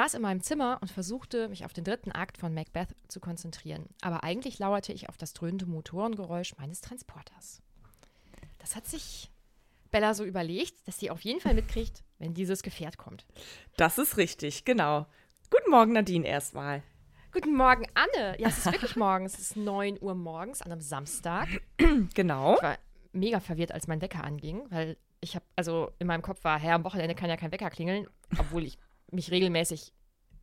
saß 0.00 0.14
in 0.14 0.22
meinem 0.22 0.40
Zimmer 0.40 0.78
und 0.80 0.90
versuchte, 0.90 1.50
mich 1.50 1.66
auf 1.66 1.74
den 1.74 1.84
dritten 1.84 2.10
Akt 2.10 2.38
von 2.38 2.54
Macbeth 2.54 2.96
zu 3.08 3.20
konzentrieren. 3.20 3.84
Aber 4.00 4.24
eigentlich 4.24 4.58
lauerte 4.58 4.94
ich 4.94 5.10
auf 5.10 5.18
das 5.18 5.34
dröhnende 5.34 5.66
Motorengeräusch 5.66 6.56
meines 6.56 6.80
Transporters. 6.80 7.60
Das 8.58 8.76
hat 8.76 8.86
sich 8.86 9.30
Bella 9.90 10.14
so 10.14 10.24
überlegt, 10.24 10.88
dass 10.88 10.98
sie 10.98 11.10
auf 11.10 11.20
jeden 11.20 11.40
Fall 11.40 11.52
mitkriegt, 11.52 12.02
wenn 12.18 12.32
dieses 12.32 12.62
Gefährt 12.62 12.96
kommt. 12.96 13.26
Das 13.76 13.98
ist 13.98 14.16
richtig, 14.16 14.64
genau. 14.64 15.04
Guten 15.50 15.70
Morgen, 15.70 15.92
Nadine, 15.92 16.26
erstmal. 16.26 16.82
Guten 17.32 17.54
Morgen, 17.54 17.86
Anne. 17.92 18.40
Ja, 18.40 18.48
es 18.48 18.56
ist 18.56 18.72
wirklich 18.72 18.96
morgen. 18.96 19.26
Es 19.26 19.38
ist 19.38 19.54
9 19.54 19.98
Uhr 20.00 20.14
morgens 20.14 20.62
an 20.62 20.72
einem 20.72 20.80
Samstag. 20.80 21.48
Genau. 22.14 22.54
Ich 22.54 22.62
war 22.62 22.78
mega 23.12 23.40
verwirrt, 23.40 23.72
als 23.72 23.86
mein 23.86 24.00
Wecker 24.00 24.24
anging, 24.24 24.62
weil 24.70 24.96
ich 25.20 25.34
habe, 25.34 25.44
also 25.56 25.92
in 25.98 26.06
meinem 26.06 26.22
Kopf 26.22 26.42
war, 26.42 26.58
Herr, 26.58 26.76
am 26.76 26.84
Wochenende 26.84 27.14
kann 27.14 27.28
ja 27.28 27.36
kein 27.36 27.52
Wecker 27.52 27.68
klingeln, 27.68 28.06
obwohl 28.38 28.64
ich 28.64 28.78
mich 29.12 29.30
regelmäßig 29.30 29.92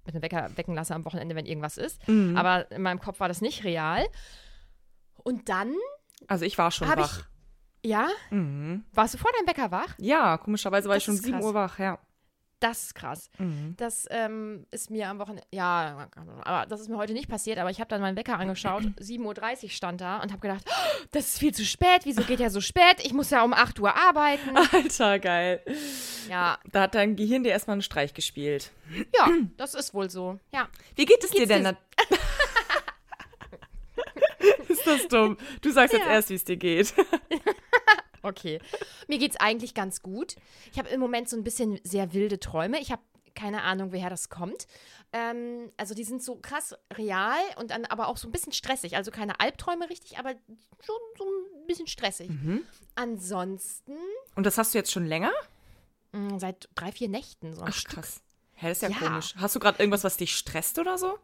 mit 0.05 0.15
einem 0.15 0.21
Wecker 0.23 0.49
wecken 0.55 0.73
lasse 0.75 0.95
am 0.95 1.03
Wochenende, 1.05 1.35
wenn 1.35 1.45
irgendwas 1.45 1.77
ist. 1.77 2.07
Mhm. 2.07 2.37
Aber 2.37 2.71
in 2.71 2.81
meinem 2.81 2.99
Kopf 2.99 3.19
war 3.19 3.27
das 3.27 3.41
nicht 3.41 3.63
real. 3.65 4.05
Und 5.23 5.49
dann, 5.49 5.73
Also 6.27 6.45
ich 6.45 6.57
war 6.57 6.71
schon 6.71 6.87
wach. 6.87 7.23
ja, 7.83 8.07
Mhm. 8.31 8.85
warst 8.93 9.13
du 9.13 9.17
vor 9.17 9.31
deinem 9.37 9.47
Wecker 9.47 9.71
wach? 9.71 9.95
Ja, 9.97 10.37
komischerweise 10.37 10.87
war 10.87 10.95
Das 10.95 11.03
ich 11.03 11.05
schon 11.05 11.15
ist 11.15 11.23
7 11.23 11.37
krass. 11.37 11.45
Uhr 11.45 11.53
wach, 11.53 11.79
ja. 11.79 11.99
Das 12.59 12.85
ist 12.85 12.95
krass. 12.95 13.29
Mhm. 13.37 13.75
Das 13.77 14.07
ähm, 14.09 14.65
ist 14.71 14.89
mir 14.89 15.09
am 15.09 15.19
Wochenende, 15.19 15.43
ja, 15.51 16.09
aber 16.43 16.65
das 16.65 16.81
ist 16.81 16.89
mir 16.89 16.97
heute 16.97 17.13
nicht 17.13 17.29
passiert, 17.29 17.59
aber 17.59 17.69
ich 17.69 17.79
habe 17.79 17.87
dann 17.87 18.01
meinen 18.01 18.17
Wecker 18.17 18.39
angeschaut, 18.39 18.81
7.30 18.99 19.63
Uhr 19.65 19.69
stand 19.69 20.01
da 20.01 20.17
und 20.23 20.31
habe 20.31 20.41
gedacht, 20.41 20.65
"Oh, 20.67 21.05
das 21.11 21.27
ist 21.27 21.37
viel 21.39 21.53
zu 21.53 21.63
spät, 21.63 21.99
wieso 22.05 22.23
geht 22.23 22.39
er 22.39 22.49
so 22.49 22.59
spät? 22.59 22.95
Ich 23.03 23.13
muss 23.13 23.29
ja 23.29 23.43
um 23.43 23.53
8 23.53 23.79
Uhr 23.79 23.95
arbeiten. 23.95 24.57
Alter, 24.73 25.19
geil. 25.19 25.61
Ja, 26.29 26.57
Da 26.71 26.81
hat 26.81 26.95
dein 26.95 27.15
Gehirn 27.15 27.43
dir 27.43 27.51
erstmal 27.51 27.75
einen 27.75 27.83
Streich 27.83 28.15
gespielt. 28.15 28.71
ja, 29.15 29.29
das 29.57 29.75
ist 29.75 29.93
wohl 29.93 30.09
so. 30.09 30.39
Ja. 30.51 30.67
Wie 30.95 31.05
geht 31.05 31.23
es 31.23 31.29
dir 31.29 31.45
denn? 31.45 31.61
Nat- 31.61 31.77
ist 34.67 34.87
das 34.87 35.07
dumm? 35.07 35.37
Du 35.61 35.71
sagst 35.71 35.93
jetzt 35.93 36.05
Ja. 36.05 36.11
erst, 36.13 36.31
wie 36.31 36.35
es 36.35 36.43
dir 36.43 36.57
geht. 36.57 36.91
Okay. 38.27 38.59
Mir 39.07 39.17
geht's 39.19 39.37
eigentlich 39.37 39.73
ganz 39.73 40.01
gut. 40.01 40.35
Ich 40.71 40.77
habe 40.77 40.89
im 40.89 40.99
Moment 40.99 41.29
so 41.29 41.37
ein 41.37 41.43
bisschen 41.43 41.79
sehr 41.83 42.13
wilde 42.13 42.39
Träume. 42.39 42.79
Ich 42.79 42.91
habe 42.91 43.01
keine 43.35 43.61
Ahnung, 43.61 43.91
woher 43.93 44.09
das 44.09 44.29
kommt. 44.29 44.65
Ähm, 45.13 45.71
also 45.77 45.93
die 45.93 46.03
sind 46.03 46.23
so 46.23 46.37
krass 46.37 46.75
real 46.97 47.37
und 47.57 47.69
dann 47.69 47.85
aber 47.85 48.07
auch 48.07 48.17
so 48.17 48.27
ein 48.27 48.31
bisschen 48.31 48.51
stressig. 48.51 48.95
Also 48.95 49.11
keine 49.11 49.39
Albträume 49.39 49.89
richtig, 49.91 50.17
aber 50.17 50.31
schon 50.83 50.95
so 51.17 51.23
ein 51.23 51.67
bisschen 51.67 51.85
stressig. 51.87 52.31
Ansonsten 52.95 53.93
Und 54.35 54.45
das 54.45 54.57
hast 54.57 54.73
du 54.73 54.79
jetzt 54.79 54.91
schon 54.91 55.05
länger? 55.05 55.31
mh, 56.13 56.39
seit 56.39 56.67
drei, 56.75 56.91
vier 56.91 57.09
Nächten 57.09 57.53
so 57.53 57.61
ein 57.61 57.69
Ach, 57.69 57.73
Stück. 57.75 57.93
krass. 57.93 58.21
Hä, 58.53 58.69
das 58.69 58.77
ist 58.79 58.81
ja, 58.81 58.89
Ja. 58.89 59.07
komisch. 59.07 59.35
Hast 59.37 59.55
du 59.55 59.59
gerade 59.59 59.77
irgendwas, 59.79 60.03
was 60.03 60.17
dich 60.17 60.35
stresst 60.35 60.79
oder 60.79 60.97
so? 60.97 61.19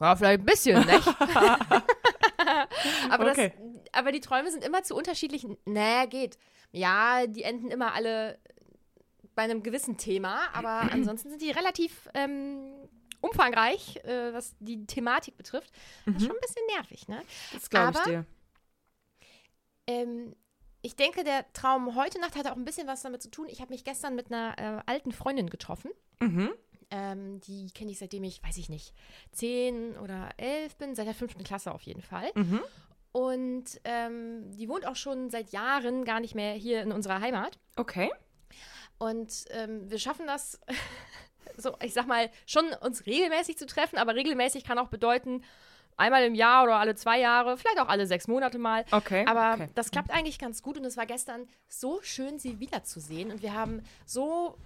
Ja, 0.00 0.14
vielleicht 0.14 0.40
ein 0.42 0.46
bisschen, 0.46 0.86
nicht? 0.86 1.06
aber, 3.10 3.30
Okay. 3.30 3.52
das, 3.56 3.92
aber 3.92 4.12
die 4.12 4.20
Träume 4.20 4.50
sind 4.50 4.64
immer 4.64 4.82
zu 4.82 4.94
unterschiedlich. 4.94 5.46
Nee, 5.64 6.06
geht. 6.08 6.38
Ja, 6.72 7.26
die 7.26 7.42
enden 7.42 7.70
immer 7.70 7.94
alle 7.94 8.38
bei 9.34 9.42
einem 9.42 9.62
gewissen 9.62 9.96
Thema, 9.96 10.40
aber 10.52 10.82
ansonsten 10.92 11.30
sind 11.30 11.42
die 11.42 11.50
relativ 11.50 12.08
ähm, 12.14 12.72
umfangreich, 13.20 13.96
äh, 14.04 14.32
was 14.32 14.54
die 14.60 14.86
Thematik 14.86 15.36
betrifft. 15.36 15.72
Das 16.06 16.16
ist 16.16 16.22
schon 16.26 16.36
ein 16.36 16.40
bisschen 16.40 16.66
nervig, 16.76 17.08
ne? 17.08 17.22
Das 17.52 17.70
glaube 17.70 17.98
ich 17.98 18.04
dir. 18.04 18.26
Ähm, 19.86 20.34
ich 20.82 20.96
denke, 20.96 21.24
der 21.24 21.50
Traum 21.52 21.94
heute 21.94 22.20
Nacht 22.20 22.36
hatte 22.36 22.52
auch 22.52 22.56
ein 22.56 22.64
bisschen 22.64 22.86
was 22.86 23.02
damit 23.02 23.22
zu 23.22 23.30
tun. 23.30 23.46
Ich 23.50 23.60
habe 23.60 23.72
mich 23.72 23.84
gestern 23.84 24.14
mit 24.14 24.32
einer 24.32 24.54
äh, 24.58 24.82
alten 24.86 25.12
Freundin 25.12 25.50
getroffen. 25.50 25.90
Mhm. 26.20 26.50
Ähm, 26.90 27.40
die 27.40 27.70
kenne 27.70 27.90
ich 27.90 27.98
seitdem 27.98 28.24
ich, 28.24 28.42
weiß 28.42 28.56
ich 28.56 28.68
nicht, 28.68 28.94
zehn 29.32 29.96
oder 29.98 30.30
elf 30.36 30.76
bin, 30.76 30.94
seit 30.94 31.06
der 31.06 31.14
fünften 31.14 31.44
Klasse 31.44 31.72
auf 31.72 31.82
jeden 31.82 32.02
Fall. 32.02 32.30
Mhm. 32.34 32.60
Und 33.12 33.80
ähm, 33.84 34.50
die 34.52 34.68
wohnt 34.68 34.86
auch 34.86 34.96
schon 34.96 35.30
seit 35.30 35.50
Jahren 35.50 36.04
gar 36.04 36.20
nicht 36.20 36.34
mehr 36.34 36.54
hier 36.54 36.82
in 36.82 36.92
unserer 36.92 37.20
Heimat. 37.20 37.58
Okay. 37.76 38.10
Und 38.98 39.46
ähm, 39.50 39.90
wir 39.90 39.98
schaffen 39.98 40.26
das, 40.26 40.60
so, 41.56 41.74
ich 41.82 41.94
sag 41.94 42.06
mal, 42.06 42.30
schon 42.46 42.66
uns 42.80 43.06
regelmäßig 43.06 43.56
zu 43.56 43.66
treffen, 43.66 43.98
aber 43.98 44.14
regelmäßig 44.14 44.64
kann 44.64 44.78
auch 44.78 44.88
bedeuten, 44.88 45.42
einmal 46.00 46.24
im 46.24 46.34
Jahr 46.34 46.64
oder 46.64 46.76
alle 46.76 46.94
zwei 46.94 47.20
Jahre, 47.20 47.56
vielleicht 47.56 47.78
auch 47.78 47.88
alle 47.88 48.06
sechs 48.06 48.26
Monate 48.26 48.58
mal. 48.58 48.84
Okay, 48.90 49.24
Aber 49.26 49.54
okay. 49.54 49.68
das 49.74 49.90
klappt 49.90 50.10
eigentlich 50.10 50.38
ganz 50.38 50.62
gut 50.62 50.78
und 50.78 50.84
es 50.84 50.96
war 50.96 51.06
gestern 51.06 51.46
so 51.68 52.00
schön, 52.02 52.38
sie 52.38 52.58
wiederzusehen. 52.58 53.30
Und 53.30 53.42
wir 53.42 53.54
haben 53.54 53.82
so 54.06 54.56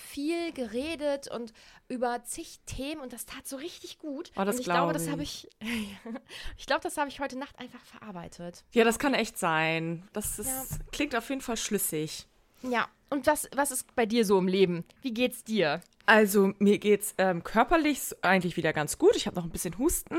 viel 0.00 0.52
geredet 0.52 1.28
und 1.30 1.52
über 1.88 2.22
zig 2.24 2.60
Themen 2.66 3.00
und 3.00 3.12
das 3.12 3.26
tat 3.26 3.46
so 3.46 3.56
richtig 3.56 3.98
gut. 3.98 4.32
Oh, 4.36 4.44
das 4.44 4.56
und 4.56 4.60
ich 4.60 4.64
glaube, 4.64 4.92
glaub 4.92 4.92
das 4.92 5.08
habe 5.10 5.22
ich, 5.22 5.48
ich 6.58 6.66
glaube, 6.66 6.82
das 6.82 6.96
habe 6.96 7.08
ich 7.08 7.20
heute 7.20 7.38
Nacht 7.38 7.58
einfach 7.58 7.80
verarbeitet. 7.84 8.64
Ja, 8.72 8.84
das 8.84 8.98
kann 8.98 9.14
echt 9.14 9.38
sein. 9.38 10.08
Das 10.12 10.38
ist, 10.38 10.48
Ja. 10.48 10.76
klingt 10.92 11.14
auf 11.16 11.28
jeden 11.28 11.40
Fall 11.40 11.56
schlüssig. 11.56 12.26
Ja. 12.62 12.88
Und 13.08 13.26
was, 13.26 13.48
was 13.56 13.70
ist 13.72 13.94
bei 13.96 14.06
dir 14.06 14.24
so 14.24 14.38
im 14.38 14.46
Leben? 14.46 14.84
Wie 15.02 15.12
geht's 15.12 15.42
dir? 15.42 15.80
Also, 16.06 16.52
mir 16.58 16.78
geht's 16.78 17.14
ähm, 17.18 17.42
körperlich 17.42 18.00
eigentlich 18.22 18.56
wieder 18.56 18.72
ganz 18.72 18.98
gut. 18.98 19.16
Ich 19.16 19.26
habe 19.26 19.36
noch 19.36 19.44
ein 19.44 19.50
bisschen 19.50 19.78
Husten. 19.78 20.16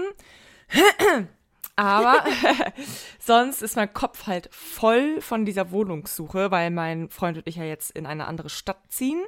Aber 1.76 2.24
sonst 3.20 3.62
ist 3.62 3.76
mein 3.76 3.94
Kopf 3.94 4.28
halt 4.28 4.50
voll 4.54 5.22
von 5.22 5.46
dieser 5.46 5.72
Wohnungssuche, 5.72 6.52
weil 6.52 6.70
mein 6.70 7.10
Freund 7.10 7.38
und 7.38 7.48
ich 7.48 7.56
ja 7.56 7.64
jetzt 7.64 7.92
in 7.92 8.06
eine 8.06 8.28
andere 8.28 8.50
Stadt 8.50 8.82
ziehen. 8.90 9.22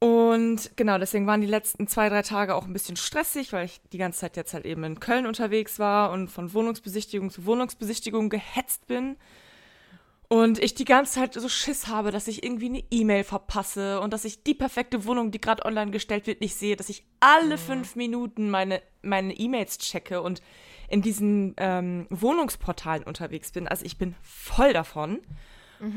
Und 0.00 0.76
genau, 0.76 0.98
deswegen 0.98 1.26
waren 1.26 1.40
die 1.40 1.46
letzten 1.46 1.86
zwei, 1.88 2.08
drei 2.08 2.22
Tage 2.22 2.54
auch 2.54 2.66
ein 2.66 2.72
bisschen 2.72 2.96
stressig, 2.96 3.52
weil 3.52 3.66
ich 3.66 3.80
die 3.92 3.98
ganze 3.98 4.20
Zeit 4.20 4.36
jetzt 4.36 4.54
halt 4.54 4.64
eben 4.64 4.84
in 4.84 5.00
Köln 5.00 5.26
unterwegs 5.26 5.78
war 5.78 6.12
und 6.12 6.28
von 6.28 6.52
Wohnungsbesichtigung 6.52 7.30
zu 7.30 7.46
Wohnungsbesichtigung 7.46 8.28
gehetzt 8.28 8.86
bin. 8.86 9.16
Und 10.28 10.62
ich 10.62 10.74
die 10.74 10.84
ganze 10.84 11.14
Zeit 11.14 11.34
so 11.34 11.48
Schiss 11.48 11.86
habe, 11.88 12.10
dass 12.10 12.28
ich 12.28 12.44
irgendwie 12.44 12.66
eine 12.66 12.84
E-Mail 12.90 13.24
verpasse 13.24 14.00
und 14.00 14.12
dass 14.12 14.26
ich 14.26 14.44
die 14.44 14.52
perfekte 14.52 15.06
Wohnung, 15.06 15.30
die 15.30 15.40
gerade 15.40 15.64
online 15.64 15.90
gestellt 15.90 16.26
wird, 16.26 16.42
nicht 16.42 16.54
sehe, 16.54 16.76
dass 16.76 16.90
ich 16.90 17.04
alle 17.18 17.56
fünf 17.56 17.96
Minuten 17.96 18.50
meine 18.50 18.82
meine 19.00 19.32
E-Mails 19.32 19.78
checke 19.78 20.20
und 20.20 20.42
in 20.88 21.02
diesen 21.02 21.54
ähm, 21.56 22.06
Wohnungsportalen 22.10 23.04
unterwegs 23.04 23.52
bin. 23.52 23.68
Also 23.68 23.84
ich 23.84 23.98
bin 23.98 24.14
voll 24.22 24.72
davon. 24.72 25.20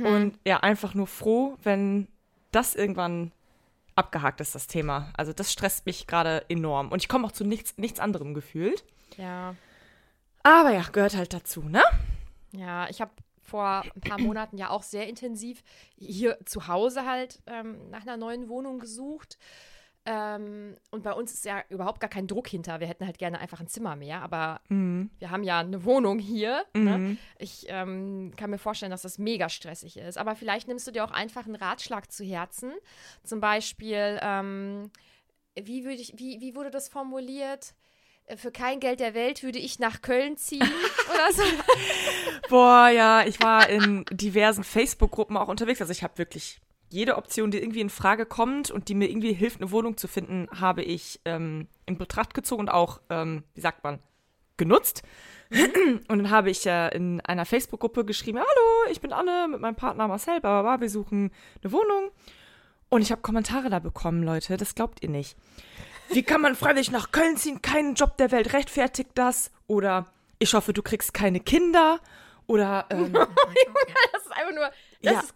Und 0.05 0.39
ja, 0.45 0.57
einfach 0.57 0.93
nur 0.93 1.07
froh, 1.07 1.57
wenn 1.63 2.07
das 2.51 2.75
irgendwann 2.75 3.31
abgehakt 3.95 4.41
ist, 4.41 4.55
das 4.55 4.67
Thema. 4.67 5.11
Also 5.15 5.33
das 5.33 5.51
stresst 5.51 5.85
mich 5.85 6.07
gerade 6.07 6.45
enorm. 6.49 6.91
Und 6.91 7.01
ich 7.01 7.09
komme 7.09 7.27
auch 7.27 7.31
zu 7.31 7.43
nichts, 7.43 7.77
nichts 7.77 7.99
anderem 7.99 8.33
gefühlt. 8.33 8.83
Ja. 9.17 9.55
Aber 10.43 10.71
ja, 10.71 10.83
gehört 10.91 11.15
halt 11.15 11.33
dazu, 11.33 11.61
ne? 11.61 11.83
Ja, 12.51 12.89
ich 12.89 13.01
habe 13.01 13.11
vor 13.41 13.83
ein 13.95 14.01
paar 14.01 14.19
Monaten 14.19 14.57
ja 14.57 14.69
auch 14.69 14.83
sehr 14.83 15.07
intensiv 15.07 15.61
hier 15.97 16.37
zu 16.45 16.67
Hause 16.67 17.05
halt 17.05 17.41
ähm, 17.47 17.89
nach 17.89 18.01
einer 18.03 18.17
neuen 18.17 18.47
Wohnung 18.47 18.79
gesucht. 18.79 19.37
Ähm, 20.03 20.77
und 20.89 21.03
bei 21.03 21.13
uns 21.13 21.31
ist 21.33 21.45
ja 21.45 21.63
überhaupt 21.69 21.99
gar 21.99 22.09
kein 22.09 22.25
Druck 22.25 22.47
hinter. 22.47 22.79
Wir 22.79 22.87
hätten 22.87 23.05
halt 23.05 23.19
gerne 23.19 23.39
einfach 23.39 23.59
ein 23.59 23.67
Zimmer 23.67 23.95
mehr, 23.95 24.21
aber 24.21 24.61
wir 25.19 25.29
haben 25.29 25.43
ja 25.43 25.59
eine 25.59 25.83
Wohnung 25.83 26.17
hier. 26.17 26.65
Ne? 26.73 27.17
Ich 27.37 27.65
ähm, 27.69 28.33
kann 28.35 28.49
mir 28.49 28.57
vorstellen, 28.57 28.89
dass 28.89 29.03
das 29.03 29.19
mega 29.19 29.47
stressig 29.47 29.97
ist. 29.97 30.17
Aber 30.17 30.35
vielleicht 30.35 30.67
nimmst 30.67 30.87
du 30.87 30.91
dir 30.91 31.05
auch 31.05 31.11
einfach 31.11 31.45
einen 31.45 31.55
Ratschlag 31.55 32.11
zu 32.11 32.23
Herzen. 32.23 32.71
Zum 33.23 33.41
Beispiel, 33.41 34.19
ähm, 34.23 34.89
wie, 35.55 35.83
würde 35.83 36.01
ich, 36.01 36.13
wie, 36.17 36.41
wie 36.41 36.55
wurde 36.55 36.71
das 36.71 36.89
formuliert? 36.89 37.75
Äh, 38.25 38.37
Für 38.37 38.51
kein 38.51 38.79
Geld 38.79 38.99
der 38.99 39.13
Welt 39.13 39.43
würde 39.43 39.59
ich 39.59 39.77
nach 39.77 40.01
Köln 40.01 40.35
ziehen 40.37 40.61
oder 41.13 41.31
so. 41.33 41.43
Boah, 42.49 42.89
ja, 42.89 43.23
ich 43.25 43.39
war 43.41 43.69
in 43.69 44.05
diversen 44.11 44.63
Facebook-Gruppen 44.63 45.37
auch 45.37 45.47
unterwegs. 45.47 45.79
Also 45.81 45.91
ich 45.91 46.03
habe 46.03 46.17
wirklich 46.17 46.59
jede 46.91 47.17
Option, 47.17 47.51
die 47.51 47.59
irgendwie 47.59 47.81
in 47.81 47.89
Frage 47.89 48.25
kommt 48.25 48.69
und 48.71 48.87
die 48.87 48.95
mir 48.95 49.09
irgendwie 49.09 49.33
hilft, 49.33 49.61
eine 49.61 49.71
Wohnung 49.71 49.97
zu 49.97 50.07
finden, 50.07 50.47
habe 50.59 50.83
ich 50.83 51.19
ähm, 51.25 51.67
in 51.85 51.97
Betracht 51.97 52.33
gezogen 52.33 52.61
und 52.61 52.69
auch, 52.69 53.01
ähm, 53.09 53.43
wie 53.53 53.61
sagt 53.61 53.83
man, 53.83 53.99
genutzt. 54.57 55.03
Und 56.07 56.07
dann 56.07 56.29
habe 56.29 56.49
ich 56.49 56.63
ja 56.63 56.87
in 56.87 57.19
einer 57.21 57.45
Facebook-Gruppe 57.45 58.05
geschrieben, 58.05 58.37
hallo, 58.39 58.91
ich 58.91 59.01
bin 59.01 59.11
Anne 59.11 59.47
mit 59.49 59.59
meinem 59.59 59.75
Partner 59.75 60.07
Marcel, 60.07 60.39
bla, 60.39 60.61
bla, 60.61 60.75
bla, 60.77 60.81
wir 60.81 60.89
suchen 60.89 61.31
eine 61.61 61.73
Wohnung. 61.73 62.11
Und 62.87 63.01
ich 63.01 63.11
habe 63.11 63.21
Kommentare 63.21 63.69
da 63.69 63.79
bekommen, 63.79 64.23
Leute, 64.23 64.55
das 64.55 64.75
glaubt 64.75 65.03
ihr 65.03 65.09
nicht. 65.09 65.35
Wie 66.13 66.23
kann 66.23 66.39
man 66.41 66.55
freiwillig 66.55 66.91
nach 66.91 67.11
Köln 67.11 67.35
ziehen? 67.35 67.61
Kein 67.61 67.95
Job 67.95 68.15
der 68.17 68.31
Welt 68.31 68.53
rechtfertigt 68.53 69.09
das. 69.15 69.51
Oder 69.67 70.05
ich 70.39 70.53
hoffe, 70.53 70.71
du 70.71 70.81
kriegst 70.81 71.13
keine 71.13 71.39
Kinder. 71.41 71.99
Oder 72.47 72.85
ähm, 72.89 73.11
Das 73.13 74.21
ist 74.23 74.31
einfach 74.31 74.53
nur. 74.53 74.69
Das, 75.01 75.13
Ja. 75.13 75.19
ist, 75.19 75.33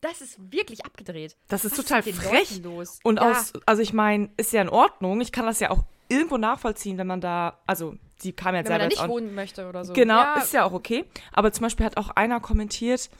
das 0.00 0.20
ist 0.20 0.52
wirklich 0.52 0.84
abgedreht. 0.84 1.36
Das 1.48 1.64
ist 1.64 1.78
Was 1.78 1.84
total 1.84 2.02
den 2.02 2.14
frech. 2.14 2.62
Und 3.02 3.16
ja. 3.20 3.30
aus, 3.30 3.52
also 3.66 3.82
ich 3.82 3.92
meine, 3.92 4.30
ist 4.36 4.52
ja 4.52 4.62
in 4.62 4.68
Ordnung. 4.68 5.20
Ich 5.20 5.32
kann 5.32 5.46
das 5.46 5.60
ja 5.60 5.70
auch 5.70 5.84
irgendwo 6.08 6.36
nachvollziehen, 6.36 6.98
wenn 6.98 7.06
man 7.06 7.20
da, 7.20 7.58
also 7.66 7.96
sie 8.18 8.32
kam 8.32 8.54
jetzt 8.54 8.66
wenn 8.68 8.72
man 8.72 8.78
selber 8.78 8.78
da 8.78 8.84
jetzt 8.84 8.90
nicht 8.92 9.02
auch, 9.02 9.08
wohnen 9.08 9.34
möchte 9.34 9.68
oder 9.68 9.84
so. 9.84 9.92
Genau, 9.92 10.18
ja, 10.18 10.34
ist 10.36 10.52
ja 10.52 10.64
auch 10.64 10.72
okay. 10.72 11.04
Aber 11.32 11.52
zum 11.52 11.64
Beispiel 11.64 11.84
hat 11.84 11.96
auch 11.96 12.10
einer 12.10 12.40
kommentiert, 12.40 13.10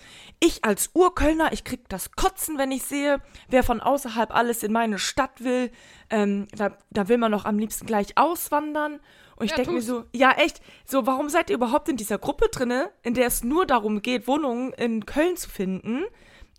ich 0.41 0.65
als 0.65 0.91
Urkölner, 0.95 1.53
ich 1.53 1.65
krieg 1.65 1.89
das 1.89 2.13
Kotzen, 2.13 2.59
wenn 2.59 2.71
ich 2.71 2.85
sehe, 2.85 3.21
wer 3.49 3.63
von 3.63 3.81
außerhalb 3.81 4.35
alles 4.35 4.63
in 4.63 4.73
meine 4.73 4.99
Stadt 4.99 5.43
will, 5.43 5.71
ähm, 6.11 6.47
da, 6.57 6.77
da 6.91 7.09
will 7.09 7.19
man 7.19 7.33
doch 7.33 7.45
am 7.45 7.59
liebsten 7.59 7.87
gleich 7.87 8.17
auswandern. 8.17 9.01
Und 9.35 9.47
ich 9.47 9.51
Ja, 9.51 9.57
denke 9.57 9.73
mir 9.73 9.83
so, 9.83 10.05
ja 10.13 10.31
echt, 10.33 10.63
so 10.87 11.07
warum 11.07 11.29
seid 11.29 11.51
ihr 11.51 11.57
überhaupt 11.57 11.89
in 11.89 11.97
dieser 11.97 12.19
Gruppe 12.19 12.49
drinne, 12.51 12.91
in 13.03 13.15
der 13.15 13.27
es 13.27 13.45
nur 13.45 13.67
darum 13.67 14.01
geht, 14.01 14.27
Wohnungen 14.27 14.73
in 14.75 15.05
Köln 15.05 15.37
zu 15.37 15.51
finden? 15.51 16.05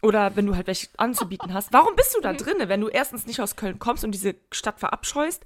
Oder 0.01 0.35
wenn 0.35 0.45
du 0.45 0.55
halt 0.55 0.67
welche 0.67 0.87
anzubieten 0.97 1.53
hast. 1.53 1.73
Warum 1.73 1.95
bist 1.95 2.15
du 2.15 2.21
da 2.21 2.33
drinne, 2.33 2.69
wenn 2.69 2.81
du 2.81 2.87
erstens 2.87 3.25
nicht 3.25 3.41
aus 3.41 3.55
Köln 3.55 3.79
kommst 3.79 4.03
und 4.03 4.11
diese 4.11 4.35
Stadt 4.51 4.79
verabscheust? 4.79 5.43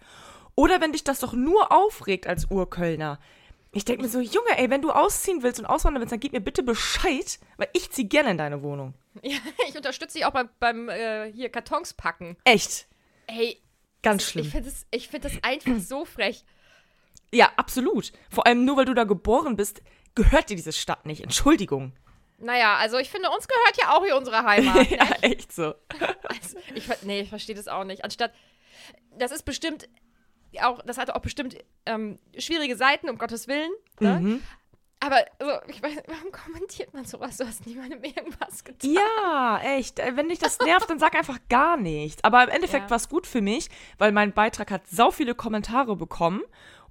Oder 0.56 0.82
wenn 0.82 0.92
dich 0.92 1.04
das 1.04 1.20
doch 1.20 1.34
nur 1.34 1.72
aufregt 1.72 2.28
als 2.28 2.52
Urkölner. 2.52 3.20
Ich 3.72 3.86
denke 3.86 4.04
mir 4.04 4.10
so, 4.10 4.20
Junge, 4.20 4.58
ey, 4.58 4.70
wenn 4.70 4.82
du 4.82 4.92
ausziehen 4.92 5.44
willst 5.44 5.60
und 5.60 5.66
auswandern 5.66 6.02
willst, 6.02 6.12
dann 6.12 6.20
gib 6.20 6.34
mir 6.34 6.42
bitte 6.42 6.62
Bescheid, 6.62 7.40
weil 7.56 7.70
ich 7.72 7.90
zieh 7.92 8.04
gerne 8.10 8.32
in 8.32 8.38
deine 8.38 8.62
Wohnung. 8.64 8.94
ja, 9.22 9.38
ich 9.68 9.76
unterstütze 9.76 10.18
dich 10.18 10.26
auch 10.26 10.32
beim, 10.32 10.50
beim 10.60 10.90
äh, 10.90 11.32
hier 11.32 11.50
Kartons 11.50 11.94
packen. 11.94 12.36
Echt. 12.44 12.88
Hey, 13.30 13.62
Ganz 14.04 14.24
ich 14.24 14.30
schlimm. 14.30 14.46
finde 14.46 14.70
das, 14.70 14.86
ich 14.92 15.08
find 15.08 15.24
das 15.24 15.34
einfach 15.42 15.80
so 15.80 16.04
frech. 16.06 16.44
Ja, 17.34 17.52
absolut. 17.56 18.12
Vor 18.30 18.46
allem 18.46 18.66
nur, 18.66 18.76
weil 18.78 18.86
du 18.86 18.94
da 18.94 19.06
geboren 19.06 19.56
bist, 19.56 19.82
gehört 20.16 20.50
dir 20.50 20.56
diese 20.58 20.74
Stadt 20.74 21.06
nicht. 21.06 21.24
Entschuldigung. 21.24 21.94
Naja, 22.42 22.76
also 22.78 22.98
ich 22.98 23.10
finde, 23.10 23.30
uns 23.30 23.48
gehört 23.48 23.78
ja 23.82 23.96
auch 23.96 24.04
hier 24.04 24.16
unsere 24.18 24.44
Heimat. 24.44 24.88
ja, 24.90 25.06
echt 25.22 25.54
so. 25.54 25.74
Also, 26.28 26.58
ich, 26.74 26.88
nee, 27.04 27.22
ich 27.22 27.30
verstehe 27.30 27.56
das 27.56 27.68
auch 27.68 27.84
nicht. 27.84 28.04
Anstatt, 28.04 28.34
das 29.18 29.32
ist 29.32 29.44
bestimmt 29.44 29.88
auch, 30.62 30.82
das 30.86 30.98
hatte 30.98 31.16
auch 31.16 31.22
bestimmt 31.22 31.58
ähm, 31.86 32.20
schwierige 32.38 32.76
Seiten, 32.76 33.10
um 33.10 33.18
Gottes 33.18 33.48
Willen. 33.48 33.72
Ne? 34.00 34.20
Mhm. 34.20 34.44
Aber 35.00 35.18
also, 35.40 35.54
ich 35.68 35.82
weiß, 35.82 35.98
warum 36.08 36.32
kommentiert 36.32 36.94
man 36.94 37.06
sowas? 37.06 37.38
Du 37.38 37.48
hast 37.48 37.66
niemandem 37.66 38.04
irgendwas 38.04 38.64
getan. 38.64 38.92
Ja, 38.94 39.60
echt. 39.64 40.00
Äh, 40.00 40.16
Wenn 40.16 40.30
dich 40.30 40.38
das 40.40 40.60
nervt, 40.60 40.90
dann 40.90 41.00
sag 41.00 41.16
einfach 41.16 41.40
gar 41.50 41.76
nichts. 41.78 42.24
Aber 42.24 42.44
im 42.44 42.50
Endeffekt 42.50 42.84
Ja. 42.86 42.90
war 42.92 42.98
es 42.98 43.10
gut 43.10 43.26
für 43.26 43.42
mich, 43.42 43.70
weil 43.98 44.12
mein 44.12 44.32
Beitrag 44.34 44.70
hat 44.70 44.88
sau 44.88 45.10
viele 45.10 45.34
Kommentare 45.34 45.96
bekommen. 45.96 46.42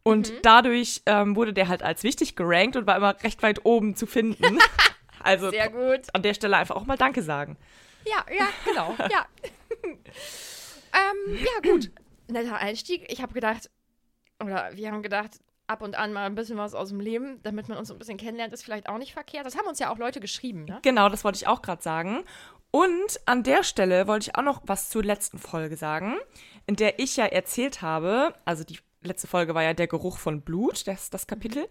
Und 0.02 0.32
dadurch 0.42 1.02
ähm, 1.06 1.36
wurde 1.36 1.52
der 1.52 1.68
halt 1.68 1.82
als 1.82 2.02
wichtig 2.02 2.34
gerankt 2.34 2.74
und 2.74 2.86
war 2.86 2.96
immer 2.96 3.14
recht 3.22 3.42
weit 3.42 3.64
oben 3.64 3.94
zu 3.94 4.06
finden. 4.06 4.58
also 5.22 5.50
Sehr 5.50 5.70
gut. 5.70 6.02
an 6.12 6.22
der 6.22 6.34
Stelle 6.34 6.56
einfach 6.56 6.76
auch 6.76 6.86
mal 6.86 6.96
Danke 6.96 7.22
sagen. 7.22 7.56
Ja, 8.04 8.24
ja, 8.34 8.48
genau. 8.64 8.94
ja. 9.10 9.26
ähm, 9.82 11.38
ja, 11.38 11.70
gut. 11.70 11.90
Netter 12.28 12.56
Einstieg. 12.56 13.10
Ich 13.12 13.22
habe 13.22 13.32
gedacht, 13.32 13.70
oder 14.42 14.70
wir 14.74 14.90
haben 14.90 15.02
gedacht, 15.02 15.40
ab 15.66 15.82
und 15.82 15.94
an 15.96 16.12
mal 16.12 16.26
ein 16.26 16.34
bisschen 16.34 16.58
was 16.58 16.74
aus 16.74 16.88
dem 16.88 17.00
Leben, 17.00 17.40
damit 17.42 17.68
man 17.68 17.78
uns 17.78 17.88
so 17.88 17.94
ein 17.94 17.98
bisschen 17.98 18.18
kennenlernt, 18.18 18.52
ist 18.52 18.64
vielleicht 18.64 18.88
auch 18.88 18.98
nicht 18.98 19.12
verkehrt. 19.12 19.46
Das 19.46 19.56
haben 19.56 19.66
uns 19.66 19.78
ja 19.78 19.92
auch 19.92 19.98
Leute 19.98 20.20
geschrieben, 20.20 20.64
ne? 20.64 20.80
Genau, 20.82 21.08
das 21.08 21.24
wollte 21.24 21.36
ich 21.36 21.46
auch 21.46 21.62
gerade 21.62 21.82
sagen. 21.82 22.24
Und 22.72 23.20
an 23.26 23.42
der 23.42 23.62
Stelle 23.62 24.06
wollte 24.06 24.30
ich 24.30 24.36
auch 24.36 24.42
noch 24.42 24.62
was 24.64 24.90
zur 24.90 25.02
letzten 25.02 25.38
Folge 25.38 25.76
sagen, 25.76 26.16
in 26.66 26.76
der 26.76 26.98
ich 26.98 27.16
ja 27.16 27.26
erzählt 27.26 27.82
habe, 27.82 28.34
also 28.44 28.64
die 28.64 28.78
letzte 29.02 29.26
Folge 29.26 29.54
war 29.54 29.62
ja 29.62 29.74
der 29.74 29.88
Geruch 29.88 30.18
von 30.18 30.42
Blut, 30.42 30.86
das 30.86 31.10
das 31.10 31.26
Kapitel. 31.26 31.68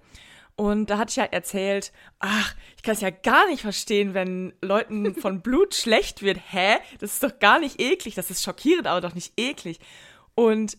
Und 0.59 0.89
da 0.89 0.97
hatte 0.97 1.11
ich 1.11 1.15
ja 1.15 1.23
erzählt, 1.23 1.94
ach, 2.19 2.53
ich 2.75 2.83
kann 2.83 2.93
es 2.93 3.00
ja 3.00 3.12
gar 3.12 3.48
nicht 3.48 3.62
verstehen, 3.62 4.13
wenn 4.13 4.51
Leuten 4.62 5.15
von 5.15 5.41
Blut 5.41 5.74
schlecht 5.74 6.22
wird. 6.22 6.38
Hä? 6.50 6.79
Das 7.00 7.13
ist 7.13 7.24
doch 7.24 7.39
gar 7.39 7.62
nicht 7.62 7.79
eklig. 7.79 8.15
Das 8.15 8.29
ist 8.29 8.43
schockierend, 8.43 8.86
aber 8.86 9.00
doch 9.00 9.15
nicht 9.15 9.39
eklig. 9.39 9.79
Und 10.36 10.77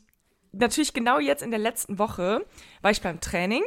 natürlich 0.52 0.92
genau 0.92 1.18
jetzt 1.18 1.42
in 1.42 1.50
der 1.50 1.60
letzten 1.60 1.98
Woche 1.98 2.44
war 2.82 2.90
ich 2.90 3.00
beim 3.00 3.22
Training 3.22 3.62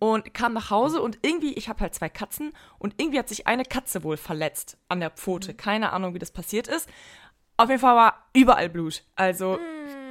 und 0.00 0.34
kam 0.34 0.52
nach 0.52 0.70
Hause 0.70 1.00
und 1.00 1.20
irgendwie, 1.22 1.54
ich 1.54 1.68
habe 1.68 1.78
halt 1.78 1.94
zwei 1.94 2.08
Katzen 2.08 2.52
und 2.80 3.00
irgendwie 3.00 3.20
hat 3.20 3.28
sich 3.28 3.46
eine 3.46 3.64
Katze 3.64 4.02
wohl 4.02 4.16
verletzt 4.16 4.78
an 4.88 4.98
der 4.98 5.10
Pfote. 5.10 5.54
Keine 5.54 5.92
Ahnung, 5.92 6.14
wie 6.14 6.18
das 6.18 6.32
passiert 6.32 6.66
ist. 6.66 6.88
Auf 7.56 7.68
jeden 7.68 7.80
Fall 7.80 7.94
war 7.94 8.26
überall 8.32 8.68
Blut. 8.68 9.04
Also 9.14 9.60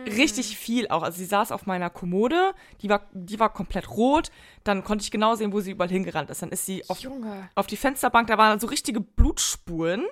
richtig 0.05 0.57
viel 0.57 0.87
auch. 0.87 1.03
Also 1.03 1.17
sie 1.17 1.25
saß 1.25 1.51
auf 1.51 1.65
meiner 1.65 1.89
Kommode, 1.89 2.53
die 2.81 2.89
war, 2.89 3.07
die 3.13 3.39
war 3.39 3.51
komplett 3.51 3.89
rot. 3.89 4.31
Dann 4.63 4.83
konnte 4.83 5.03
ich 5.03 5.11
genau 5.11 5.35
sehen, 5.35 5.53
wo 5.53 5.59
sie 5.59 5.71
überall 5.71 5.89
hingerannt 5.89 6.29
ist. 6.29 6.41
Dann 6.41 6.49
ist 6.49 6.65
sie 6.65 6.87
auf, 6.89 6.99
auf 7.55 7.67
die 7.67 7.77
Fensterbank, 7.77 8.27
da 8.27 8.37
waren 8.37 8.59
so 8.59 8.67
richtige 8.67 8.99
Blutspuren. 8.99 10.05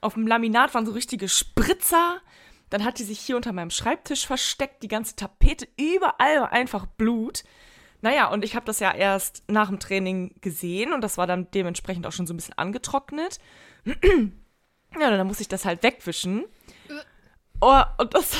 Auf 0.00 0.14
dem 0.14 0.26
Laminat 0.26 0.74
waren 0.74 0.86
so 0.86 0.92
richtige 0.92 1.28
Spritzer. 1.28 2.20
Dann 2.70 2.84
hat 2.84 2.98
die 2.98 3.04
sich 3.04 3.20
hier 3.20 3.36
unter 3.36 3.52
meinem 3.52 3.70
Schreibtisch 3.70 4.26
versteckt, 4.26 4.82
die 4.82 4.88
ganze 4.88 5.14
Tapete, 5.16 5.68
überall 5.78 6.40
war 6.40 6.52
einfach 6.52 6.86
Blut. 6.86 7.44
Naja, 8.00 8.28
und 8.28 8.44
ich 8.44 8.54
habe 8.56 8.66
das 8.66 8.80
ja 8.80 8.92
erst 8.92 9.44
nach 9.48 9.68
dem 9.68 9.78
Training 9.78 10.34
gesehen 10.40 10.92
und 10.92 11.00
das 11.00 11.16
war 11.16 11.26
dann 11.26 11.50
dementsprechend 11.52 12.06
auch 12.06 12.12
schon 12.12 12.26
so 12.26 12.34
ein 12.34 12.36
bisschen 12.36 12.58
angetrocknet. 12.58 13.38
Ja, 15.00 15.10
dann 15.10 15.26
muss 15.26 15.40
ich 15.40 15.48
das 15.48 15.64
halt 15.64 15.82
wegwischen. 15.82 16.44
Oh, 17.60 17.82
und 17.98 18.14
das, 18.14 18.36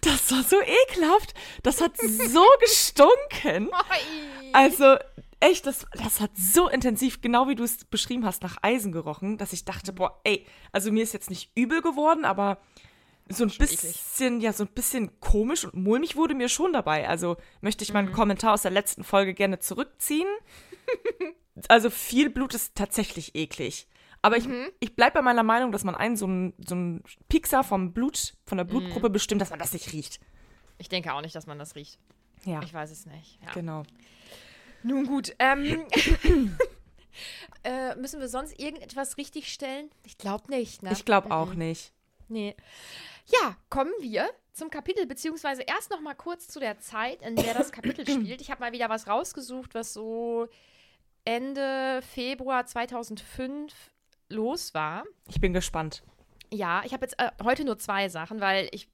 das 0.00 0.32
war 0.32 0.42
so 0.42 0.56
ekelhaft. 0.60 1.34
Das 1.62 1.80
hat 1.80 1.96
so 1.96 2.44
gestunken. 2.60 3.70
Also, 4.52 4.96
echt, 5.40 5.66
das, 5.66 5.86
das 5.92 6.20
hat 6.20 6.30
so 6.36 6.68
intensiv, 6.68 7.20
genau 7.20 7.48
wie 7.48 7.54
du 7.54 7.64
es 7.64 7.84
beschrieben 7.84 8.24
hast, 8.24 8.42
nach 8.42 8.58
Eisen 8.62 8.92
gerochen, 8.92 9.38
dass 9.38 9.52
ich 9.52 9.64
dachte, 9.64 9.92
boah, 9.92 10.20
ey, 10.24 10.46
also 10.72 10.92
mir 10.92 11.02
ist 11.02 11.12
jetzt 11.12 11.30
nicht 11.30 11.50
übel 11.54 11.82
geworden, 11.82 12.24
aber 12.24 12.58
so 13.28 13.44
ein 13.44 13.50
bisschen, 13.50 14.40
ja, 14.40 14.52
so 14.52 14.64
ein 14.64 14.72
bisschen 14.74 15.20
komisch 15.20 15.64
und 15.64 15.74
mulmig 15.74 16.16
wurde 16.16 16.34
mir 16.34 16.48
schon 16.48 16.72
dabei. 16.72 17.08
Also 17.08 17.36
möchte 17.60 17.84
ich 17.84 17.92
meinen 17.92 18.12
Kommentar 18.12 18.54
aus 18.54 18.62
der 18.62 18.72
letzten 18.72 19.04
Folge 19.04 19.34
gerne 19.34 19.60
zurückziehen. 19.60 20.28
also 21.68 21.90
viel 21.90 22.28
Blut 22.28 22.54
ist 22.54 22.74
tatsächlich 22.74 23.34
eklig. 23.36 23.86
Aber 24.22 24.36
ich, 24.36 24.46
ich 24.80 24.94
bleibe 24.94 25.14
bei 25.14 25.22
meiner 25.22 25.42
Meinung, 25.42 25.72
dass 25.72 25.84
man 25.84 25.94
einen 25.94 26.16
so 26.16 26.26
einen 26.26 26.54
so 26.66 26.74
einen 26.74 27.02
Piekser 27.28 27.64
vom 27.64 27.92
Blut, 27.92 28.34
von 28.44 28.58
der 28.58 28.64
Blutgruppe 28.64 29.08
bestimmt, 29.08 29.40
dass 29.40 29.50
man 29.50 29.58
das 29.58 29.72
nicht 29.72 29.92
riecht. 29.92 30.20
Ich 30.78 30.88
denke 30.88 31.12
auch 31.14 31.22
nicht, 31.22 31.34
dass 31.34 31.46
man 31.46 31.58
das 31.58 31.74
riecht. 31.74 31.98
Ja, 32.44 32.62
Ich 32.62 32.72
weiß 32.72 32.90
es 32.90 33.06
nicht. 33.06 33.38
Ja. 33.44 33.52
genau. 33.52 33.82
Nun 34.82 35.06
gut. 35.06 35.34
Ähm, 35.38 35.86
äh, 37.64 37.94
müssen 37.96 38.20
wir 38.20 38.28
sonst 38.28 38.58
irgendetwas 38.58 39.16
richtig 39.16 39.52
stellen? 39.52 39.90
Ich 40.04 40.18
glaube 40.18 40.50
nicht, 40.50 40.82
ne? 40.82 40.92
Ich 40.92 41.04
glaube 41.04 41.30
auch 41.30 41.54
nicht. 41.54 41.92
Nee. 42.28 42.56
Ja, 43.26 43.56
kommen 43.68 43.92
wir 44.00 44.28
zum 44.52 44.70
Kapitel, 44.70 45.06
beziehungsweise 45.06 45.62
erst 45.62 45.90
noch 45.90 46.00
mal 46.00 46.14
kurz 46.14 46.48
zu 46.48 46.60
der 46.60 46.78
Zeit, 46.78 47.22
in 47.22 47.36
der 47.36 47.54
das 47.54 47.72
Kapitel 47.72 48.06
spielt. 48.06 48.40
Ich 48.40 48.50
habe 48.50 48.60
mal 48.60 48.72
wieder 48.72 48.88
was 48.88 49.06
rausgesucht, 49.06 49.74
was 49.74 49.92
so 49.92 50.48
Ende 51.24 52.00
Februar 52.02 52.66
2005 52.66 53.74
los 54.30 54.74
war. 54.74 55.04
Ich 55.28 55.40
bin 55.40 55.52
gespannt. 55.52 56.02
Ja, 56.52 56.82
ich 56.84 56.92
habe 56.92 57.04
jetzt 57.04 57.18
äh, 57.18 57.30
heute 57.42 57.64
nur 57.64 57.78
zwei 57.78 58.08
Sachen, 58.08 58.40
weil 58.40 58.68
ich. 58.72 58.88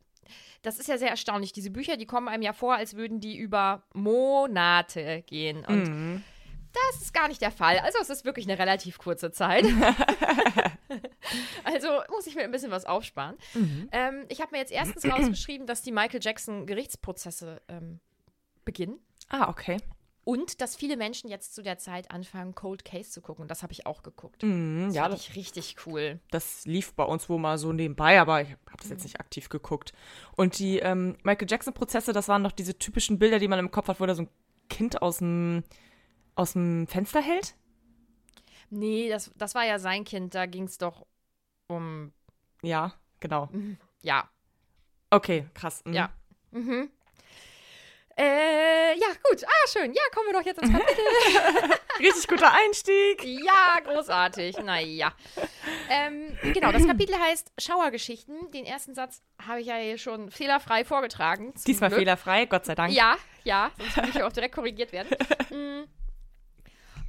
Das 0.63 0.79
ist 0.81 0.89
ja 0.89 0.99
sehr 0.99 1.11
erstaunlich. 1.11 1.53
Diese 1.53 1.71
Bücher, 1.71 1.97
die 1.97 2.07
kommen 2.07 2.27
einem 2.29 2.43
ja 2.43 2.53
vor, 2.53 2.75
als 2.75 2.97
würden 2.97 3.21
die 3.21 3.37
über 3.37 3.85
Monate 3.93 5.23
gehen. 5.23 5.65
Und 5.65 6.25
das 6.73 7.03
ist 7.03 7.15
gar 7.15 7.29
nicht 7.29 7.41
der 7.41 7.53
Fall. 7.53 7.79
Also 7.79 7.99
es 8.01 8.11
ist 8.11 8.25
wirklich 8.25 8.47
eine 8.49 8.59
relativ 8.59 8.99
kurze 8.99 9.31
Zeit. 9.31 9.65
also 11.65 11.89
muss 12.11 12.27
ich 12.27 12.35
mir 12.35 12.43
ein 12.43 12.51
bisschen 12.51 12.71
was 12.71 12.85
aufsparen. 12.85 13.37
Ähm, 13.93 14.25
ich 14.29 14.41
habe 14.41 14.53
mir 14.53 14.59
jetzt 14.59 14.73
erstens 14.73 15.05
rausgeschrieben, 15.11 15.67
dass 15.67 15.83
die 15.83 15.93
Michael 15.93 16.21
Jackson 16.23 16.67
Gerichtsprozesse 16.67 17.61
ähm, 17.69 18.01
beginnen. 18.65 18.99
Ah, 19.29 19.49
okay. 19.49 19.79
Und 20.29 20.61
dass 20.61 20.75
viele 20.75 20.97
Menschen 20.97 21.31
jetzt 21.31 21.55
zu 21.55 21.63
der 21.63 21.79
Zeit 21.79 22.11
anfangen, 22.11 22.57
Cold 22.57 22.85
Case 22.85 23.11
zu 23.13 23.21
gucken. 23.23 23.47
Das 23.47 23.63
habe 23.63 23.73
ich 23.73 23.87
auch 23.87 24.03
geguckt. 24.03 24.43
Mhm, 24.43 24.87
Das 24.87 24.95
ja, 24.97 25.03
fand 25.03 25.15
das, 25.15 25.21
ich 25.29 25.37
richtig 25.37 25.77
cool. 25.87 26.19
das 26.33 26.65
lief 26.67 26.95
bei 26.95 27.05
uns 27.05 27.29
wohl 27.29 27.39
mal 27.39 27.59
so 27.59 27.73
nebenbei, 27.73 28.21
aber 28.21 28.43
ich 28.43 28.49
habe 28.51 28.61
das 28.77 28.87
Mhm. 28.87 28.91
jetzt 28.93 29.03
nicht 29.05 29.21
aktiv 29.21 29.49
geguckt. 29.49 29.93
Und 30.35 30.59
die 30.59 30.81
ähm, 30.81 31.17
Michael 31.23 31.47
Jackson-Prozesse, 31.49 32.13
das 32.13 32.27
waren 32.27 32.43
noch 32.43 32.51
diese 32.51 32.77
typischen 32.77 33.21
Bilder, 33.21 33.39
die 33.39 33.47
man 33.47 33.61
im 33.61 33.71
Kopf 33.71 33.87
hat, 33.87 34.01
wo 34.01 34.07
da 34.07 34.17
so 34.17 34.23
ein 34.23 34.29
Kind 34.69 35.01
aus 35.01 35.19
dem, 35.19 35.63
aus 36.35 36.55
dem 36.55 36.89
Fenster 36.89 37.23
hält. 37.23 37.55
Nee, 38.69 39.09
das, 39.09 39.31
das 39.37 39.55
war 39.55 39.65
ja 39.65 39.79
sein 39.79 40.03
Kind. 40.03 40.35
Da 40.35 40.47
ging 40.47 40.65
es 40.65 40.77
doch 40.77 41.07
um. 41.69 42.13
Ja, 42.63 42.95
genau. 43.21 43.49
Ja, 44.03 44.29
Okay, 45.11 45.47
krass. 45.55 45.83
mhm. 45.85 45.93
ja. 45.93 46.11
Mhm. 46.51 46.91
Äh, 48.19 48.99
ja, 48.99 49.09
gut. 49.29 49.45
Ah, 49.45 49.69
schön. 49.69 49.93
Ja, 49.93 50.01
kommen 50.15 50.29
wir 50.29 50.33
doch 50.33 50.47
jetzt 50.47 50.63
ins 50.63 50.73
Kapitel. 50.73 51.05
Richtig 51.99 52.27
guter 52.27 52.51
Einstieg. 52.53 53.23
Ja, 53.25 53.81
großartig. 53.85 54.59
Naja. 54.59 55.13
Ähm, 55.91 56.37
genau, 56.55 56.73
das 56.73 56.87
Kapitel 56.87 57.15
heißt 57.15 57.53
Schauergeschichten. 57.59 58.51
Den 58.53 58.65
ersten 58.65 58.95
Satz 58.95 59.21
habe 59.47 59.61
ich 59.61 59.67
ja 59.67 59.77
hier 59.77 59.99
schon 59.99 60.31
fehlerfrei 60.31 60.85
vorgetragen. 60.85 61.53
Diesmal 61.67 61.91
Glück. 61.91 62.01
fehlerfrei, 62.01 62.47
Gott 62.47 62.65
sei 62.65 62.75
Dank. 62.75 62.93
Ja, 62.95 63.17
ja, 63.45 63.71
sonst 63.79 63.97
würde 63.97 64.09
ich 64.09 64.23
auch 64.23 64.33
direkt 64.33 64.55
korrigiert 64.55 64.93
werden. 64.93 65.09
Mm. 65.51 65.85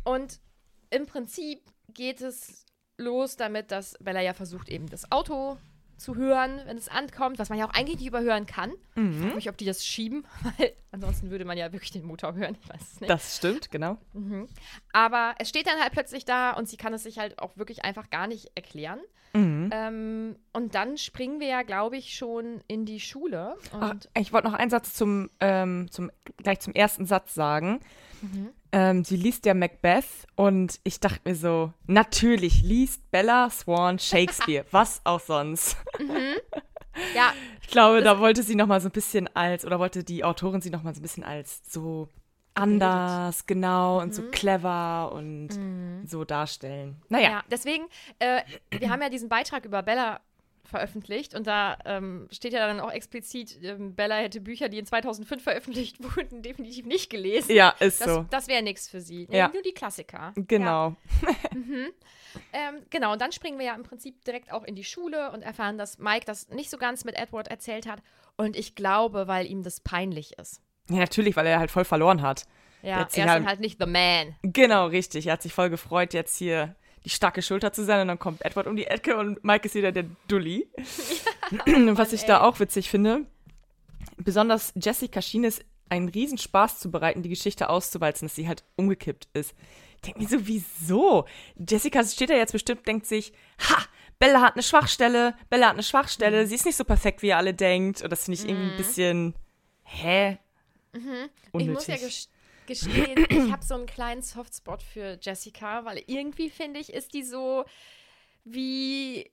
Und 0.04 0.40
im 0.90 1.06
Prinzip 1.06 1.62
geht 1.90 2.22
es 2.22 2.66
los 2.98 3.38
damit, 3.38 3.72
dass 3.72 3.96
Bella 4.00 4.22
ja 4.22 4.34
versucht, 4.34 4.70
eben 4.70 4.88
das 4.90 5.12
Auto 5.12 5.58
zu 5.98 6.16
hören, 6.16 6.62
wenn 6.66 6.77
es 6.77 6.88
ankommt, 6.88 7.39
was 7.39 7.50
man 7.50 7.58
ja 7.58 7.68
auch 7.68 7.74
eigentlich 7.74 7.98
nicht 7.98 8.08
überhören 8.08 8.46
kann. 8.46 8.72
Mhm. 8.96 9.12
Ich 9.12 9.20
frage 9.22 9.36
mich, 9.36 9.50
ob 9.50 9.58
die 9.58 9.66
das 9.66 9.86
schieben, 9.86 10.25
weil 10.58 10.74
ansonsten 10.92 11.32
würde 11.32 11.46
man 11.46 11.58
ja 11.58 11.72
wirklich 11.74 11.92
den 11.92 12.06
Motor 12.06 12.36
hören. 12.36 12.56
Ich 12.62 12.70
weiß 12.70 12.82
es 12.82 13.01
nicht. 13.01 13.10
Das 13.10 13.38
stimmt, 13.38 13.72
genau. 13.72 13.98
Aber 14.94 15.36
es 15.39 15.50
steht 15.50 15.68
dann 15.68 15.80
halt 15.80 15.92
plötzlich 15.92 16.25
da 16.25 16.51
und 16.51 16.70
sie 16.70 16.77
kann 16.77 16.94
es 16.94 17.04
sich 17.04 17.20
halt 17.20 17.39
auch 17.39 17.58
wirklich 17.58 17.84
einfach 17.84 18.10
gar 18.10 18.27
nicht 18.27 18.51
erklären. 18.56 19.00
Mhm. 19.34 19.70
Ähm, 19.72 20.36
und 20.54 20.75
dann 20.75 20.98
springen 20.98 21.39
wir 21.39 21.48
ja, 21.48 21.63
glaube 21.63 21.98
ich, 21.98 22.16
schon 22.16 22.62
in 22.68 22.86
die 22.86 23.00
Schule. 23.00 23.58
Ach, 23.74 23.96
ich 24.18 24.34
wollte 24.34 24.48
noch 24.48 24.56
einen 24.56 24.72
Satz 24.72 24.94
zum, 24.94 25.30
ähm, 25.39 25.88
zum, 25.92 26.12
gleich 26.38 26.60
zum 26.60 26.74
ersten 26.74 27.06
Satz 27.06 27.34
sagen. 27.34 27.82
Ähm, 28.72 29.04
sie 29.04 29.16
liest 29.16 29.46
ja 29.46 29.54
Macbeth 29.54 30.06
und 30.36 30.80
ich 30.84 31.00
dachte 31.00 31.22
mir 31.26 31.36
so, 31.36 31.72
natürlich 31.86 32.62
liest 32.64 33.10
Bella 33.12 33.50
Swan 33.50 33.98
Shakespeare. 34.00 34.66
Was 34.72 35.02
auch 35.06 35.20
sonst. 35.22 35.78
ja, 37.16 37.34
Ich 37.62 37.68
glaube, 37.70 38.02
da 38.02 38.20
wollte 38.20 38.44
sie 38.44 38.56
noch 38.56 38.68
mal 38.68 38.82
so 38.82 38.90
ein 38.90 38.92
bisschen 38.92 39.28
als, 39.36 39.66
oder 39.66 39.80
wollte 39.80 40.04
die 40.04 40.24
Autorin 40.24 40.62
sie 40.62 40.70
noch 40.70 40.84
mal 40.84 40.94
so 40.94 41.00
ein 41.00 41.04
bisschen 41.04 41.24
als 41.24 41.62
so 41.72 42.10
anders, 42.56 43.46
genau, 43.46 44.02
und 44.02 44.16
so 44.16 44.24
clever 44.32 45.12
und 45.14 45.50
so 46.06 46.26
darstellen. 46.26 47.00
Naja, 47.08 47.30
Ja, 47.30 47.44
deswegen, 47.52 47.86
äh, 48.20 48.42
wir 48.72 48.90
haben 48.90 49.02
ja 49.02 49.10
diesen 49.10 49.30
Beitrag 49.30 49.64
über 49.66 49.84
Bella 49.84 50.20
veröffentlicht 50.68 51.34
und 51.36 51.48
da 51.48 51.78
ähm, 51.86 52.28
steht 52.32 52.54
ja 52.54 52.66
dann 52.68 52.80
auch 52.80 52.92
explizit, 52.92 53.58
ähm, 53.64 53.96
Bella 53.96 54.18
hätte 54.18 54.42
Bücher, 54.42 54.70
die 54.70 54.78
in 54.80 54.86
2005 54.86 55.42
veröffentlicht 55.44 55.98
wurden, 56.18 56.42
definitiv 56.42 56.86
nicht 56.86 57.10
gelesen. 57.10 57.56
ja, 57.56 57.70
ist 57.80 58.02
Das, 58.02 58.14
so. 58.14 58.26
das 58.30 58.48
wäre 58.48 58.62
nichts 58.62 58.88
für 58.90 59.02
sie. 59.02 59.28
Ja. 59.32 59.50
Nur 59.54 59.62
die 59.64 59.74
Klassiker. 59.74 60.34
Genau. 60.36 60.96
Ja. 61.24 61.32
Ähm, 62.54 62.84
genau, 62.92 63.14
und 63.14 63.22
dann 63.22 63.32
springen 63.32 63.58
wir 63.58 63.66
ja 63.66 63.74
im 63.76 63.82
Prinzip 63.84 64.24
direkt 64.26 64.52
auch 64.52 64.64
in 64.64 64.76
die 64.76 64.84
Schule 64.84 65.32
und 65.32 65.42
erfahren, 65.42 65.78
dass 65.80 65.98
Mike 65.98 66.26
das 66.26 66.50
nicht 66.50 66.70
so 66.70 66.78
ganz 66.78 67.04
mit 67.04 67.16
Edward 67.16 67.48
erzählt 67.48 67.88
hat. 67.88 68.00
Und 68.36 68.56
ich 68.56 68.76
glaube, 68.76 69.28
weil 69.28 69.48
ihm 69.48 69.64
das 69.64 69.80
peinlich 69.80 70.38
ist. 70.38 70.62
Ja, 70.90 70.98
natürlich, 70.98 71.36
weil 71.36 71.48
er 71.48 71.58
halt 71.60 71.72
voll 71.72 71.86
verloren 71.86 72.22
hat. 72.22 72.44
Ja, 72.84 73.00
er 73.00 73.08
ist 73.08 73.18
halt- 73.18 73.46
halt 73.48 73.60
nicht 73.60 73.80
the 73.82 73.88
man. 73.90 74.36
Genau, 74.44 74.86
richtig. 74.86 75.26
Er 75.26 75.34
hat 75.34 75.42
sich 75.42 75.54
voll 75.54 75.70
gefreut, 75.72 76.14
jetzt 76.14 76.38
hier 76.38 76.76
die 77.08 77.14
starke 77.14 77.42
Schulter 77.42 77.72
zu 77.72 77.86
sein. 77.86 78.02
Und 78.02 78.10
dann 78.10 78.20
kommt 78.20 78.44
Edward 78.44 78.68
um 78.68 78.76
die 78.76 78.88
Ecke 78.88 79.16
und 79.16 79.42
Mike 79.44 79.66
ist 79.68 79.76
wieder 79.76 79.94
der 79.94 80.04
Dulli. 80.28 80.68
und 81.66 81.98
was 81.98 82.12
ich 82.12 82.24
da 82.26 82.42
auch 82.42 82.60
witzig 82.60 82.90
finde, 82.90 83.26
besonders 84.18 84.74
Jessica 84.76 85.22
schien 85.22 85.46
es 85.46 85.62
einen 85.90 86.10
Riesenspaß 86.10 86.80
zu 86.80 86.92
bereiten, 86.92 87.24
die 87.24 87.30
Geschichte 87.30 87.70
auszuwalzen, 87.70 88.28
dass 88.28 88.36
sie 88.36 88.48
halt 88.50 88.66
umgekippt 88.76 89.30
ist. 89.34 89.56
Ich 89.96 90.02
denke 90.02 90.20
mir 90.20 90.28
so, 90.28 90.46
wieso? 90.48 91.26
Jessica 91.56 92.04
steht 92.04 92.30
da 92.30 92.34
jetzt 92.36 92.52
bestimmt, 92.52 92.86
denkt 92.86 93.06
sich, 93.06 93.32
ha, 93.70 93.78
Bella 94.20 94.42
hat 94.42 94.54
eine 94.56 94.64
Schwachstelle, 94.64 95.34
Bella 95.50 95.68
hat 95.68 95.74
eine 95.76 95.84
Schwachstelle, 95.84 96.46
sie 96.46 96.56
ist 96.56 96.66
nicht 96.66 96.76
so 96.76 96.84
perfekt, 96.84 97.22
wie 97.22 97.28
ihr 97.28 97.38
alle 97.38 97.54
denkt. 97.54 98.02
Und 98.02 98.10
das 98.12 98.26
finde 98.26 98.42
ich 98.42 98.50
irgendwie 98.50 98.72
ein 98.72 98.78
bisschen, 98.78 99.34
hä? 99.84 100.40
Ich 101.62 101.68
muss 101.74 101.88
ja 101.88 101.96
ges- 101.96 102.28
gestehen, 102.68 103.26
ich 103.30 103.52
habe 103.52 103.64
so 103.66 103.74
einen 103.76 103.86
kleinen 103.88 104.22
Softspot 104.22 104.84
für 104.84 105.18
Jessica, 105.22 105.86
weil 105.86 106.04
irgendwie 106.08 106.50
finde 106.50 106.80
ich, 106.80 106.94
ist 106.94 107.14
die 107.14 107.24
so 107.24 107.66
wie 108.44 109.32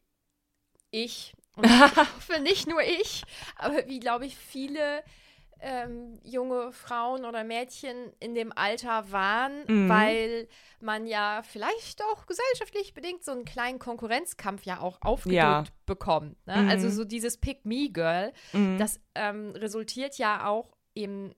ich. 0.91 1.35
Und 1.57 1.67
ich 1.67 1.71
hoffe 1.97 2.41
nicht 2.41 2.67
nur 2.67 2.81
ich, 2.83 3.23
aber 3.57 3.87
wie, 3.87 4.01
glaube 4.01 4.27
ich, 4.27 4.37
viele 4.37 5.03
ähm, 5.61 6.19
junge 6.25 6.73
Frauen 6.73 7.25
oder 7.25 7.43
Mädchen 7.45 8.13
in 8.21 8.35
dem 8.35 8.53
Alter 8.57 9.11
waren, 9.13 9.65
Mhm. 9.67 9.89
weil 9.89 10.49
man 10.81 11.07
ja 11.07 11.43
vielleicht 11.43 12.03
auch 12.03 12.27
gesellschaftlich 12.27 12.93
bedingt 12.93 13.25
so 13.25 13.31
einen 13.33 13.45
kleinen 13.45 13.79
Konkurrenzkampf 13.79 14.65
ja 14.65 14.81
auch 14.81 14.99
aufgedrückt 15.01 15.37
Ja. 15.37 15.65
bekommt. 15.87 16.45
Ne? 16.47 16.57
Mhm. 16.65 16.69
Also 16.69 16.91
so 16.91 17.05
dieses 17.05 17.39
Pick-Me-Girl, 17.39 18.33
Mhm. 18.53 18.79
das 18.79 19.01
ähm, 19.15 19.53
resultiert 19.53 20.19
ja 20.19 20.47
auch 20.47 20.77
eben 20.95 21.35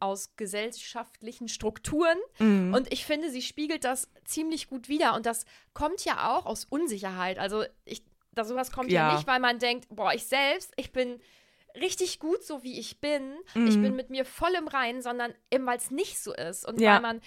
aus 0.00 0.36
gesellschaftlichen 0.36 1.48
Strukturen. 1.48 2.18
Mhm. 2.38 2.74
Und 2.74 2.92
ich 2.92 3.04
finde, 3.04 3.30
sie 3.30 3.42
spiegelt 3.42 3.84
das 3.84 4.08
ziemlich 4.24 4.68
gut 4.68 4.88
wider. 4.88 5.14
Und 5.14 5.26
das 5.26 5.44
kommt 5.74 6.04
ja 6.04 6.36
auch 6.36 6.46
aus 6.46 6.64
Unsicherheit. 6.64 7.38
Also 7.38 7.64
ich, 7.84 8.02
da 8.32 8.44
sowas 8.44 8.70
kommt 8.70 8.90
ja. 8.90 9.08
Ja. 9.08 9.14
nicht, 9.14 9.26
weil 9.26 9.40
man 9.40 9.58
denkt, 9.58 9.86
boah, 9.90 10.12
ich 10.12 10.26
selbst, 10.26 10.72
ich 10.76 10.92
bin 10.92 11.20
richtig 11.80 12.18
gut 12.18 12.42
so, 12.42 12.62
wie 12.62 12.78
ich 12.78 13.00
bin. 13.00 13.36
Ich 13.54 13.76
Mhm. 13.76 13.82
bin 13.82 13.96
mit 13.96 14.10
mir 14.10 14.24
voll 14.24 14.54
im 14.56 14.66
Reinen, 14.68 15.02
sondern 15.02 15.32
eben, 15.50 15.64
weil 15.66 15.76
es 15.78 15.90
nicht 15.90 16.18
so 16.18 16.32
ist. 16.34 16.66
Und 16.66 16.80
Ja. 16.80 16.94
weil 16.94 17.00
man 17.02 17.20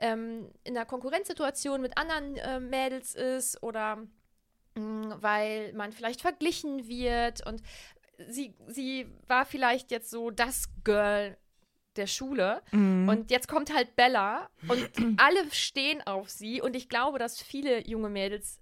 ähm, 0.00 0.50
in 0.64 0.76
einer 0.76 0.86
Konkurrenzsituation 0.86 1.80
mit 1.80 1.98
anderen 1.98 2.36
äh, 2.36 2.60
Mädels 2.60 3.14
ist 3.14 3.62
oder 3.62 3.96
mh, 4.76 5.18
weil 5.20 5.72
man 5.74 5.92
vielleicht 5.92 6.20
verglichen 6.22 6.86
wird. 6.88 7.44
Und 7.46 7.60
sie, 8.28 8.54
sie 8.68 9.06
war 9.26 9.44
vielleicht 9.44 9.90
jetzt 9.90 10.10
so 10.10 10.30
das 10.30 10.68
Girl 10.84 11.36
der 11.98 12.06
Schule. 12.06 12.62
Mhm. 12.72 13.08
Und 13.08 13.30
jetzt 13.30 13.48
kommt 13.48 13.74
halt 13.74 13.96
Bella 13.96 14.48
und 14.68 14.88
alle 15.18 15.50
stehen 15.52 16.06
auf 16.06 16.30
sie. 16.30 16.62
Und 16.62 16.74
ich 16.76 16.88
glaube, 16.88 17.18
dass 17.18 17.40
viele 17.40 17.86
junge 17.86 18.08
Mädels 18.08 18.60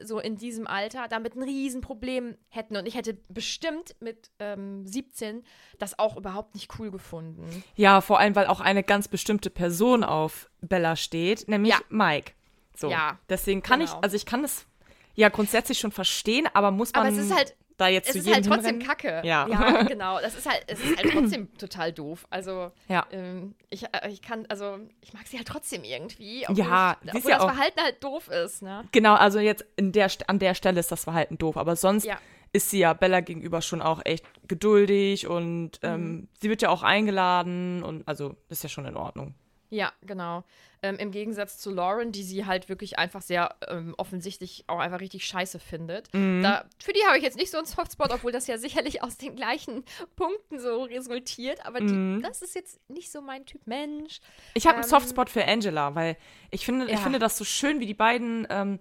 so 0.00 0.20
in 0.20 0.36
diesem 0.36 0.66
Alter 0.66 1.08
damit 1.08 1.34
ein 1.34 1.42
Riesenproblem 1.42 2.36
hätten. 2.48 2.76
Und 2.76 2.86
ich 2.86 2.94
hätte 2.94 3.14
bestimmt 3.28 3.96
mit 4.00 4.30
ähm, 4.38 4.86
17 4.86 5.44
das 5.78 5.98
auch 5.98 6.16
überhaupt 6.16 6.54
nicht 6.54 6.78
cool 6.78 6.90
gefunden. 6.90 7.64
Ja, 7.74 8.00
vor 8.00 8.18
allem, 8.20 8.36
weil 8.36 8.46
auch 8.46 8.60
eine 8.60 8.82
ganz 8.82 9.08
bestimmte 9.08 9.50
Person 9.50 10.04
auf 10.04 10.50
Bella 10.60 10.94
steht, 10.96 11.48
nämlich 11.48 11.72
Ja. 11.72 11.80
Mike. 11.88 12.32
So. 12.76 12.90
Ja, 12.90 13.18
Deswegen 13.28 13.62
kann 13.62 13.80
genau. 13.80 13.92
ich, 13.92 14.04
also 14.04 14.14
ich 14.14 14.24
kann 14.24 14.44
es 14.44 14.66
ja 15.14 15.30
grundsätzlich 15.30 15.80
schon 15.80 15.90
verstehen, 15.90 16.48
aber 16.54 16.70
muss 16.70 16.92
man. 16.92 17.06
Aber 17.06 17.16
es 17.16 17.18
ist 17.18 17.34
halt 17.34 17.56
da 17.78 17.88
jetzt 17.88 18.08
es 18.08 18.12
zu 18.12 18.18
ist 18.18 18.26
jedem 18.26 18.34
halt 18.34 18.46
trotzdem 18.46 18.78
kacke. 18.80 19.22
Ja. 19.24 19.46
ja, 19.48 19.82
genau. 19.84 20.20
Das 20.20 20.34
ist 20.36 20.46
halt, 20.46 20.62
es 20.66 20.78
ist 20.84 20.98
halt 20.98 21.10
trotzdem 21.12 21.48
total 21.58 21.92
doof. 21.92 22.26
Also, 22.28 22.70
Ja. 22.88 23.06
ähm, 23.10 23.54
ich, 23.70 23.84
äh, 23.84 24.10
ich 24.10 24.20
kann, 24.20 24.44
also, 24.50 24.78
ich 25.00 25.14
mag 25.14 25.26
sie 25.26 25.38
halt 25.38 25.48
trotzdem 25.48 25.84
irgendwie. 25.84 26.44
Obwohl 26.46 26.64
Ja, 26.64 26.96
ich, 27.02 27.08
ist 27.08 27.14
obwohl 27.16 27.30
ja 27.30 27.38
das 27.38 27.46
Verhalten 27.46 27.80
halt 27.80 28.04
doof 28.04 28.28
ist, 28.28 28.60
ne? 28.62 28.84
Genau, 28.92 29.14
also 29.14 29.38
jetzt 29.38 29.64
der, 29.80 30.10
an 30.26 30.38
der 30.38 30.54
Stelle 30.54 30.78
ist 30.80 30.92
das 30.92 31.04
Verhalten 31.04 31.38
doof, 31.38 31.56
aber 31.56 31.76
sonst 31.76 32.04
Ja. 32.04 32.18
ist 32.52 32.70
sie 32.70 32.80
ja 32.80 32.92
Bella 32.94 33.20
gegenüber 33.20 33.62
schon 33.62 33.80
auch 33.80 34.00
echt 34.04 34.24
geduldig 34.48 35.26
und 35.28 35.80
Mhm. 35.82 35.88
ähm, 35.88 36.28
sie 36.40 36.50
wird 36.50 36.62
ja 36.62 36.70
auch 36.70 36.82
eingeladen 36.82 37.82
und 37.82 38.06
also 38.08 38.34
ist 38.48 38.62
ja 38.62 38.68
schon 38.68 38.86
in 38.86 38.96
Ordnung. 38.96 39.34
Ja, 39.70 39.92
genau. 40.02 40.44
Ähm, 40.82 40.96
Im 40.96 41.10
Gegensatz 41.10 41.58
zu 41.58 41.70
Lauren, 41.70 42.12
die 42.12 42.22
sie 42.22 42.46
halt 42.46 42.68
wirklich 42.68 42.98
einfach 42.98 43.20
sehr 43.20 43.56
ähm, 43.68 43.94
offensichtlich 43.98 44.64
auch 44.68 44.78
einfach 44.78 45.00
richtig 45.00 45.26
scheiße 45.26 45.58
findet. 45.58 46.12
Mhm. 46.14 46.42
Da, 46.42 46.64
für 46.82 46.92
die 46.92 47.00
habe 47.06 47.18
ich 47.18 47.24
jetzt 47.24 47.36
nicht 47.36 47.50
so 47.50 47.58
einen 47.58 47.66
Softspot, 47.66 48.10
obwohl 48.12 48.32
das 48.32 48.46
ja 48.46 48.56
sicherlich 48.58 49.02
aus 49.02 49.16
den 49.18 49.36
gleichen 49.36 49.84
Punkten 50.16 50.58
so 50.60 50.84
resultiert. 50.84 51.66
Aber 51.66 51.80
Mhm. 51.82 52.18
die, 52.18 52.22
das 52.22 52.40
ist 52.42 52.54
jetzt 52.54 52.78
nicht 52.88 53.10
so 53.10 53.20
mein 53.20 53.44
Typ 53.44 53.66
Mensch. 53.66 54.20
Ich 54.54 54.66
habe 54.66 54.76
einen 54.76 54.84
Ähm, 54.84 54.90
Softspot 54.90 55.28
für 55.30 55.44
Angela, 55.44 55.94
weil 55.94 56.16
ich 56.50 56.64
finde, 56.64 56.86
ich 56.86 56.92
Ja. 56.92 56.98
finde 56.98 57.18
das 57.18 57.36
so 57.36 57.44
schön, 57.44 57.80
wie 57.80 57.86
die 57.86 57.94
beiden 57.94 58.46
ähm, 58.48 58.78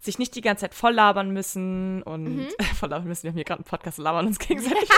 sich 0.00 0.18
nicht 0.18 0.34
die 0.34 0.40
ganze 0.40 0.62
Zeit 0.62 0.74
voll 0.74 0.92
labern 0.92 1.30
müssen 1.30 2.02
und 2.02 2.36
Mhm. 2.36 2.48
voll 2.76 2.88
labern 2.90 3.06
müssen. 3.08 3.24
Wir 3.24 3.30
haben 3.30 3.36
hier 3.36 3.44
gerade 3.44 3.58
einen 3.60 3.64
Podcast 3.68 3.98
labern 3.98 4.26
uns 4.26 4.38
gegenseitig. 4.40 4.88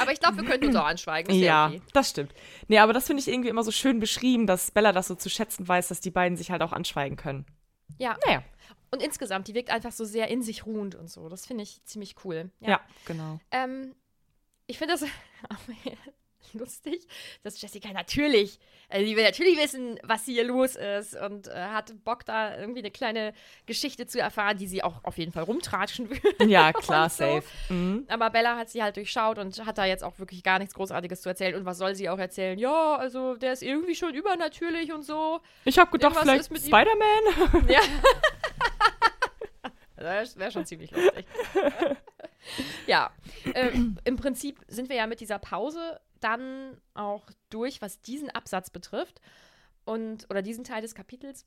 Aber 0.00 0.12
ich 0.12 0.20
glaube, 0.20 0.36
wir 0.38 0.44
könnten 0.44 0.66
uns 0.68 0.76
auch 0.76 0.84
anschweigen. 0.86 1.34
Ja, 1.34 1.66
okay. 1.68 1.82
das 1.92 2.10
stimmt. 2.10 2.32
Nee, 2.68 2.78
aber 2.78 2.92
das 2.92 3.06
finde 3.06 3.20
ich 3.20 3.28
irgendwie 3.28 3.48
immer 3.48 3.64
so 3.64 3.70
schön 3.72 3.98
beschrieben, 4.00 4.46
dass 4.46 4.70
Bella 4.70 4.92
das 4.92 5.08
so 5.08 5.14
zu 5.14 5.28
schätzen 5.28 5.66
weiß, 5.66 5.88
dass 5.88 6.00
die 6.00 6.10
beiden 6.10 6.36
sich 6.36 6.50
halt 6.50 6.62
auch 6.62 6.72
anschweigen 6.72 7.16
können. 7.16 7.44
Ja. 7.98 8.16
Naja, 8.26 8.42
Und 8.90 9.02
insgesamt, 9.02 9.48
die 9.48 9.54
wirkt 9.54 9.70
einfach 9.70 9.92
so 9.92 10.04
sehr 10.04 10.28
in 10.28 10.42
sich 10.42 10.64
ruhend 10.66 10.94
und 10.94 11.10
so. 11.10 11.28
Das 11.28 11.46
finde 11.46 11.64
ich 11.64 11.82
ziemlich 11.84 12.14
cool. 12.24 12.50
ja, 12.60 12.80
genau. 13.04 13.40
Ähm, 13.50 13.94
ich 14.66 14.78
finde 14.78 14.94
das 14.94 15.02
lustig, 16.52 17.06
dass 17.42 17.60
Jessica 17.60 17.92
natürlich, 17.92 18.58
also 18.88 19.04
die 19.04 19.16
will 19.16 19.24
natürlich 19.24 19.58
wissen, 19.58 19.98
was 20.02 20.24
hier 20.24 20.44
los 20.44 20.76
ist 20.76 21.14
und 21.16 21.48
äh, 21.48 21.52
hat 21.54 21.92
Bock 22.04 22.24
da 22.24 22.56
irgendwie 22.58 22.80
eine 22.80 22.90
kleine 22.90 23.32
Geschichte 23.66 24.06
zu 24.06 24.20
erfahren, 24.20 24.58
die 24.58 24.66
sie 24.66 24.82
auch 24.82 25.04
auf 25.04 25.18
jeden 25.18 25.32
Fall 25.32 25.44
rumtratschen 25.44 26.08
würde. 26.10 26.44
Ja, 26.46 26.72
klar, 26.72 27.08
so. 27.10 27.24
safe. 27.24 27.44
Mhm. 27.68 28.06
Aber 28.08 28.30
Bella 28.30 28.56
hat 28.56 28.70
sie 28.70 28.82
halt 28.82 28.96
durchschaut 28.96 29.38
und 29.38 29.64
hat 29.64 29.78
da 29.78 29.84
jetzt 29.84 30.04
auch 30.04 30.18
wirklich 30.18 30.42
gar 30.42 30.58
nichts 30.58 30.74
Großartiges 30.74 31.22
zu 31.22 31.28
erzählen. 31.28 31.54
Und 31.54 31.64
was 31.64 31.78
soll 31.78 31.94
sie 31.94 32.08
auch 32.08 32.18
erzählen? 32.18 32.58
Ja, 32.58 32.96
also 32.96 33.36
der 33.36 33.52
ist 33.52 33.62
irgendwie 33.62 33.94
schon 33.94 34.14
übernatürlich 34.14 34.92
und 34.92 35.02
so. 35.02 35.40
Ich 35.64 35.78
habe 35.78 35.90
gedacht, 35.90 36.16
Irgendwas 36.16 36.48
vielleicht 36.48 36.66
Spider-Man. 36.66 37.68
Ja. 37.68 37.80
Das 39.96 40.36
wäre 40.36 40.52
schon 40.52 40.64
ziemlich 40.64 40.92
lustig. 40.92 41.26
ja, 42.86 43.10
ähm, 43.52 43.98
im 44.04 44.16
Prinzip 44.16 44.60
sind 44.68 44.88
wir 44.88 44.96
ja 44.96 45.08
mit 45.08 45.20
dieser 45.20 45.40
Pause 45.40 46.00
dann 46.20 46.76
auch 46.94 47.26
durch, 47.50 47.80
was 47.82 48.00
diesen 48.00 48.30
Absatz 48.30 48.70
betrifft 48.70 49.20
und 49.84 50.26
oder 50.30 50.42
diesen 50.42 50.64
Teil 50.64 50.82
des 50.82 50.94
Kapitels 50.94 51.46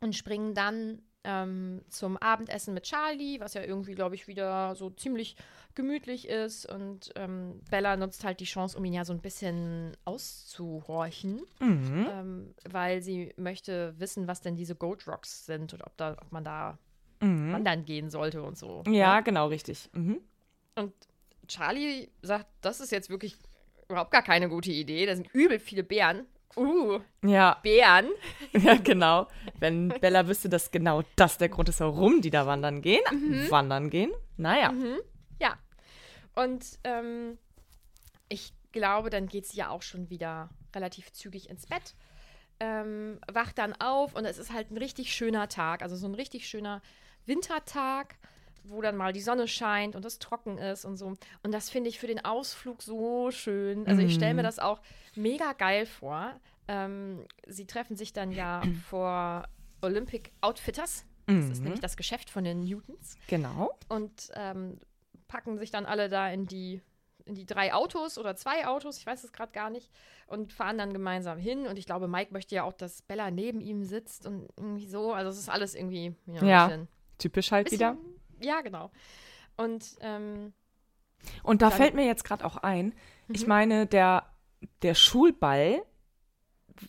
und 0.00 0.14
springen 0.16 0.54
dann 0.54 1.02
ähm, 1.24 1.82
zum 1.90 2.16
Abendessen 2.16 2.72
mit 2.72 2.84
Charlie, 2.84 3.40
was 3.40 3.52
ja 3.52 3.62
irgendwie, 3.62 3.94
glaube 3.94 4.14
ich, 4.14 4.26
wieder 4.26 4.74
so 4.74 4.88
ziemlich 4.88 5.36
gemütlich 5.74 6.26
ist 6.28 6.64
und 6.64 7.12
ähm, 7.16 7.60
Bella 7.70 7.96
nutzt 7.98 8.24
halt 8.24 8.40
die 8.40 8.44
Chance, 8.46 8.78
um 8.78 8.84
ihn 8.86 8.94
ja 8.94 9.04
so 9.04 9.12
ein 9.12 9.20
bisschen 9.20 9.94
auszuhorchen, 10.06 11.42
Mhm. 11.60 12.06
ähm, 12.10 12.54
weil 12.68 13.02
sie 13.02 13.34
möchte 13.36 13.94
wissen, 13.98 14.26
was 14.28 14.40
denn 14.40 14.56
diese 14.56 14.74
Goat 14.74 15.06
Rocks 15.06 15.44
sind 15.46 15.74
und 15.74 15.84
ob, 15.84 15.96
da, 15.96 16.12
ob 16.12 16.32
man 16.32 16.44
da 16.44 16.78
Mhm. 17.22 17.52
wandern 17.52 17.84
gehen 17.84 18.08
sollte 18.08 18.42
und 18.42 18.56
so. 18.56 18.82
Ja, 18.86 19.16
ne? 19.16 19.22
genau, 19.22 19.48
richtig. 19.48 19.90
Mhm. 19.92 20.22
Und 20.74 20.94
Charlie 21.48 22.08
sagt, 22.22 22.46
das 22.62 22.80
ist 22.80 22.92
jetzt 22.92 23.10
wirklich 23.10 23.36
überhaupt 23.90 24.10
gar 24.10 24.22
keine 24.22 24.48
gute 24.48 24.70
Idee. 24.70 25.06
Da 25.06 25.14
sind 25.14 25.28
übel 25.32 25.58
viele 25.58 25.82
Bären. 25.82 26.26
Uh, 26.56 26.98
Ja, 27.24 27.58
Bären. 27.62 28.08
ja, 28.52 28.74
genau. 28.74 29.28
Wenn 29.58 29.88
Bella 29.88 30.26
wüsste, 30.26 30.48
dass 30.48 30.70
genau 30.70 31.02
das 31.16 31.38
der 31.38 31.48
Grund 31.48 31.68
ist, 31.68 31.80
warum 31.80 32.20
die 32.20 32.30
da 32.30 32.46
wandern 32.46 32.82
gehen. 32.82 33.02
Mhm. 33.12 33.50
Wandern 33.50 33.90
gehen? 33.90 34.10
Naja. 34.36 34.72
Ja. 35.40 35.56
Und 36.34 36.64
ähm, 36.84 37.38
ich 38.28 38.52
glaube, 38.72 39.10
dann 39.10 39.26
geht 39.26 39.46
sie 39.46 39.58
ja 39.58 39.68
auch 39.70 39.82
schon 39.82 40.10
wieder 40.10 40.50
relativ 40.74 41.12
zügig 41.12 41.50
ins 41.50 41.66
Bett. 41.66 41.94
Ähm, 42.58 43.18
wacht 43.32 43.58
dann 43.58 43.74
auf 43.80 44.14
und 44.14 44.24
es 44.24 44.38
ist 44.38 44.52
halt 44.52 44.70
ein 44.70 44.76
richtig 44.76 45.14
schöner 45.14 45.48
Tag. 45.48 45.82
Also 45.82 45.96
so 45.96 46.06
ein 46.06 46.14
richtig 46.14 46.48
schöner 46.48 46.82
Wintertag, 47.26 48.16
wo 48.64 48.80
dann 48.82 48.96
mal 48.96 49.12
die 49.12 49.20
Sonne 49.20 49.48
scheint 49.48 49.96
und 49.96 50.04
es 50.04 50.18
trocken 50.18 50.58
ist 50.58 50.84
und 50.84 50.96
so. 50.96 51.14
Und 51.42 51.52
das 51.52 51.70
finde 51.70 51.88
ich 51.88 51.98
für 51.98 52.06
den 52.06 52.24
Ausflug 52.24 52.82
so 52.82 53.30
schön. 53.30 53.86
Also 53.86 54.02
ich 54.02 54.14
stelle 54.14 54.34
mir 54.34 54.42
das 54.42 54.58
auch 54.58 54.80
mega 55.14 55.52
geil 55.54 55.86
vor. 55.86 56.32
Ähm, 56.68 57.24
sie 57.46 57.66
treffen 57.66 57.96
sich 57.96 58.12
dann 58.12 58.32
ja 58.32 58.62
vor 58.88 59.44
Olympic 59.82 60.30
Outfitters. 60.40 61.04
Das 61.26 61.48
ist 61.48 61.62
nämlich 61.62 61.80
das 61.80 61.96
Geschäft 61.96 62.28
von 62.28 62.42
den 62.42 62.64
Newtons 62.64 63.16
Genau. 63.28 63.70
und 63.88 64.30
ähm, 64.34 64.80
packen 65.28 65.58
sich 65.58 65.70
dann 65.70 65.86
alle 65.86 66.08
da 66.08 66.28
in 66.28 66.46
die, 66.46 66.82
in 67.24 67.36
die 67.36 67.46
drei 67.46 67.72
Autos 67.72 68.18
oder 68.18 68.34
zwei 68.34 68.66
Autos, 68.66 68.98
ich 68.98 69.06
weiß 69.06 69.22
es 69.22 69.32
gerade 69.32 69.52
gar 69.52 69.70
nicht, 69.70 69.92
und 70.26 70.52
fahren 70.52 70.76
dann 70.76 70.92
gemeinsam 70.92 71.38
hin. 71.38 71.68
Und 71.68 71.78
ich 71.78 71.86
glaube, 71.86 72.08
Mike 72.08 72.32
möchte 72.32 72.56
ja 72.56 72.64
auch, 72.64 72.72
dass 72.72 73.02
Bella 73.02 73.30
neben 73.30 73.60
ihm 73.60 73.84
sitzt 73.84 74.26
und 74.26 74.48
irgendwie 74.56 74.86
so. 74.88 75.12
Also 75.12 75.30
es 75.30 75.38
ist 75.38 75.48
alles 75.48 75.76
irgendwie 75.76 76.16
ja, 76.26 76.44
Ja. 76.44 76.78
Typisch 77.18 77.52
halt 77.52 77.70
wieder. 77.70 77.96
Ja, 78.40 78.60
genau. 78.62 78.90
Und 79.56 79.96
ähm, 80.00 80.52
Und 81.42 81.60
da 81.62 81.68
Dann- 81.68 81.76
fällt 81.78 81.94
mir 81.94 82.06
jetzt 82.06 82.24
gerade 82.24 82.44
auch 82.44 82.56
ein, 82.56 82.86
Mhm. 83.28 83.34
ich 83.34 83.46
meine, 83.46 83.86
der, 83.86 84.24
der 84.82 84.94
Schulball 84.94 85.82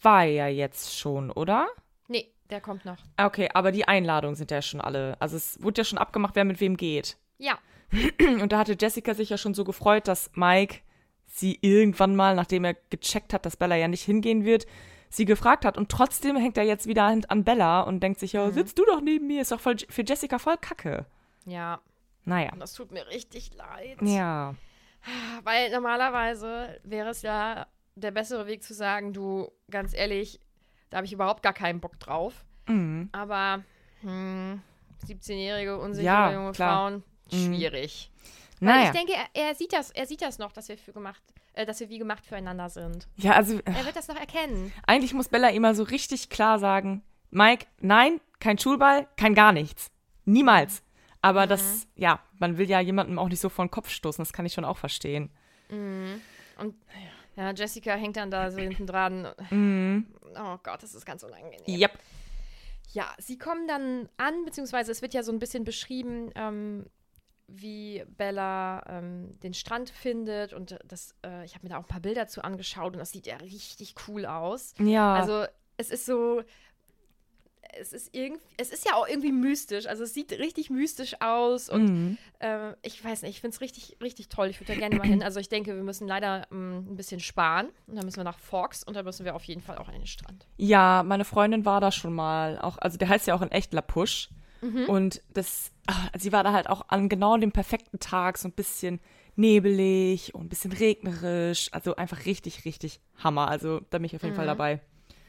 war 0.01 0.23
ja 0.23 0.47
jetzt 0.47 0.97
schon, 0.97 1.31
oder? 1.31 1.67
nee, 2.07 2.31
der 2.49 2.61
kommt 2.61 2.85
noch. 2.85 2.97
Ah, 3.17 3.25
Okay, 3.27 3.49
aber 3.53 3.71
die 3.71 3.87
Einladungen 3.87 4.35
sind 4.35 4.51
ja 4.51 4.61
schon 4.61 4.81
alle. 4.81 5.15
Also 5.19 5.35
es 5.37 5.61
wurde 5.63 5.81
ja 5.81 5.85
schon 5.85 5.97
abgemacht, 5.97 6.35
wer 6.35 6.45
mit 6.45 6.59
wem 6.61 6.77
geht. 6.77 7.17
Ja, 7.37 7.57
Und 8.41 8.51
da 8.53 8.59
hatte 8.59 8.77
Jessica 8.79 9.13
sich 9.13 9.29
ja 9.29 9.37
schon 9.37 9.53
so 9.53 9.63
gefreut, 9.65 10.07
dass 10.07 10.31
Mike 10.35 10.79
sie 11.27 11.57
irgendwann 11.61 12.15
mal, 12.15 12.35
nachdem 12.35 12.63
er 12.65 12.73
gecheckt 12.89 13.33
hat, 13.33 13.45
dass 13.45 13.57
Bella 13.57 13.75
ja 13.75 13.87
nicht 13.89 14.03
hingehen 14.03 14.43
wird, 14.45 14.65
sie 15.09 15.25
gefragt 15.25 15.65
hat. 15.65 15.77
Und 15.77 15.89
trotzdem 15.89 16.37
hängt 16.37 16.57
er 16.57 16.63
jetzt 16.63 16.87
wieder 16.87 17.03
an 17.03 17.25
an 17.27 17.43
Bella 17.43 17.81
und 17.81 18.01
denkt 18.01 18.19
sich, 18.21 18.33
ja, 18.33 18.47
Mhm. 18.47 18.53
sitzt 18.53 18.79
du 18.79 18.85
doch 18.85 19.01
neben 19.01 19.27
mir, 19.27 19.41
ist 19.41 19.51
doch 19.51 19.59
voll, 19.59 19.75
für 19.89 20.03
Jessica 20.03 20.39
voll 20.39 20.57
kacke. 20.57 21.05
Ja. 21.45 21.79
Naja. 22.23 22.51
Und 22.53 22.59
das 22.59 22.73
tut 22.73 22.91
mir 22.91 23.07
richtig 23.07 23.53
leid. 23.55 23.97
Ja. 24.01 24.53
Weil 25.43 25.71
normalerweise 25.71 26.79
wäre 26.83 27.09
es 27.09 27.23
ja 27.23 27.65
der 27.95 28.11
bessere 28.11 28.45
Weg 28.47 28.63
zu 28.63 28.73
sagen, 28.73 29.13
du, 29.13 29.51
ganz 29.69 29.93
ehrlich, 29.93 30.39
da 30.89 30.97
habe 30.97 31.05
ich 31.07 31.13
überhaupt 31.13 31.41
gar 31.43 31.53
keinen 31.53 31.79
Bock 31.79 31.99
drauf. 31.99 32.45
Mhm. 32.67 33.09
Aber 33.11 33.63
hm, 34.01 34.61
17-jährige, 35.07 35.79
unsichere 35.79 36.05
Ja, 36.05 36.31
junge 36.33 36.51
klar. 36.51 36.73
Frauen, 36.89 37.03
schwierig. 37.31 38.11
Weil 38.59 38.75
Naja. 38.75 38.85
ich 38.85 38.91
denke, 38.91 39.13
er, 39.13 39.47
er 39.47 39.55
sieht 39.55 39.73
das, 39.73 39.89
er 39.89 40.05
sieht 40.05 40.21
das 40.21 40.37
noch, 40.37 40.51
dass 40.51 40.69
wir 40.69 40.77
für 40.77 40.93
gemacht, 40.93 41.23
äh, 41.53 41.65
dass 41.65 41.79
wir 41.79 41.89
wie 41.89 41.97
gemacht 41.97 42.23
füreinander 42.25 42.69
sind. 42.69 43.07
Ja, 43.17 43.31
also 43.31 43.59
Er 43.65 43.85
wird 43.85 43.95
das 43.95 44.07
noch 44.07 44.15
erkennen. 44.19 44.71
eigentlich 44.85 45.13
muss 45.15 45.29
Bella 45.29 45.49
immer 45.49 45.73
so 45.73 45.81
richtig 45.81 46.29
klar 46.29 46.59
sagen, 46.59 47.01
Mike, 47.31 47.65
nein, 47.79 48.21
kein 48.39 48.59
Schulball, 48.59 49.07
kein 49.17 49.33
gar 49.33 49.51
nichts. 49.51 49.89
Niemals. 50.25 50.83
Aber 51.21 51.47
das, 51.47 51.87
ja, 51.95 52.19
man 52.39 52.57
will 52.57 52.69
ja 52.69 52.79
jemandem 52.79 53.19
auch 53.19 53.29
nicht 53.29 53.39
so 53.39 53.49
vor 53.49 53.65
den 53.65 53.71
Kopf 53.71 53.89
stoßen, 53.89 54.21
das 54.23 54.33
kann 54.33 54.45
ich 54.45 54.53
schon 54.53 54.65
auch 54.65 54.77
verstehen. 54.77 55.29
Und 55.69 56.75
ja, 57.35 57.51
Jessica 57.51 57.93
hängt 57.93 58.17
dann 58.17 58.31
da 58.31 58.51
so 58.51 58.59
hinten 58.59 58.87
dran. 58.87 59.27
Oh 59.27 60.57
Gott, 60.63 60.83
das 60.83 60.95
ist 60.95 61.05
ganz 61.05 61.23
unangenehm. 61.23 61.61
Yep. 61.67 61.91
Ja, 62.93 63.05
sie 63.19 63.37
kommen 63.37 63.67
dann 63.67 64.09
an, 64.17 64.45
beziehungsweise 64.45 64.91
es 64.91 65.01
wird 65.01 65.13
ja 65.13 65.23
so 65.23 65.31
ein 65.31 65.39
bisschen 65.39 65.63
beschrieben, 65.63 66.31
ähm, 66.35 66.85
wie 67.47 68.03
Bella 68.17 68.83
ähm, 68.87 69.39
den 69.41 69.53
Strand 69.53 69.89
findet 69.89 70.53
und 70.53 70.77
das, 70.85 71.15
äh, 71.25 71.45
ich 71.45 71.53
habe 71.55 71.65
mir 71.65 71.69
da 71.69 71.77
auch 71.77 71.83
ein 71.83 71.87
paar 71.87 72.01
Bilder 72.01 72.27
zu 72.27 72.43
angeschaut 72.43 72.93
und 72.93 72.99
das 72.99 73.11
sieht 73.11 73.27
ja 73.27 73.37
richtig 73.37 73.95
cool 74.07 74.25
aus. 74.25 74.73
Ja. 74.79 75.13
Also 75.15 75.45
es 75.77 75.89
ist 75.89 76.05
so, 76.05 76.43
es 77.79 77.93
ist 77.93 78.13
irgendwie, 78.15 78.41
es 78.57 78.69
ist 78.71 78.85
ja 78.85 78.95
auch 78.95 79.07
irgendwie 79.07 79.31
mystisch. 79.31 79.85
Also 79.85 80.03
es 80.03 80.13
sieht 80.13 80.31
richtig 80.33 80.69
mystisch 80.69 81.15
aus 81.21 81.69
und 81.69 81.85
Mhm. 81.85 82.17
äh, 82.39 82.73
ich 82.81 83.03
weiß 83.03 83.21
nicht, 83.23 83.31
ich 83.35 83.41
finde 83.41 83.55
es 83.55 83.61
richtig, 83.61 83.97
richtig 84.01 84.29
toll. 84.29 84.47
Ich 84.49 84.59
würde 84.59 84.73
da 84.73 84.79
gerne 84.79 84.95
mal 84.97 85.07
hin. 85.07 85.23
Also 85.23 85.39
ich 85.39 85.49
denke, 85.49 85.75
wir 85.75 85.83
müssen 85.83 86.07
leider 86.07 86.47
ähm, 86.51 86.85
ein 86.91 86.95
bisschen 86.95 87.19
sparen 87.19 87.69
und 87.87 87.95
dann 87.95 88.05
müssen 88.05 88.17
wir 88.17 88.23
nach 88.23 88.39
Forks 88.39 88.83
und 88.83 88.95
dann 88.95 89.05
müssen 89.05 89.25
wir 89.25 89.35
auf 89.35 89.43
jeden 89.45 89.61
Fall 89.61 89.77
auch 89.77 89.87
an 89.87 89.93
den 89.93 90.07
Strand. 90.07 90.47
Ja, 90.57 91.03
meine 91.03 91.25
Freundin 91.25 91.65
war 91.65 91.81
da 91.81 91.91
schon 91.91 92.13
mal. 92.13 92.59
Auch, 92.59 92.77
also 92.77 92.97
der 92.97 93.09
heißt 93.09 93.27
ja 93.27 93.35
auch 93.35 93.41
in 93.41 93.51
echt 93.51 93.73
La 93.73 93.81
Push. 93.81 94.29
Und 94.87 95.23
das, 95.33 95.71
ah, 95.87 96.09
sie 96.19 96.31
war 96.31 96.43
da 96.43 96.53
halt 96.53 96.69
auch 96.69 96.85
an 96.89 97.09
genau 97.09 97.35
dem 97.35 97.51
perfekten 97.51 97.97
Tag, 97.99 98.37
so 98.37 98.47
ein 98.47 98.51
bisschen 98.51 98.99
nebelig 99.35 100.35
und 100.35 100.45
ein 100.45 100.49
bisschen 100.49 100.71
regnerisch. 100.71 101.69
Also 101.71 101.95
einfach 101.95 102.25
richtig, 102.27 102.63
richtig 102.63 102.99
Hammer. 103.23 103.47
Also 103.47 103.79
da 103.89 103.97
bin 103.97 104.05
ich 104.05 104.15
auf 104.15 104.21
jeden 104.21 104.35
Fall 104.35 104.45
dabei. 104.45 104.79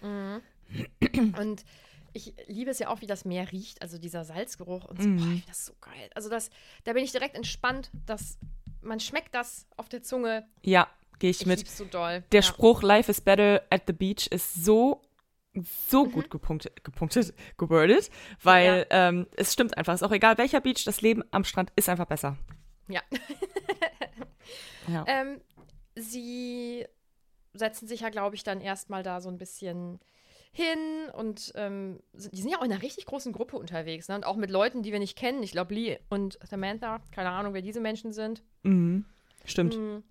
Und 0.02 1.64
Ich 2.12 2.34
liebe 2.46 2.70
es 2.70 2.78
ja 2.78 2.88
auch, 2.88 3.00
wie 3.00 3.06
das 3.06 3.24
Meer 3.24 3.50
riecht, 3.52 3.80
also 3.82 3.98
dieser 3.98 4.24
Salzgeruch 4.24 4.84
und 4.84 5.00
so. 5.02 5.08
Mhm. 5.08 5.16
Boah, 5.16 5.22
ich 5.24 5.30
finde 5.30 5.46
das 5.48 5.66
so 5.66 5.72
geil. 5.80 6.10
Also 6.14 6.28
das, 6.28 6.50
da 6.84 6.92
bin 6.92 7.04
ich 7.04 7.12
direkt 7.12 7.34
entspannt, 7.36 7.90
dass 8.06 8.38
man 8.82 9.00
schmeckt 9.00 9.34
das 9.34 9.66
auf 9.76 9.88
der 9.88 10.02
Zunge. 10.02 10.46
Ja, 10.62 10.88
gehe 11.18 11.30
ich, 11.30 11.40
Ich 11.42 11.46
mit. 11.46 11.68
so 11.68 11.84
doll. 11.84 12.22
Der 12.32 12.40
ja. 12.40 12.46
Spruch 12.46 12.82
Life 12.82 13.10
is 13.10 13.20
better 13.20 13.62
at 13.70 13.82
the 13.86 13.92
beach 13.92 14.26
ist 14.28 14.64
so 14.64 15.00
so 15.86 16.06
Mhm. 16.06 16.12
gut 16.12 16.30
gepunktet, 16.30 16.82
gepunktet, 16.82 17.34
gewordet, 17.58 18.10
weil 18.42 18.86
ähm, 18.88 19.26
es 19.36 19.52
stimmt 19.52 19.76
einfach. 19.76 19.92
Ist 19.92 20.02
auch 20.02 20.10
egal 20.12 20.38
welcher 20.38 20.62
Beach, 20.62 20.82
das 20.84 21.02
Leben 21.02 21.22
am 21.30 21.44
Strand 21.44 21.70
ist 21.76 21.90
einfach 21.90 22.06
besser. 22.06 22.36
Ja. 22.88 23.02
Ja. 24.88 25.04
Ähm, 25.06 25.40
sie 25.94 26.84
setzen 27.54 27.86
sich 27.86 28.00
ja, 28.00 28.08
glaube 28.08 28.34
ich, 28.34 28.42
dann 28.44 28.60
erstmal 28.60 29.02
da 29.02 29.20
so 29.20 29.28
ein 29.28 29.38
bisschen 29.38 30.00
hin 30.52 31.08
und 31.14 31.52
ähm, 31.54 32.00
die 32.12 32.40
sind 32.40 32.50
ja 32.50 32.58
auch 32.58 32.64
in 32.64 32.70
einer 32.70 32.82
richtig 32.82 33.06
großen 33.06 33.32
Gruppe 33.32 33.56
unterwegs 33.56 34.08
ne? 34.08 34.16
und 34.16 34.26
auch 34.26 34.36
mit 34.36 34.50
Leuten, 34.50 34.82
die 34.82 34.92
wir 34.92 34.98
nicht 34.98 35.16
kennen. 35.16 35.42
Ich 35.42 35.52
glaube, 35.52 35.74
Lee 35.74 35.98
und 36.10 36.38
Samantha, 36.44 37.00
keine 37.10 37.30
Ahnung, 37.30 37.54
wer 37.54 37.62
diese 37.62 37.80
Menschen 37.80 38.12
sind. 38.12 38.42
Mhm. 38.62 39.06
Stimmt. 39.46 39.78
Mhm. 39.78 40.02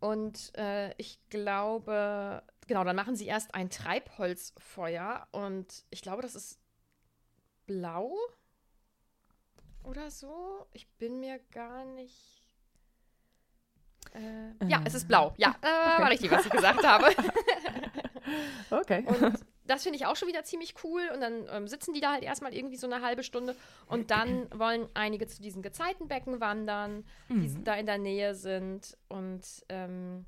Und 0.00 0.52
äh, 0.58 0.92
ich 0.98 1.18
glaube, 1.30 2.42
genau, 2.66 2.84
dann 2.84 2.96
machen 2.96 3.16
sie 3.16 3.26
erst 3.26 3.54
ein 3.54 3.70
Treibholzfeuer 3.70 5.26
und 5.32 5.84
ich 5.88 6.02
glaube, 6.02 6.20
das 6.20 6.34
ist 6.34 6.60
blau 7.66 8.14
oder 9.82 10.10
so. 10.10 10.66
Ich 10.72 10.86
bin 10.98 11.20
mir 11.20 11.40
gar 11.50 11.86
nicht. 11.86 12.45
Äh, 14.16 14.66
ja, 14.66 14.80
es 14.84 14.94
ist 14.94 15.08
blau. 15.08 15.34
Ja, 15.36 15.54
äh, 15.62 16.00
war 16.00 16.10
richtig, 16.10 16.30
was 16.30 16.46
ich 16.46 16.52
gesagt 16.52 16.86
habe. 16.86 17.06
Okay. 18.70 19.04
Und 19.06 19.38
das 19.66 19.84
finde 19.84 19.98
ich 19.98 20.06
auch 20.06 20.16
schon 20.16 20.26
wieder 20.28 20.42
ziemlich 20.42 20.74
cool. 20.84 21.02
Und 21.14 21.20
dann 21.20 21.46
ähm, 21.50 21.68
sitzen 21.68 21.94
die 21.94 22.00
da 22.00 22.12
halt 22.12 22.24
erstmal 22.24 22.54
irgendwie 22.54 22.76
so 22.76 22.88
eine 22.88 23.00
halbe 23.00 23.22
Stunde. 23.22 23.54
Und 23.86 24.10
dann 24.10 24.48
wollen 24.52 24.88
einige 24.94 25.26
zu 25.26 25.40
diesen 25.40 25.62
Gezeitenbecken 25.62 26.40
wandern, 26.40 27.04
die 27.28 27.62
da 27.62 27.74
in 27.74 27.86
der 27.86 27.98
Nähe 27.98 28.34
sind. 28.34 28.96
Und 29.08 29.44
ähm, 29.68 30.26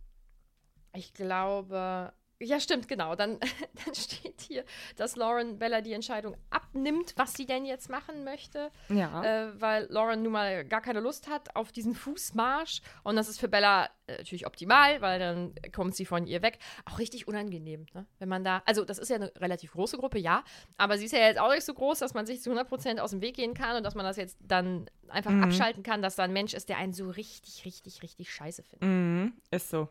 ich 0.94 1.12
glaube, 1.12 2.12
ja, 2.40 2.60
stimmt, 2.60 2.86
genau. 2.86 3.14
Dann, 3.14 3.38
dann 3.84 3.94
steht 3.94 4.40
hier, 4.40 4.64
dass 4.96 5.16
Lauren 5.16 5.58
Bella 5.58 5.80
die 5.80 5.92
Entscheidung 5.92 6.36
abnimmt, 6.50 7.14
was 7.16 7.34
sie 7.34 7.46
denn 7.46 7.64
jetzt 7.64 7.90
machen 7.90 8.24
möchte. 8.24 8.70
ja. 8.88 9.22
Äh, 9.22 9.60
weil 9.60 9.86
Lauren 9.90 10.22
nun 10.22 10.32
mal 10.32 10.64
gar 10.64 10.80
keine 10.80 11.00
Lust 11.00 11.28
hat 11.28 11.56
auf 11.56 11.72
diesen 11.72 11.94
Fußmarsch. 11.94 12.80
Und 13.02 13.16
das 13.16 13.28
ist 13.28 13.40
für 13.40 13.48
Bella 13.48 13.86
äh, 14.06 14.18
natürlich 14.18 14.46
optimal, 14.46 15.00
weil 15.00 15.18
dann 15.18 15.54
kommt 15.72 15.96
sie 15.96 16.04
von 16.04 16.26
ihr 16.26 16.42
weg. 16.42 16.58
Auch 16.84 16.98
richtig 16.98 17.26
unangenehm, 17.26 17.86
ne? 17.92 18.06
wenn 18.18 18.28
man 18.28 18.44
da. 18.44 18.62
Also, 18.66 18.84
das 18.84 18.98
ist 18.98 19.08
ja 19.08 19.16
eine 19.16 19.32
relativ 19.36 19.72
große 19.72 19.98
Gruppe, 19.98 20.18
ja. 20.18 20.44
Aber 20.76 20.96
sie 20.96 21.06
ist 21.06 21.12
ja 21.12 21.20
jetzt 21.20 21.40
auch 21.40 21.52
nicht 21.52 21.64
so 21.64 21.74
groß, 21.74 21.98
dass 21.98 22.14
man 22.14 22.26
sich 22.26 22.40
zu 22.40 22.52
100% 22.52 22.98
aus 22.98 23.10
dem 23.10 23.20
Weg 23.20 23.36
gehen 23.36 23.54
kann 23.54 23.76
und 23.76 23.82
dass 23.82 23.94
man 23.94 24.04
das 24.04 24.16
jetzt 24.16 24.38
dann 24.40 24.88
einfach 25.08 25.32
abschalten 25.42 25.82
kann, 25.82 26.02
dass 26.02 26.16
da 26.16 26.24
ein 26.24 26.32
Mensch 26.32 26.54
ist, 26.54 26.68
der 26.68 26.78
einen 26.78 26.92
so 26.92 27.10
richtig, 27.10 27.64
richtig, 27.64 28.02
richtig 28.02 28.32
scheiße 28.32 28.62
findet. 28.62 28.88
mhm. 28.88 29.32
Ist 29.50 29.70
so. 29.70 29.88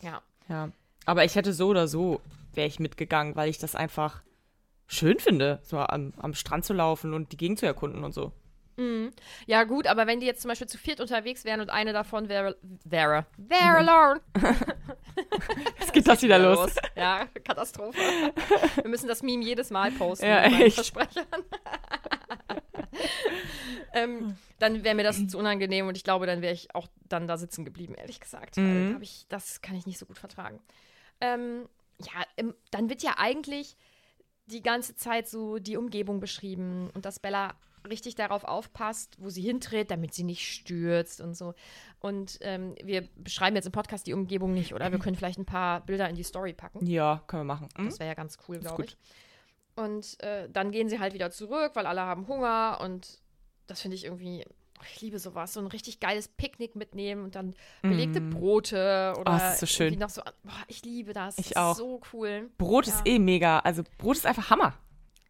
Ja. 0.00 0.22
Ja. 0.48 0.70
Aber 1.04 1.24
ich 1.24 1.34
hätte 1.34 1.52
so 1.52 1.68
oder 1.68 1.88
so, 1.88 2.20
wäre 2.54 2.68
ich 2.68 2.80
mitgegangen, 2.80 3.36
weil 3.36 3.48
ich 3.48 3.58
das 3.58 3.74
einfach 3.74 4.22
schön 4.86 5.18
finde, 5.18 5.60
so 5.62 5.78
am, 5.78 6.12
am 6.16 6.34
Strand 6.34 6.64
zu 6.64 6.74
laufen 6.74 7.14
und 7.14 7.32
die 7.32 7.36
Gegend 7.36 7.58
zu 7.58 7.66
erkunden 7.66 8.04
und 8.04 8.12
so. 8.12 8.32
Ja, 9.46 9.64
gut, 9.64 9.86
aber 9.86 10.06
wenn 10.06 10.20
die 10.20 10.26
jetzt 10.26 10.42
zum 10.42 10.48
Beispiel 10.48 10.66
zu 10.66 10.78
viert 10.78 11.00
unterwegs 11.00 11.44
wären 11.44 11.60
und 11.60 11.70
eine 11.70 11.92
davon 11.92 12.28
wäre. 12.28 12.56
Wäre. 12.84 13.26
Wäre 13.36 13.82
Lauren. 13.82 14.20
Jetzt 15.78 15.92
geht 15.92 16.08
das 16.08 16.22
wieder 16.22 16.38
los. 16.38 16.74
Ja, 16.96 17.26
Katastrophe. 17.44 17.98
Wir 18.80 18.88
müssen 18.88 19.08
das 19.08 19.22
Meme 19.22 19.44
jedes 19.44 19.70
Mal 19.70 19.90
posten. 19.92 20.26
Ja, 20.26 20.44
echt. 20.44 20.76
Versprechern. 20.76 21.24
ähm, 23.94 24.36
dann 24.58 24.84
wäre 24.84 24.94
mir 24.94 25.04
das 25.04 25.26
zu 25.28 25.38
unangenehm 25.38 25.88
und 25.88 25.96
ich 25.96 26.04
glaube, 26.04 26.26
dann 26.26 26.40
wäre 26.40 26.54
ich 26.54 26.74
auch 26.74 26.88
dann 27.08 27.26
da 27.26 27.36
sitzen 27.36 27.64
geblieben, 27.64 27.94
ehrlich 27.94 28.20
gesagt. 28.20 28.56
Mhm. 28.56 28.98
ich, 29.00 29.26
das 29.28 29.60
kann 29.60 29.76
ich 29.76 29.86
nicht 29.86 29.98
so 29.98 30.06
gut 30.06 30.18
vertragen. 30.18 30.60
Ähm, 31.22 31.68
ja, 32.00 32.24
im, 32.36 32.54
dann 32.70 32.90
wird 32.90 33.02
ja 33.02 33.14
eigentlich 33.16 33.76
die 34.46 34.62
ganze 34.62 34.94
Zeit 34.96 35.28
so 35.28 35.58
die 35.58 35.76
Umgebung 35.76 36.20
beschrieben 36.20 36.90
und 36.94 37.04
dass 37.04 37.20
Bella 37.20 37.54
richtig 37.88 38.14
darauf 38.14 38.44
aufpasst, 38.44 39.16
wo 39.18 39.30
sie 39.30 39.42
hintritt, 39.42 39.90
damit 39.90 40.14
sie 40.14 40.24
nicht 40.24 40.46
stürzt 40.46 41.20
und 41.20 41.34
so. 41.34 41.54
Und 42.00 42.38
ähm, 42.42 42.74
wir 42.82 43.08
beschreiben 43.16 43.56
jetzt 43.56 43.66
im 43.66 43.72
Podcast 43.72 44.06
die 44.06 44.12
Umgebung 44.12 44.52
nicht, 44.52 44.74
oder? 44.74 44.92
Wir 44.92 44.98
können 44.98 45.16
vielleicht 45.16 45.38
ein 45.38 45.46
paar 45.46 45.80
Bilder 45.84 46.08
in 46.08 46.16
die 46.16 46.22
Story 46.22 46.52
packen. 46.52 46.86
Ja, 46.86 47.22
können 47.26 47.42
wir 47.42 47.54
machen. 47.54 47.68
Hm? 47.76 47.86
Das 47.86 47.98
wäre 47.98 48.08
ja 48.08 48.14
ganz 48.14 48.38
cool, 48.48 48.58
glaube 48.58 48.84
ich. 48.84 48.96
Und 49.74 50.22
äh, 50.22 50.48
dann 50.50 50.70
gehen 50.70 50.88
sie 50.88 51.00
halt 51.00 51.14
wieder 51.14 51.30
zurück, 51.30 51.72
weil 51.74 51.86
alle 51.86 52.02
haben 52.02 52.28
Hunger 52.28 52.78
und 52.82 53.20
das 53.66 53.80
finde 53.80 53.96
ich 53.96 54.04
irgendwie, 54.04 54.44
ich 54.84 55.00
liebe 55.00 55.18
sowas, 55.18 55.52
so 55.52 55.60
ein 55.60 55.66
richtig 55.66 56.00
geiles 56.00 56.28
Picknick 56.28 56.76
mitnehmen 56.76 57.24
und 57.24 57.34
dann 57.34 57.54
belegte 57.82 58.20
Brote 58.20 59.14
oder 59.18 59.32
Oh, 59.34 59.38
das 59.38 59.54
ist 59.54 59.60
so 59.60 59.66
schön. 59.66 59.98
noch 59.98 60.10
so, 60.10 60.22
boah, 60.42 60.52
ich 60.68 60.84
liebe 60.84 61.12
das. 61.12 61.38
Ich 61.38 61.50
das 61.50 61.56
auch. 61.56 61.72
Ist 61.72 61.78
so 61.78 62.00
cool. 62.12 62.50
Brot 62.58 62.86
Ja. 62.86 62.94
ist 62.94 63.06
eh 63.06 63.18
mega. 63.18 63.58
Also 63.60 63.82
Brot 63.98 64.16
ist 64.16 64.26
einfach 64.26 64.50
Hammer. 64.50 64.74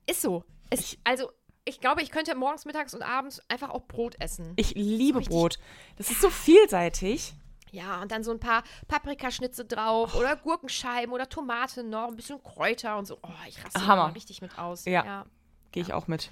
Ist 0.07 0.23
so. 0.23 0.45
Es, 0.71 0.97
also, 1.05 1.31
ich 1.65 1.81
glaube, 1.81 2.03
ich 2.03 2.11
könnte 2.11 2.35
morgens, 2.35 2.65
mittags 2.65 2.95
und 2.95 3.03
abends 3.03 3.41
einfach 3.49 3.71
auch 3.71 3.83
Brot 3.87 4.17
essen. 4.21 4.53
Ich 4.57 4.75
liebe 4.75 5.19
richtig- 5.19 5.33
Brot. 5.35 5.59
Das 5.97 6.11
ist 6.11 6.21
so 6.21 6.31
vielseitig. 6.31 7.35
Ja, 7.71 8.03
und 8.03 8.12
dann 8.12 8.23
so 8.23 8.31
ein 8.33 8.38
paar 8.41 8.65
Paprikaschnitze 8.88 9.65
drauf 9.65 10.15
oder 10.15 10.37
Gurkenscheiben 10.37 11.12
oder 11.15 11.27
Tomate 11.29 11.83
noch, 11.83 12.09
ein 12.09 12.17
bisschen 12.17 12.43
Kräuter 12.43 12.99
und 12.99 13.07
so. 13.07 13.19
Oh, 13.23 13.29
ich 13.49 13.57
raste 13.65 14.15
richtig 14.15 14.43
mit 14.43 14.59
aus. 14.59 14.85
Ja. 14.85 15.05
ja. 15.05 15.27
Gehe 15.71 15.83
ich 15.83 15.93
auch 15.95 16.07
mit. 16.07 16.31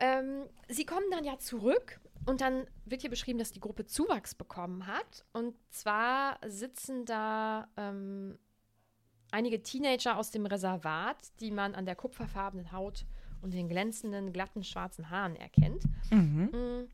Ähm, 0.00 0.48
sie 0.68 0.86
kommen 0.86 1.10
dann 1.10 1.24
ja 1.24 1.38
zurück 1.38 2.00
und 2.26 2.40
dann 2.40 2.66
wird 2.84 3.00
hier 3.00 3.10
beschrieben, 3.10 3.38
dass 3.38 3.52
die 3.52 3.60
Gruppe 3.60 3.86
Zuwachs 3.86 4.34
bekommen 4.34 4.86
hat. 4.86 5.24
Und 5.32 5.56
zwar 5.70 6.38
sitzen 6.46 7.04
da 7.04 7.68
ähm, 7.76 8.38
einige 9.30 9.62
Teenager 9.62 10.16
aus 10.16 10.30
dem 10.30 10.46
Reservat, 10.46 11.16
die 11.40 11.50
man 11.50 11.74
an 11.74 11.86
der 11.86 11.96
kupferfarbenen 11.96 12.72
Haut 12.72 13.06
und 13.40 13.54
den 13.54 13.68
glänzenden, 13.68 14.32
glatten, 14.32 14.64
schwarzen 14.64 15.10
Haaren 15.10 15.36
erkennt. 15.36 15.84
Mm. 16.10 16.84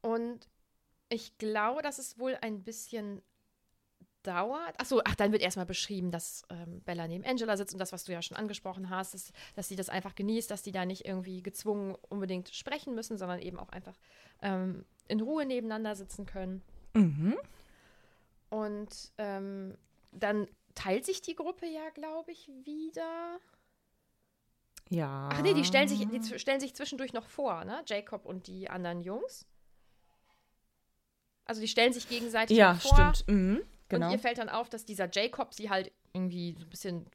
Und 0.00 0.48
ich 1.08 1.36
glaube, 1.38 1.82
dass 1.82 1.98
es 1.98 2.18
wohl 2.18 2.36
ein 2.40 2.62
bisschen 2.62 3.22
dauert. 4.22 4.78
Achso, 4.80 5.00
ach, 5.04 5.14
dann 5.14 5.32
wird 5.32 5.42
erstmal 5.42 5.66
beschrieben, 5.66 6.10
dass 6.10 6.42
ähm, 6.50 6.80
Bella 6.82 7.06
neben 7.08 7.24
Angela 7.24 7.56
sitzt 7.56 7.72
und 7.74 7.78
das, 7.78 7.92
was 7.92 8.04
du 8.04 8.12
ja 8.12 8.20
schon 8.22 8.36
angesprochen 8.36 8.90
hast, 8.90 9.14
dass, 9.14 9.32
dass 9.54 9.68
sie 9.68 9.76
das 9.76 9.88
einfach 9.88 10.14
genießt, 10.14 10.50
dass 10.50 10.62
die 10.62 10.72
da 10.72 10.84
nicht 10.84 11.04
irgendwie 11.06 11.42
gezwungen 11.42 11.96
unbedingt 12.08 12.50
sprechen 12.54 12.94
müssen, 12.94 13.16
sondern 13.18 13.40
eben 13.40 13.58
auch 13.58 13.70
einfach 13.70 13.94
ähm, 14.42 14.84
in 15.06 15.20
Ruhe 15.20 15.46
nebeneinander 15.46 15.94
sitzen 15.96 16.26
können. 16.26 16.62
Und 18.50 19.12
ähm, 19.18 19.76
dann 20.12 20.48
teilt 20.74 21.04
sich 21.04 21.20
die 21.22 21.34
Gruppe 21.34 21.66
ja, 21.66 21.90
glaube 21.90 22.32
ich, 22.32 22.48
wieder. 22.64 23.38
Ja. 24.90 25.28
Ach 25.32 25.42
nee, 25.42 25.54
die 25.54 25.64
stellen 25.64 25.88
sich, 25.88 26.06
die 26.08 26.38
stellen 26.38 26.60
sich 26.60 26.74
zwischendurch 26.74 27.12
noch 27.12 27.26
vor, 27.28 27.64
ne? 27.64 27.82
Jacob 27.86 28.24
und 28.24 28.46
die 28.46 28.70
anderen 28.70 29.02
Jungs. 29.02 29.46
Also 31.44 31.60
die 31.60 31.68
stellen 31.68 31.92
sich 31.92 32.08
gegenseitig 32.08 32.56
Ja, 32.56 32.74
noch 32.74 32.80
vor. 32.80 33.14
stimmt. 33.14 33.28
Mhm. 33.28 33.62
Genau. 33.88 34.06
Und 34.06 34.12
ihr 34.12 34.18
fällt 34.18 34.38
dann 34.38 34.48
auf, 34.48 34.68
dass 34.68 34.84
dieser 34.84 35.08
Jacob 35.10 35.54
sie 35.54 35.70
halt 35.70 35.92
irgendwie 36.12 36.54
so 36.58 36.64
ein 36.64 36.70
bisschen 36.70 37.06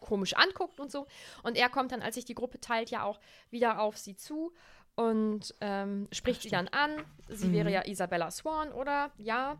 komisch 0.00 0.34
anguckt 0.34 0.80
und 0.80 0.90
so. 0.90 1.06
Und 1.42 1.56
er 1.56 1.68
kommt 1.68 1.92
dann, 1.92 2.02
als 2.02 2.16
sich 2.16 2.24
die 2.24 2.34
Gruppe 2.34 2.60
teilt, 2.60 2.90
ja 2.90 3.04
auch 3.04 3.20
wieder 3.50 3.80
auf 3.80 3.96
sie 3.96 4.16
zu 4.16 4.52
und 4.94 5.54
ähm, 5.60 6.08
spricht 6.12 6.42
sie 6.42 6.50
dann 6.50 6.68
an. 6.68 6.90
Sie 7.28 7.52
wäre 7.52 7.70
ja 7.70 7.86
Isabella 7.86 8.30
Swan, 8.30 8.72
oder? 8.72 9.10
Ja. 9.16 9.58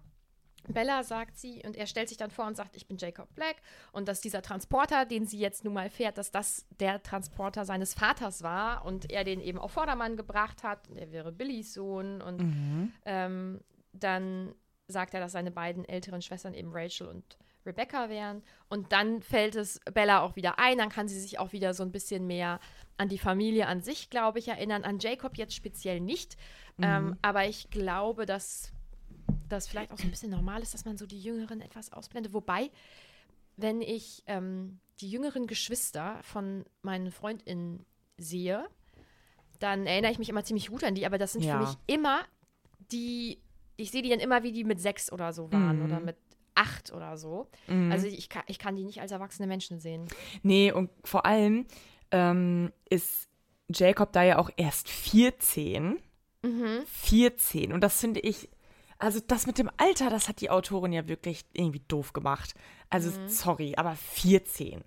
Bella 0.69 1.03
sagt 1.03 1.39
sie 1.39 1.61
und 1.67 1.77
er 1.77 1.89
stellt 1.89 2.09
sich 2.09 2.19
dann 2.19 2.31
vor 2.31 2.47
und 2.47 2.57
sagt, 2.57 2.77
ich 2.77 2.87
bin 2.87 2.97
Jacob 2.97 3.35
Black 3.35 3.57
und 3.91 4.07
dass 4.07 4.21
dieser 4.21 4.43
Transporter, 4.43 5.05
den 5.05 5.27
sie 5.27 5.41
jetzt 5.41 5.65
nun 5.65 5.75
mal 5.75 5.91
fährt, 5.91 6.19
dass 6.19 6.31
das 6.31 6.67
der 6.79 7.03
Transporter 7.03 7.65
seines 7.65 7.95
Vaters 7.95 8.45
war 8.45 8.85
und 8.85 9.11
er 9.11 9.25
den 9.25 9.41
eben 9.41 9.59
auf 9.59 9.73
Vordermann 9.73 10.17
gebracht 10.17 10.63
hat 10.63 10.89
und 10.89 10.99
er 10.99 11.11
wäre 11.11 11.33
Billys 11.33 11.75
Sohn 11.75 12.23
und 12.23 12.93
ähm, 13.05 13.61
dann 13.93 14.55
sagt 14.93 15.15
er, 15.15 15.21
dass 15.21 15.33
seine 15.33 15.51
beiden 15.51 15.85
älteren 15.85 16.23
Schwestern 16.23 16.55
eben 16.55 16.71
Rachel 16.73 17.09
und 17.09 17.37
Rebecca 17.67 18.09
wären. 18.09 18.43
Und 18.69 18.93
dann 18.93 19.23
fällt 19.23 19.55
es 19.57 19.81
Bella 19.93 20.21
auch 20.23 20.37
wieder 20.37 20.59
ein. 20.59 20.79
Dann 20.79 20.89
kann 20.89 21.09
sie 21.09 21.19
sich 21.21 21.39
auch 21.39 21.53
wieder 21.53 21.75
so 21.75 21.83
ein 21.83 21.93
bisschen 21.93 22.27
mehr 22.27 22.61
an 22.97 23.09
die 23.09 23.19
Familie 23.19 23.67
an 23.69 23.83
sich, 23.83 24.11
glaube 24.11 24.39
ich, 24.39 24.49
erinnern. 24.49 24.85
An 24.85 24.99
Jacob 24.99 25.37
jetzt 25.37 25.55
speziell 25.55 26.01
nicht. 26.01 26.37
Ähm, 26.81 27.17
aber 27.23 27.47
ich 27.47 27.71
glaube, 27.71 28.27
dass 28.27 28.73
das 29.49 29.69
vielleicht 29.69 29.93
auch 29.93 29.99
so 29.99 30.05
ein 30.05 30.11
bisschen 30.11 30.31
normal 30.31 30.63
ist, 30.63 30.75
dass 30.75 30.85
man 30.85 30.97
so 30.97 31.07
die 31.07 31.21
Jüngeren 31.21 31.61
etwas 31.61 31.93
ausblendet. 31.93 32.33
Wobei, 32.33 32.71
wenn 33.57 33.81
ich 33.83 34.23
ähm, 34.27 34.81
die 35.01 35.11
jüngeren 35.11 35.47
Geschwister 35.47 36.19
von 36.23 36.65
meinen 36.81 37.13
FreundInnen 37.13 37.85
sehe, 38.17 38.67
dann 39.61 39.87
erinnere 39.87 40.11
ich 40.13 40.19
mich 40.19 40.29
immer 40.31 40.45
ziemlich 40.45 40.69
gut 40.69 40.83
an 40.83 40.95
die. 40.97 41.07
Aber 41.07 41.19
das 41.19 41.33
sind 41.35 41.43
Ja. 41.45 41.53
für 41.61 41.67
mich 41.67 41.77
immer 41.87 42.23
die, 42.91 43.39
ich 43.83 43.91
sehe 43.91 44.03
die 44.03 44.09
dann 44.09 44.21
immer, 44.21 44.43
wie 44.43 44.53
die 44.53 44.65
mit 44.65 44.81
sechs 44.81 45.11
oder 45.13 45.33
so 45.33 45.53
waren 45.53 45.83
oder 45.85 46.01
mit 46.01 46.17
acht 46.55 46.93
oder 46.93 47.17
so. 47.17 47.49
Also 47.91 48.07
ich 48.07 48.29
kann, 48.29 48.43
ich 48.47 48.59
kann 48.59 48.77
die 48.77 48.85
nicht 48.85 49.01
als 49.01 49.13
erwachsene 49.13 49.49
Menschen 49.49 49.81
sehen. 49.81 50.07
Nee, 50.43 50.71
und 50.73 50.91
vor 51.05 51.27
allem 51.27 51.67
ähm, 52.11 52.73
ist 52.89 53.29
Jacob 53.69 54.13
da 54.13 54.23
ja 54.23 54.39
auch 54.39 54.51
erst 54.57 54.89
14. 54.89 55.99
14. 56.87 57.73
Und 57.73 57.81
das 57.83 58.01
finde 58.01 58.21
ich, 58.21 58.49
also 58.99 59.21
das 59.27 59.47
mit 59.47 59.59
dem 59.59 59.71
Alter, 59.79 60.11
das 60.11 60.29
hat 60.29 60.41
die 60.41 60.51
Autorin 60.51 60.93
ja 60.93 61.09
wirklich 61.09 61.45
irgendwie 61.53 61.83
doof 61.89 62.13
gemacht. 62.13 62.55
Also 62.91 63.11
sorry, 63.27 63.75
aber 63.77 63.95
14. 63.97 64.85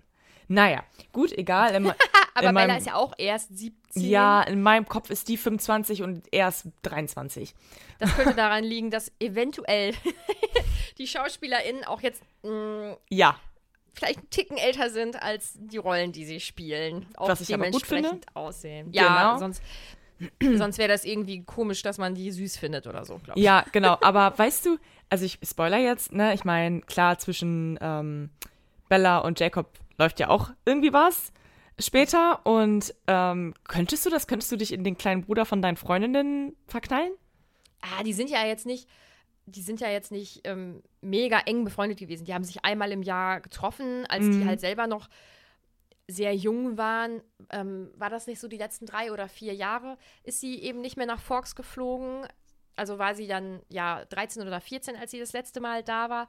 Naja, 0.48 0.84
gut, 1.12 1.32
egal. 1.32 1.74
Aber 2.36 2.48
in 2.48 2.54
Bella 2.54 2.66
meinem, 2.68 2.78
ist 2.78 2.86
ja 2.86 2.94
auch 2.94 3.12
erst 3.18 3.56
17. 3.56 4.02
Ja, 4.02 4.42
in 4.42 4.62
meinem 4.62 4.86
Kopf 4.86 5.10
ist 5.10 5.28
die 5.28 5.36
25 5.36 6.02
und 6.02 6.22
er 6.32 6.48
ist 6.48 6.66
23. 6.82 7.54
Das 7.98 8.14
könnte 8.14 8.34
daran 8.36 8.64
liegen, 8.64 8.90
dass 8.90 9.10
eventuell 9.20 9.94
die 10.98 11.06
SchauspielerInnen 11.06 11.84
auch 11.84 12.00
jetzt 12.02 12.22
mh, 12.42 12.96
Ja, 13.10 13.38
vielleicht 13.94 14.18
einen 14.18 14.30
Ticken 14.30 14.58
älter 14.58 14.90
sind 14.90 15.22
als 15.22 15.54
die 15.56 15.78
Rollen, 15.78 16.12
die 16.12 16.24
sie 16.26 16.40
spielen. 16.40 17.06
Auch 17.16 17.28
Was 17.28 17.40
ich 17.40 17.54
aber 17.54 17.70
gut 17.70 17.86
finde. 17.86 18.20
aussehen. 18.34 18.88
Ja, 18.92 19.30
Genau. 19.30 19.38
sonst, 19.38 19.62
sonst 20.58 20.78
wäre 20.78 20.88
das 20.88 21.04
irgendwie 21.04 21.42
komisch, 21.44 21.82
dass 21.82 21.96
man 21.98 22.14
die 22.14 22.30
süß 22.30 22.56
findet 22.58 22.86
oder 22.86 23.04
so, 23.04 23.18
glaube 23.18 23.38
ich. 23.38 23.44
Ja, 23.44 23.64
genau. 23.72 23.96
Aber 24.02 24.36
weißt 24.38 24.66
du, 24.66 24.78
also 25.08 25.24
ich 25.24 25.38
spoiler 25.42 25.78
jetzt, 25.78 26.12
ne? 26.12 26.34
Ich 26.34 26.44
meine, 26.44 26.80
klar, 26.82 27.18
zwischen 27.18 27.78
ähm, 27.80 28.30
Bella 28.88 29.18
und 29.18 29.40
Jacob 29.40 29.70
läuft 29.98 30.20
ja 30.20 30.28
auch 30.28 30.50
irgendwie 30.66 30.92
was 30.92 31.32
später. 31.78 32.44
Und 32.46 32.94
ähm, 33.06 33.54
könntest 33.68 34.04
du 34.06 34.10
das, 34.10 34.26
könntest 34.26 34.50
du 34.52 34.56
dich 34.56 34.72
in 34.72 34.84
den 34.84 34.96
kleinen 34.96 35.22
Bruder 35.22 35.44
von 35.44 35.62
deinen 35.62 35.76
Freundinnen 35.76 36.56
verknallen? 36.66 37.12
Ah, 37.82 38.02
die 38.02 38.12
sind 38.12 38.30
ja 38.30 38.44
jetzt 38.46 38.66
nicht, 38.66 38.88
die 39.46 39.62
sind 39.62 39.80
ja 39.80 39.88
jetzt 39.90 40.10
nicht 40.10 40.40
ähm, 40.44 40.82
mega 41.00 41.38
eng 41.40 41.64
befreundet 41.64 41.98
gewesen. 41.98 42.24
Die 42.24 42.34
haben 42.34 42.44
sich 42.44 42.64
einmal 42.64 42.90
im 42.92 43.02
Jahr 43.02 43.40
getroffen, 43.40 44.06
als 44.06 44.24
Mhm. 44.24 44.40
die 44.40 44.46
halt 44.46 44.60
selber 44.60 44.86
noch 44.86 45.08
sehr 46.08 46.34
jung 46.34 46.78
waren. 46.78 47.20
Ähm, 47.50 47.90
war 47.96 48.10
das 48.10 48.26
nicht 48.26 48.40
so 48.40 48.48
die 48.48 48.58
letzten 48.58 48.86
drei 48.86 49.12
oder 49.12 49.28
vier 49.28 49.54
Jahre? 49.54 49.98
Ist 50.22 50.40
sie 50.40 50.60
eben 50.60 50.80
nicht 50.80 50.96
mehr 50.96 51.06
nach 51.06 51.20
Forks 51.20 51.54
geflogen? 51.56 52.26
Also 52.76 52.98
war 52.98 53.14
sie 53.14 53.26
dann 53.26 53.60
ja 53.68 54.04
13 54.06 54.46
oder 54.46 54.60
14, 54.60 54.96
als 54.96 55.10
sie 55.10 55.18
das 55.18 55.32
letzte 55.32 55.60
Mal 55.60 55.82
da 55.82 56.08
war. 56.10 56.26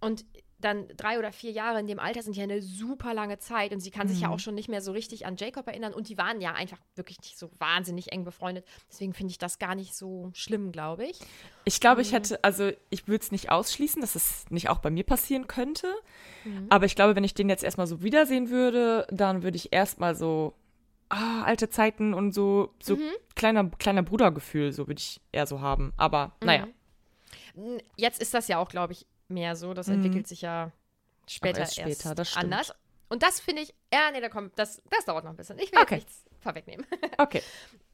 Und 0.00 0.24
dann 0.60 0.88
drei 0.96 1.18
oder 1.18 1.30
vier 1.32 1.52
Jahre 1.52 1.78
in 1.78 1.86
dem 1.86 1.98
Alter 2.00 2.22
sind 2.22 2.36
ja 2.36 2.42
eine 2.42 2.60
super 2.62 3.14
lange 3.14 3.38
Zeit 3.38 3.72
und 3.72 3.78
sie 3.80 3.90
kann 3.92 4.08
sich 4.08 4.20
ja 4.22 4.28
auch 4.28 4.40
schon 4.40 4.54
nicht 4.56 4.68
mehr 4.68 4.80
so 4.80 4.90
richtig 4.92 5.24
an 5.24 5.36
Jacob 5.36 5.66
erinnern 5.68 5.94
und 5.94 6.08
die 6.08 6.18
waren 6.18 6.40
ja 6.40 6.52
einfach 6.54 6.78
wirklich 6.96 7.18
nicht 7.20 7.38
so 7.38 7.50
wahnsinnig 7.58 8.10
eng 8.12 8.24
befreundet. 8.24 8.64
Deswegen 8.90 9.14
finde 9.14 9.30
ich 9.30 9.38
das 9.38 9.58
gar 9.60 9.74
nicht 9.76 9.94
so 9.94 10.30
schlimm, 10.34 10.72
glaube 10.72 11.04
ich. 11.06 11.20
Ich 11.64 11.78
glaube, 11.80 12.02
ich 12.02 12.12
hätte, 12.12 12.42
also 12.42 12.70
ich 12.90 13.06
würde 13.06 13.22
es 13.22 13.30
nicht 13.30 13.50
ausschließen, 13.50 14.00
dass 14.00 14.16
es 14.16 14.50
nicht 14.50 14.68
auch 14.68 14.78
bei 14.78 14.90
mir 14.90 15.04
passieren 15.04 15.46
könnte. 15.46 15.86
Aber 16.70 16.86
ich 16.86 16.96
glaube, 16.96 17.14
wenn 17.14 17.24
ich 17.24 17.34
den 17.34 17.48
jetzt 17.48 17.62
erstmal 17.62 17.86
so 17.86 18.02
wiedersehen 18.02 18.50
würde, 18.50 19.06
dann 19.10 19.42
würde 19.42 19.56
ich 19.56 19.72
erstmal 19.72 20.14
so, 20.16 20.54
ah, 21.10 21.42
alte 21.44 21.68
Zeiten 21.68 22.14
und 22.14 22.32
so, 22.32 22.74
so 22.82 22.96
kleiner, 23.36 23.68
kleiner 23.78 24.02
Brudergefühl, 24.02 24.72
so 24.72 24.88
würde 24.88 24.98
ich 25.00 25.20
eher 25.30 25.46
so 25.46 25.60
haben. 25.60 25.92
Aber 25.96 26.32
naja. 26.42 26.66
N- 27.56 27.80
Jetzt 27.96 28.20
ist 28.20 28.34
das 28.34 28.48
ja 28.48 28.58
auch, 28.58 28.68
glaube 28.70 28.92
ich, 28.94 29.06
mehr 29.28 29.56
so. 29.56 29.74
Das 29.74 29.88
entwickelt 29.88 30.26
sich 30.26 30.42
ja 30.42 30.72
später, 31.28 31.60
erst 31.60 31.78
erst, 31.78 32.00
später, 32.00 32.14
das 32.14 32.30
stimmt. 32.30 32.44
anders. 32.44 32.72
Und 33.08 33.22
das 33.22 33.40
finde 33.40 33.62
ich, 33.62 33.74
ja, 33.92 34.10
nee, 34.10 34.20
da 34.20 34.28
kommt, 34.28 34.58
das, 34.58 34.82
das 34.90 35.04
dauert 35.04 35.24
noch 35.24 35.30
ein 35.30 35.36
bisschen. 35.36 35.58
Ich 35.58 35.72
will 35.72 35.80
Okay. 35.80 35.96
nichts 35.96 36.24
vorwegnehmen. 36.40 36.86
Okay. 37.18 37.42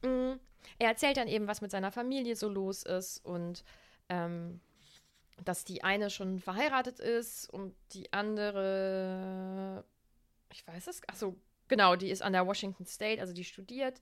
Mm, 0.03 0.33
er 0.77 0.89
erzählt 0.89 1.17
dann 1.17 1.27
eben, 1.27 1.47
was 1.47 1.61
mit 1.61 1.71
seiner 1.71 1.91
Familie 1.91 2.35
so 2.35 2.47
los 2.49 2.83
ist 2.83 3.23
und 3.25 3.63
ähm, 4.09 4.59
dass 5.43 5.63
die 5.65 5.83
eine 5.83 6.09
schon 6.09 6.39
verheiratet 6.39 6.99
ist 6.99 7.49
und 7.49 7.75
die 7.93 8.11
andere, 8.13 9.83
ich 10.51 10.65
weiß 10.67 10.87
es, 10.87 11.01
achso, 11.07 11.35
genau, 11.67 11.95
die 11.95 12.09
ist 12.09 12.21
an 12.21 12.33
der 12.33 12.45
Washington 12.45 12.85
State, 12.85 13.19
also 13.19 13.33
die 13.33 13.43
studiert. 13.43 14.01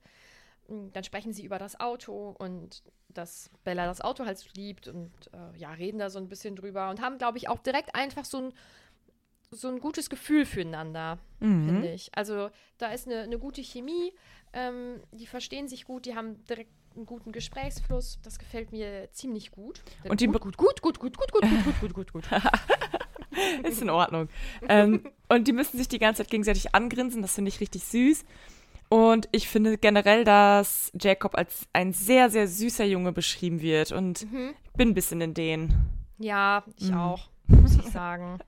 Mm, 0.73 0.91
Dann 0.93 1.03
sprechen 1.03 1.33
sie 1.33 1.45
über 1.45 1.59
das 1.59 1.79
Auto 1.79 2.35
und 2.39 2.83
dass 3.09 3.49
Bella 3.63 3.85
das 3.85 4.01
Auto 4.01 4.25
halt 4.25 4.43
liebt 4.55 4.87
und 4.87 5.11
äh, 5.33 5.57
ja, 5.57 5.71
reden 5.71 5.99
da 5.99 6.09
so 6.09 6.17
ein 6.19 6.27
bisschen 6.29 6.55
drüber 6.55 6.89
und 6.89 6.99
haben, 7.01 7.17
glaube 7.17 7.37
ich, 7.37 7.47
auch 7.47 7.59
direkt 7.59 7.93
einfach 7.95 8.25
so 8.25 8.37
ein, 8.39 8.53
so 9.51 9.67
ein 9.67 9.79
gutes 9.79 10.09
Gefühl 10.09 10.45
füreinander, 10.45 11.19
finde 11.39 11.91
ich. 11.91 12.09
Also 12.17 12.49
da 12.79 12.87
ist 12.91 13.07
eine, 13.07 13.21
eine 13.21 13.37
gute 13.37 13.61
Chemie, 13.61 14.13
ähm, 14.53 15.01
die 15.11 15.27
verstehen 15.27 15.67
sich 15.67 15.85
gut, 15.85 16.05
die 16.07 16.15
haben 16.15 16.43
direkt 16.45 16.71
einen 16.95 17.05
guten 17.05 17.31
Gesprächsfluss. 17.31 18.19
Das 18.23 18.39
gefällt 18.39 18.71
mir 18.71 19.09
ziemlich 19.11 19.51
gut. 19.51 19.83
Und 20.07 20.21
die 20.21 20.27
gut, 20.27 20.41
gut, 20.41 20.57
gut, 20.57 20.81
gut, 20.81 20.99
gut, 20.99 21.17
gut, 21.17 21.31
gut, 21.31 21.41
gut, 21.41 21.63
gut, 21.63 21.79
gut, 21.81 21.93
gut, 21.93 22.13
gut. 22.13 22.23
Ist 23.63 23.81
in 23.81 23.89
Ordnung. 23.89 24.29
ähm, 24.69 25.03
und 25.29 25.47
die 25.47 25.53
müssen 25.53 25.77
sich 25.77 25.87
die 25.87 25.97
ganze 25.99 26.23
Zeit 26.23 26.29
gegenseitig 26.31 26.73
angrinsen. 26.75 27.21
Das 27.21 27.33
finde 27.35 27.49
ich 27.49 27.59
richtig 27.59 27.83
süß. 27.83 28.25
Und 28.93 29.27
ich 29.31 29.47
finde 29.47 29.79
generell, 29.79 30.23
dass 30.23 30.91
Jacob 30.93 31.35
als 31.35 31.65
ein 31.73 31.93
sehr, 31.93 32.29
sehr 32.29 32.47
süßer 32.47 32.83
Junge 32.85 33.11
beschrieben 33.11 33.59
wird. 33.59 33.91
Und 33.91 34.31
Mhm. 34.31 34.53
ich 34.65 34.71
bin 34.73 34.89
ein 34.89 34.93
bisschen 34.93 35.19
in 35.21 35.33
den. 35.33 35.73
Ja, 36.19 36.63
ich 36.77 36.91
Mhm. 36.91 36.97
auch, 36.97 37.29
muss 37.47 37.75
ich 37.75 37.85
sagen. 37.89 38.37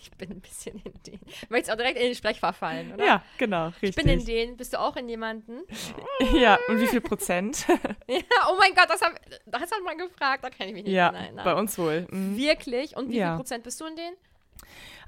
Ich 0.00 0.10
bin 0.12 0.30
ein 0.32 0.40
bisschen 0.40 0.74
in 0.84 0.92
den. 1.06 1.20
Du 1.20 1.46
möchtest 1.50 1.70
auch 1.70 1.76
direkt 1.76 1.98
in 1.98 2.06
den 2.06 2.14
Sprech 2.16 2.40
verfallen, 2.40 2.92
oder? 2.94 3.04
Ja, 3.06 3.22
genau, 3.38 3.66
richtig. 3.68 3.90
Ich 3.90 3.94
bin 3.96 4.08
in 4.08 4.24
den. 4.24 4.56
Bist 4.56 4.72
du 4.72 4.80
auch 4.80 4.96
in 4.96 5.08
jemanden? 5.08 5.60
Ja, 6.34 6.58
und 6.68 6.80
wie 6.80 6.88
viel 6.88 7.00
Prozent? 7.00 7.64
Ja, 8.08 8.18
oh 8.50 8.56
mein 8.58 8.74
Gott, 8.74 8.86
das, 8.90 9.00
hab, 9.02 9.12
das 9.46 9.62
hat 9.70 9.78
man 9.84 9.96
gefragt. 9.96 10.42
Da 10.42 10.50
kann 10.50 10.66
ich 10.66 10.74
mich 10.74 10.82
nicht 10.84 10.92
ja, 10.94 11.10
dran 11.10 11.22
erinnern. 11.22 11.44
bei 11.44 11.54
uns 11.54 11.78
wohl. 11.78 12.08
Mhm. 12.10 12.36
Wirklich? 12.36 12.96
Und 12.96 13.10
wie 13.10 13.18
Ja. 13.18 13.28
viel 13.32 13.36
Prozent 13.36 13.62
bist 13.64 13.80
du 13.80 13.86
in 13.86 13.94
denen? 13.94 14.16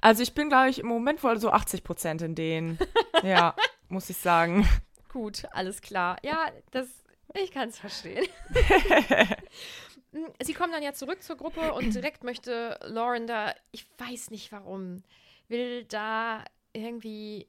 Also 0.01 0.23
ich 0.23 0.35
bin, 0.35 0.49
glaube 0.51 0.69
ich, 0.71 0.79
im 0.79 0.87
Moment 0.87 1.25
wohl 1.25 1.41
so 1.41 1.51
80 1.51 1.83
Prozent 1.83 2.23
in 2.23 2.37
denen. 2.37 2.79
ja, 3.25 3.57
muss 3.91 4.11
ich 4.11 4.17
sagen. 4.17 4.67
Gut, 5.13 5.45
alles 5.53 5.81
klar. 5.81 6.19
Ja, 6.23 6.51
das, 6.71 6.89
ich 7.35 7.51
kann 7.51 7.69
es 7.69 7.79
verstehen. 7.79 8.27
Sie 10.43 10.55
kommen 10.55 10.73
dann 10.73 10.83
ja 10.83 10.93
zurück 10.93 11.23
zur 11.23 11.37
Gruppe 11.37 11.73
und 11.73 11.95
direkt 11.95 12.25
möchte 12.25 12.79
Lauren 12.85 13.27
da, 13.27 13.55
ich 13.71 13.87
weiß 13.99 14.31
nicht 14.31 14.51
warum, 14.51 15.03
will 15.49 15.85
da 15.85 16.45
irgendwie 16.73 17.47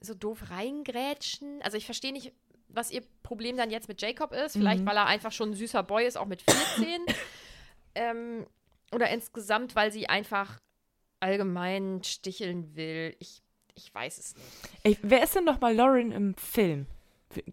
so 0.00 0.14
doof 0.14 0.50
reingrätschen. 0.50 1.62
Also 1.62 1.76
ich 1.76 1.84
verstehe 1.84 2.12
nicht, 2.12 2.32
was 2.68 2.90
ihr 2.90 3.02
Problem 3.22 3.56
dann 3.56 3.70
jetzt 3.70 3.88
mit 3.88 4.02
Jacob 4.02 4.32
ist. 4.32 4.52
Vielleicht, 4.52 4.84
weil 4.84 4.96
er 4.96 5.06
einfach 5.06 5.32
schon 5.32 5.50
ein 5.50 5.54
süßer 5.54 5.82
Boy 5.82 6.06
ist, 6.06 6.16
auch 6.16 6.26
mit 6.26 6.42
14. 6.42 7.00
ähm, 7.94 8.46
oder 8.92 9.10
insgesamt, 9.10 9.74
weil 9.74 9.92
sie 9.92 10.08
einfach 10.08 10.60
allgemein 11.20 12.02
sticheln 12.04 12.74
will. 12.76 13.16
Ich, 13.18 13.42
ich 13.76 13.94
weiß 13.94 14.18
es 14.18 14.34
nicht. 14.34 14.46
Ey, 14.82 14.98
wer 15.02 15.22
ist 15.22 15.34
denn 15.34 15.44
noch 15.44 15.60
mal 15.60 15.74
Lauren 15.74 16.10
im 16.10 16.34
Film? 16.34 16.86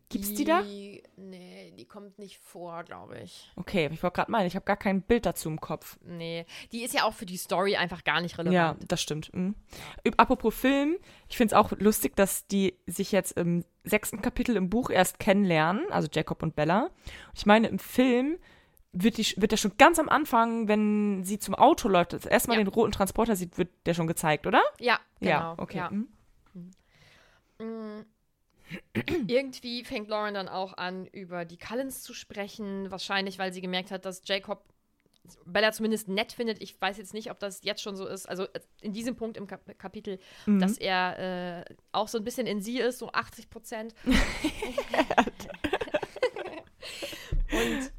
Gibt's 0.08 0.34
die 0.34 0.46
da? 0.46 0.62
Nee, 0.62 1.74
die 1.78 1.86
kommt 1.86 2.18
nicht 2.18 2.38
vor, 2.38 2.84
glaube 2.84 3.20
ich. 3.20 3.52
Okay, 3.56 3.90
ich 3.92 4.02
wollte 4.02 4.16
gerade 4.16 4.32
meinen, 4.32 4.48
ich 4.48 4.56
habe 4.56 4.66
gar 4.66 4.78
kein 4.78 5.02
Bild 5.02 5.26
dazu 5.26 5.50
im 5.50 5.60
Kopf. 5.60 5.98
Nee, 6.06 6.46
die 6.72 6.84
ist 6.84 6.94
ja 6.94 7.04
auch 7.04 7.14
für 7.14 7.26
die 7.26 7.38
Story 7.38 7.76
einfach 7.76 8.04
gar 8.04 8.22
nicht 8.22 8.38
relevant. 8.38 8.54
Ja, 8.54 8.88
das 8.88 9.02
stimmt. 9.02 9.34
Mhm. 9.34 9.56
Apropos 10.16 10.56
Film, 10.56 10.98
ich 11.28 11.38
finde 11.38 11.54
es 11.54 11.60
auch 11.60 11.72
lustig, 11.80 12.16
dass 12.16 12.48
die 12.48 12.78
sich 12.86 13.12
jetzt 13.12 13.34
im 13.34 13.66
sechsten 13.84 14.22
Kapitel 14.22 14.56
im 14.56 14.70
Buch 14.70 14.90
erst 14.90 15.20
kennenlernen, 15.20 15.84
also 15.90 16.08
Jacob 16.12 16.44
und 16.44 16.56
Bella. 16.56 16.90
Ich 17.34 17.46
meine, 17.46 17.68
im 17.68 17.80
Film 17.80 18.38
wird, 18.94 19.18
die, 19.18 19.26
wird 19.38 19.52
der 19.52 19.58
schon 19.58 19.76
ganz 19.78 19.98
am 20.00 20.10
Anfang, 20.10 20.68
wenn 20.68 21.24
sie 21.24 21.40
zum 21.40 21.56
Auto 21.56 21.88
läuft, 21.90 22.14
das 22.14 22.26
erste 22.26 22.50
Mal 22.50 22.58
Ja. 22.58 22.64
den 22.64 22.68
roten 22.70 22.92
Transporter 22.92 23.36
sieht, 23.36 23.58
wird 23.58 23.70
der 23.86 23.94
schon 23.96 24.08
gezeigt, 24.08 24.46
oder? 24.48 24.62
Ja, 24.80 25.00
genau. 25.20 25.32
ja, 25.32 25.56
okay. 25.58 25.78
Ja. 25.78 25.90
mhm. 25.92 26.08
Irgendwie 29.28 29.84
fängt 29.84 30.10
Lauren 30.10 30.34
dann 30.34 30.48
auch 30.48 30.74
an, 30.78 31.06
über 31.08 31.46
die 31.46 31.58
Cullens 31.58 32.02
zu 32.02 32.14
sprechen. 32.14 32.90
Wahrscheinlich, 32.92 33.38
weil 33.38 33.54
sie 33.54 33.62
gemerkt 33.62 33.92
hat, 33.92 34.06
dass 34.06 34.22
Jacob 34.26 34.64
Bella 35.46 35.72
zumindest 35.72 36.08
nett 36.10 36.34
findet. 36.34 36.62
Ich 36.62 36.80
weiß 36.82 36.98
jetzt 36.98 37.14
nicht, 37.14 37.32
ob 37.32 37.40
das 37.40 37.64
jetzt 37.64 37.82
schon 37.82 37.96
so 37.96 38.06
ist. 38.08 38.28
Also 38.28 38.44
äh, 38.46 38.60
in 38.82 38.94
diesem 38.94 39.16
Punkt 39.16 39.38
im 39.38 39.48
Kap 39.48 39.62
Kapitel, 39.78 40.20
Mhm. 40.46 40.60
dass 40.60 40.78
er 40.78 41.66
äh, 41.70 41.76
auch 41.92 42.08
so 42.08 42.18
ein 42.18 42.24
bisschen 42.24 42.48
in 42.48 42.62
sie 42.62 42.80
ist, 42.80 43.00
so 43.00 43.12
80 43.12 43.50
Prozent. 43.50 43.94
Und 47.52 47.92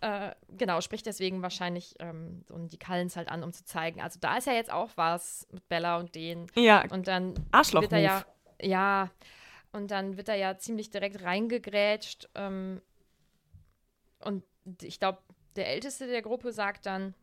äh, 0.00 0.32
genau, 0.56 0.80
spricht 0.80 1.06
deswegen 1.06 1.42
wahrscheinlich 1.42 1.94
ähm, 1.98 2.44
so 2.48 2.56
die 2.58 2.78
Cullens 2.78 3.16
halt 3.16 3.28
an, 3.28 3.42
um 3.42 3.52
zu 3.52 3.64
zeigen. 3.64 4.00
Also 4.00 4.18
da 4.20 4.36
ist 4.36 4.46
ja 4.46 4.52
jetzt 4.52 4.70
auch 4.72 4.90
was 4.96 5.46
mit 5.52 5.68
Bella 5.68 5.98
und 5.98 6.14
denen. 6.14 6.46
Ja, 6.54 6.84
Und 6.90 7.06
dann 7.08 7.34
Arschloch-Move. 7.50 7.90
wird 7.90 7.92
er 7.92 7.98
ja, 8.00 8.24
ja, 8.60 9.10
und 9.72 9.90
dann 9.90 10.16
wird 10.16 10.28
er 10.28 10.36
ja 10.36 10.58
ziemlich 10.58 10.90
direkt 10.90 11.22
reingegrätscht. 11.22 12.28
Ähm, 12.34 12.80
und 14.20 14.44
ich 14.82 15.00
glaube, 15.00 15.18
der 15.56 15.68
Älteste 15.68 16.06
der 16.06 16.22
Gruppe 16.22 16.52
sagt 16.52 16.86
dann, 16.86 17.14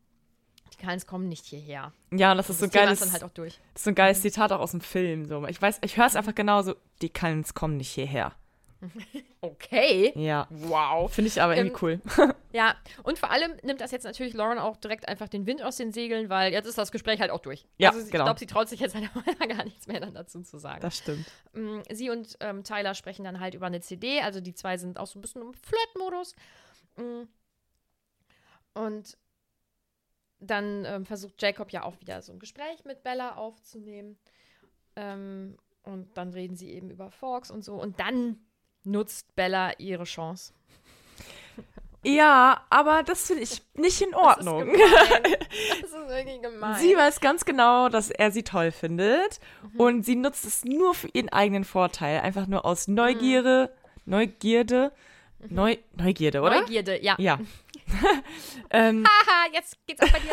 die 0.73 0.77
Cullens 0.85 1.07
kommen 1.07 1.27
nicht 1.29 1.45
hierher. 1.45 1.93
ja, 2.11 2.35
das 2.35 2.49
ist 2.49 2.59
so 2.59 2.65
das 2.67 2.75
ein 2.75 2.79
geiles, 2.85 2.99
dann 2.99 3.11
halt 3.11 3.23
auch 3.23 3.31
durch. 3.31 3.55
das 3.73 3.81
ist 3.81 3.83
so 3.85 3.89
ein 3.91 3.95
geiles 3.95 4.21
Zitat 4.21 4.51
auch 4.51 4.59
aus 4.59 4.71
dem 4.71 4.81
Film. 4.81 5.25
So. 5.25 5.45
Ich 5.47 5.59
weiß, 5.61 5.79
ich 5.83 5.97
höre 5.97 6.05
es 6.05 6.15
einfach 6.15 6.35
genauso, 6.35 6.75
die 7.01 7.09
Cullens 7.09 7.53
kommen 7.53 7.77
nicht 7.77 7.91
hierher. 7.91 8.33
Okay. 9.41 10.11
Ja, 10.15 10.47
Wow. 10.49 11.11
finde 11.13 11.29
ich 11.29 11.41
aber 11.41 11.55
irgendwie 11.55 11.73
Ähm, 11.87 11.99
cool. 12.17 12.35
Ja, 12.51 12.75
und 13.03 13.19
vor 13.19 13.29
allem 13.29 13.57
nimmt 13.63 13.79
das 13.79 13.91
jetzt 13.91 14.03
natürlich 14.03 14.33
Lauren 14.33 14.57
auch 14.57 14.77
direkt 14.77 15.07
einfach 15.07 15.27
den 15.27 15.45
Wind 15.45 15.61
aus 15.61 15.77
den 15.77 15.91
Segeln, 15.91 16.29
weil 16.29 16.51
jetzt 16.51 16.65
ist 16.65 16.77
das 16.77 16.91
Gespräch 16.91 17.19
halt 17.19 17.29
auch 17.29 17.41
durch. 17.41 17.67
Ja, 17.77 17.89
also 17.89 18.03
ich 18.03 18.11
genau. 18.11 18.23
glaube, 18.23 18.39
sie 18.39 18.47
traut 18.47 18.67
sich 18.67 18.79
jetzt 18.79 18.95
halt 18.95 19.49
gar 19.49 19.63
nichts 19.63 19.85
mehr 19.85 19.99
dann 19.99 20.13
dazu 20.15 20.41
zu 20.41 20.57
sagen. 20.57 20.81
Das 20.81 20.97
stimmt. 20.97 21.27
Mm, 21.53 21.81
Sie 21.91 22.09
und 22.09 22.37
ähm, 22.39 22.63
Tyler 22.63 22.95
sprechen 22.95 23.23
dann 23.23 23.39
halt 23.39 23.53
über 23.53 23.67
eine 23.67 23.81
CD, 23.81 24.21
also 24.21 24.41
die 24.41 24.55
zwei 24.55 24.77
sind 24.77 24.97
auch 24.99 25.05
so 25.05 25.19
ein 25.19 25.21
bisschen 25.21 25.41
im 25.41 25.53
Flirt-Modus. 25.53 26.35
Mm. 26.97 27.23
Und 28.73 29.17
dann 30.39 30.85
ähm, 30.85 31.05
versucht 31.05 31.41
Jacob 31.41 31.71
ja 31.71 31.83
auch 31.83 31.99
wieder 31.99 32.21
so 32.21 32.31
ein 32.31 32.39
Gespräch 32.39 32.83
mit 32.85 33.03
Bella 33.03 33.35
aufzunehmen. 33.35 34.17
Ähm, 34.95 35.57
und 35.83 36.17
dann 36.17 36.31
reden 36.31 36.55
sie 36.55 36.71
eben 36.71 36.89
über 36.89 37.11
Forks 37.11 37.51
und 37.51 37.63
so. 37.63 37.75
Und 37.75 37.99
dann 37.99 38.39
nutzt 38.83 39.35
Bella 39.35 39.73
ihre 39.79 40.05
Chance. 40.05 40.53
Ja, 42.03 42.65
aber 42.69 43.03
das 43.03 43.27
finde 43.27 43.43
ich 43.43 43.61
nicht 43.73 44.01
in 44.01 44.15
Ordnung. 44.15 44.67
Das 44.71 44.77
ist, 44.77 45.37
das 45.81 45.89
ist 45.89 46.07
wirklich 46.07 46.41
gemein. 46.41 46.75
Sie 46.79 46.95
weiß 46.95 47.19
ganz 47.19 47.43
genau, 47.43 47.89
dass 47.89 48.09
er 48.09 48.31
sie 48.31 48.43
toll 48.43 48.71
findet 48.71 49.39
und 49.77 50.05
sie 50.05 50.15
nutzt 50.15 50.45
es 50.45 50.63
nur 50.63 50.93
für 50.93 51.09
ihren 51.13 51.29
eigenen 51.29 51.65
Vorteil, 51.65 52.21
einfach 52.21 52.47
nur 52.47 52.65
aus 52.65 52.87
Neugierde, 52.87 53.73
Neugierde, 54.05 54.91
Neu, 55.47 55.77
Neugierde, 55.95 56.41
oder? 56.41 56.61
Neugierde, 56.61 57.01
ja. 57.01 57.15
Ja. 57.17 57.39
ähm, 58.71 59.05
Haha, 59.05 59.53
jetzt 59.53 59.77
geht's 59.87 60.01
auch 60.01 60.11
bei 60.11 60.19
dir 60.19 60.31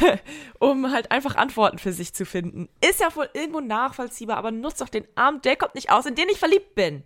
los. 0.00 0.18
um 0.58 0.90
halt 0.90 1.10
einfach 1.10 1.36
Antworten 1.36 1.78
für 1.78 1.92
sich 1.92 2.14
zu 2.14 2.24
finden. 2.24 2.68
Ist 2.80 3.00
ja 3.00 3.14
wohl 3.14 3.28
irgendwo 3.34 3.60
nachvollziehbar, 3.60 4.38
aber 4.38 4.50
nutzt 4.50 4.80
doch 4.80 4.88
den 4.88 5.06
armen 5.14 5.40
Jacob 5.44 5.74
nicht 5.74 5.90
aus, 5.90 6.06
in 6.06 6.14
den 6.14 6.28
ich 6.30 6.38
verliebt 6.38 6.74
bin. 6.74 7.04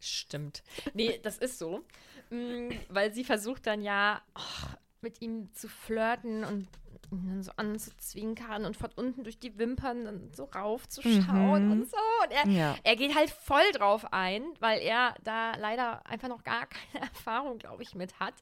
Stimmt. 0.00 0.62
Nee, 0.92 1.18
das 1.22 1.38
ist 1.38 1.58
so. 1.58 1.84
Mm, 2.30 2.70
Weil 2.88 3.12
sie 3.12 3.24
versucht 3.24 3.66
dann 3.66 3.82
ja 3.82 4.20
oh, 4.36 4.66
mit 5.00 5.20
ihm 5.22 5.52
zu 5.54 5.68
flirten 5.68 6.44
und 6.44 6.68
ihn 7.12 7.28
dann 7.28 7.42
so 7.42 7.52
anzuzwinkern 7.56 8.64
und 8.64 8.76
von 8.76 8.90
unten 8.96 9.24
durch 9.24 9.38
die 9.38 9.56
Wimpern 9.58 10.04
dann 10.04 10.30
so 10.34 10.44
raufzuschauen 10.44 11.70
und 11.70 11.90
so. 11.90 11.96
Und 12.24 12.30
er, 12.32 12.46
Ja. 12.48 12.76
er 12.82 12.96
geht 12.96 13.14
halt 13.14 13.30
voll 13.30 13.70
drauf 13.72 14.06
ein, 14.12 14.42
weil 14.60 14.80
er 14.80 15.14
da 15.22 15.54
leider 15.56 16.04
einfach 16.06 16.28
noch 16.28 16.42
gar 16.44 16.66
keine 16.92 17.04
Erfahrung, 17.04 17.58
glaube 17.58 17.82
ich, 17.82 17.94
mit 17.94 18.18
hat. 18.20 18.34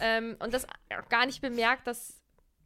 Ähm, 0.00 0.36
und 0.38 0.54
das 0.54 0.66
gar 1.08 1.26
nicht 1.26 1.40
bemerkt, 1.40 1.86
dass 1.86 2.14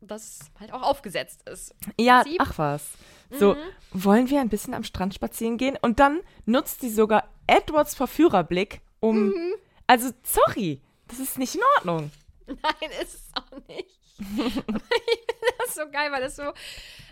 das 0.00 0.40
halt 0.58 0.72
auch 0.72 0.82
aufgesetzt 0.82 1.48
ist. 1.48 1.74
Ja, 1.98 2.22
Prinzip. 2.22 2.40
ach 2.42 2.58
was. 2.58 2.92
So, 3.30 3.56
wollen 3.92 4.28
wir 4.28 4.40
ein 4.42 4.50
bisschen 4.50 4.74
am 4.74 4.84
Strand 4.84 5.14
spazieren 5.14 5.56
gehen? 5.56 5.78
Und 5.80 6.00
dann 6.00 6.20
nutzt 6.44 6.82
sie 6.82 6.90
sogar 6.90 7.31
Edwards 7.46 7.94
Verführerblick, 7.94 8.80
um. 9.00 9.32
Also, 9.86 10.10
sorry, 10.22 10.80
das 11.08 11.18
ist 11.18 11.38
nicht 11.38 11.54
in 11.54 11.60
Ordnung. 11.76 12.10
Nein, 12.46 12.90
ist 13.02 13.14
es 13.14 13.30
auch 13.34 13.68
nicht. 13.68 13.88
Ich 14.18 14.52
finde 14.54 15.64
das 15.66 15.74
so 15.74 15.90
geil, 15.90 16.12
weil 16.12 16.20
das 16.20 16.36
so, 16.36 16.52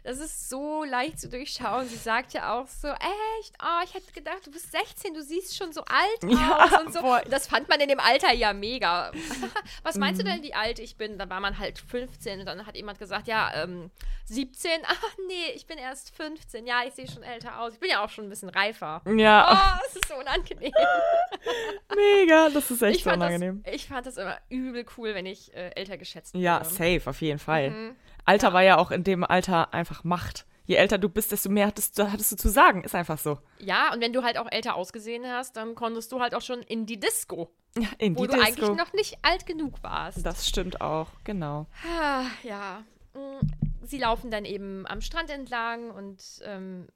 das 0.05 0.19
ist 0.19 0.49
so 0.49 0.85
leicht 0.85 1.21
zu 1.21 1.29
durchschauen. 1.29 1.87
Sie 1.89 1.97
sagt 1.97 2.33
ja 2.33 2.55
auch 2.59 2.67
so, 2.69 2.89
echt, 2.89 3.53
oh, 3.63 3.83
ich 3.85 3.95
hätte 3.95 4.13
gedacht, 4.13 4.47
du 4.47 4.51
bist 4.51 4.71
16, 4.73 5.15
du 5.15 5.23
siehst 5.23 5.57
schon 5.57 5.73
so 5.73 5.83
alt 5.85 6.23
Ja, 6.33 6.65
aus 6.65 6.81
und 6.87 6.93
so. 6.93 7.01
boah. 7.01 7.23
Das 7.29 7.47
fand 7.47 7.69
man 7.69 7.81
in 7.81 7.89
dem 7.89 8.01
Alter 8.01 8.33
ja 8.33 8.53
mega. 8.53 9.13
Was 9.83 9.97
meinst 9.97 10.21
Mhm. 10.23 10.27
du 10.27 10.33
denn, 10.33 10.43
wie 10.43 10.55
alt 10.55 10.79
ich 10.79 10.97
bin? 10.97 11.19
Da 11.19 11.29
war 11.29 11.41
man 11.41 11.59
halt 11.59 11.79
15 11.79 12.41
und 12.41 12.47
dann 12.47 12.67
hat 12.67 12.77
jemand 12.77 12.99
gesagt, 12.99 13.27
ja, 13.29 13.51
ähm, 13.55 13.91
17, 14.27 14.71
ach 14.87 15.03
nee, 15.29 15.51
ich 15.55 15.67
bin 15.67 15.79
erst 15.79 16.15
15. 16.17 16.67
Ja, 16.67 16.83
ich 16.87 16.95
sehe 16.95 17.09
schon 17.11 17.23
älter 17.23 17.61
aus. 17.61 17.75
Ich 17.75 17.81
bin 17.81 17.91
ja 17.91 18.05
auch 18.05 18.09
schon 18.11 18.27
ein 18.27 18.31
bisschen 18.31 18.49
reifer. 18.51 19.03
Ja, 19.17 19.51
Oh, 19.81 19.85
es 19.89 19.97
ist 19.97 20.09
so 20.09 20.15
unangenehm. 20.15 20.73
mega, 21.95 22.49
das 22.51 22.71
ist 22.71 22.83
echt 22.83 22.99
Ich 22.99 23.05
so 23.05 23.11
unangenehm. 23.11 23.63
das, 23.65 23.75
ich 23.75 23.87
fand 23.89 24.07
das 24.07 24.17
immer 24.17 24.39
übel 24.49 24.85
cool, 24.97 25.15
wenn 25.15 25.27
ich 25.27 25.53
äh, 25.55 25.71
älter 25.75 25.97
geschätzt 25.99 26.35
Ja, 26.35 26.61
wurde. 26.61 26.71
safe, 26.75 27.03
auf 27.07 27.21
jeden 27.21 27.39
Fall. 27.39 27.71
Mhm. 27.71 27.97
Alter 28.31 28.53
war 28.53 28.63
ja 28.63 28.79
auch 28.79 28.91
in 28.93 29.03
dem 29.05 29.25
Alter 29.25 29.75
einfach 29.75 30.05
Macht. 30.05 30.47
Je 30.65 30.77
älter 30.77 30.99
du 30.99 31.09
bist, 31.09 31.33
desto 31.33 31.49
mehr 31.49 31.67
hattest, 31.67 31.99
du- 31.99 32.13
hattest 32.13 32.31
du 32.31 32.37
zu 32.37 32.49
sagen. 32.49 32.85
Ist 32.85 32.95
einfach 32.95 33.19
so. 33.19 33.39
Ja, 33.59 33.93
und 33.93 34.01
wenn 34.01 34.13
du 34.13 34.23
halt 34.23 34.39
auch 34.39 34.47
älter 34.51 34.77
ausgesehen 34.77 35.27
hast, 35.27 35.57
dann 35.57 35.75
konntest 35.75 36.13
du 36.13 36.21
halt 36.21 36.35
auch 36.37 36.43
schon 36.43 36.63
in 36.63 36.87
die 36.87 37.01
Disco, 37.01 37.51
Ja, 37.77 37.89
in 37.99 38.17
wo 38.17 38.23
die 38.27 38.29
du 38.29 38.35
Disco. 38.41 38.47
eigentlich 38.67 38.77
noch 38.79 38.93
nicht 38.93 39.19
alt 39.23 39.47
genug 39.47 39.83
warst. 39.83 40.25
Das 40.25 40.47
stimmt 40.49 40.81
auch, 40.81 41.09
genau. 41.25 41.67
Ah, 41.99 42.25
ja. 42.45 42.85
Mm, 43.15 43.41
Sie 43.83 43.99
laufen 43.99 44.31
dann 44.31 44.45
eben 44.45 44.87
am 44.87 45.01
Strand 45.01 45.31
entlang 45.31 45.91
und 45.91 46.23
ähm, 46.45 46.87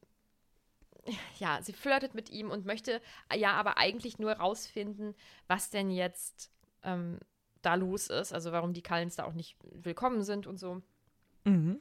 ja, 1.40 1.58
sie 1.60 1.72
flirtet 1.72 2.14
mit 2.14 2.30
ihm 2.30 2.50
und 2.50 2.64
möchte 2.66 3.00
ja 3.34 3.52
aber 3.54 3.76
eigentlich 3.78 4.18
nur 4.20 4.32
rausfinden, 4.32 5.14
was 5.48 5.70
denn 5.70 5.90
jetzt 5.90 6.52
ähm, 6.84 7.18
da 7.62 7.74
los 7.74 8.06
ist, 8.06 8.32
also 8.32 8.52
warum 8.52 8.72
die 8.72 8.82
Cullens 8.82 9.16
da 9.16 9.24
auch 9.24 9.32
nicht 9.32 9.56
willkommen 9.72 10.22
sind 10.22 10.46
und 10.46 10.58
so. 10.58 10.80
Mhm. 11.44 11.80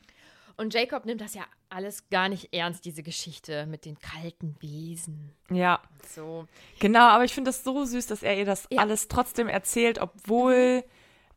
Und 0.55 0.73
Jacob 0.75 1.05
nimmt 1.05 1.19
das 1.21 1.33
ja 1.33 1.43
alles 1.69 2.09
gar 2.09 2.29
nicht 2.29 2.53
ernst, 2.53 2.85
diese 2.85 3.01
Geschichte 3.01 3.65
mit 3.65 3.85
den 3.85 3.97
kalten 3.99 4.55
Wesen. 4.59 5.31
Ja, 5.49 5.81
So. 6.07 6.47
genau, 6.79 7.07
aber 7.07 7.23
ich 7.25 7.33
finde 7.33 7.49
das 7.49 7.63
so 7.63 7.83
süß, 7.85 8.05
dass 8.05 8.21
er 8.21 8.37
ihr 8.37 8.45
das 8.45 8.67
Ja. 8.69 8.81
alles 8.81 9.07
trotzdem 9.07 9.47
erzählt, 9.47 9.97
obwohl 9.99 10.83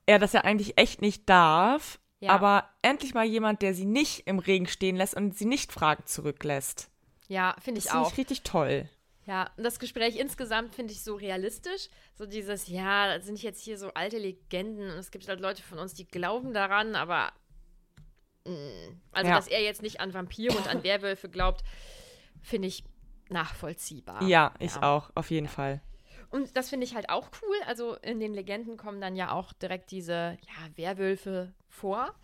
er 0.05 0.19
das 0.19 0.35
ja 0.35 0.43
eigentlich 0.43 0.77
echt 0.77 1.01
nicht 1.01 1.29
darf. 1.29 1.99
Ja. 2.21 2.33
Aber 2.33 2.69
endlich 2.83 3.15
mal 3.15 3.25
jemand, 3.25 3.63
der 3.63 3.73
sie 3.75 3.85
nicht 3.87 4.27
im 4.27 4.39
Regen 4.39 4.67
stehen 4.67 4.97
lässt 4.97 5.15
und 5.15 5.37
sie 5.37 5.45
nicht 5.47 5.73
Fragen 5.73 6.05
zurücklässt. 6.07 6.91
Ja, 7.29 7.57
finde 7.61 7.79
Das 7.81 7.87
ich 7.87 7.91
finde 7.91 8.07
auch. 8.07 8.13
ich 8.13 8.19
richtig 8.19 8.43
toll. 8.43 8.89
Ja, 9.27 9.51
und 9.57 9.65
das 9.65 9.79
Gespräch 9.79 10.17
insgesamt 10.17 10.75
finde 10.75 10.93
ich 10.93 11.03
so 11.03 11.15
realistisch. 11.17 11.89
So 12.15 12.27
dieses, 12.27 12.69
ja, 12.69 13.17
das 13.17 13.27
sind 13.27 13.43
jetzt 13.43 13.61
hier 13.63 13.77
so 13.79 13.93
alte 13.95 14.19
Legenden 14.19 14.91
und 14.91 14.99
es 14.99 15.11
gibt 15.11 15.27
halt 15.27 15.41
Leute 15.41 15.63
von 15.63 15.79
uns, 15.79 15.95
die 15.95 16.07
glauben 16.07 16.53
daran, 16.55 16.95
aber. 16.95 17.33
Mm, 18.47 19.01
Also, 19.13 19.29
Ja. 19.31 19.37
dass 19.37 19.49
er 19.49 19.63
jetzt 19.63 19.83
nicht 19.83 20.01
an 20.01 20.15
Vampire 20.15 20.57
und 20.57 20.69
an 20.69 20.83
Werwölfe 20.83 21.29
glaubt, 21.29 21.63
finde 22.43 22.69
ich 22.69 22.85
nachvollziehbar. 23.29 24.23
Ja, 24.23 24.55
ich 24.59 24.77
auch, 24.77 25.11
auf 25.15 25.31
jeden 25.31 25.49
Fall. 25.49 25.81
Und 26.37 26.55
das 26.55 26.69
finde 26.69 26.85
ich 26.85 26.95
halt 26.95 27.09
auch 27.09 27.29
cool. 27.43 27.57
Also 27.67 27.95
in 28.03 28.21
den 28.21 28.35
Legenden 28.35 28.77
kommen 28.77 29.01
dann 29.01 29.17
ja 29.17 29.33
auch 29.33 29.55
direkt 29.55 29.91
diese 29.91 30.13
ja, 30.47 30.77
Werwölfe 30.77 31.53
vor. 31.71 32.15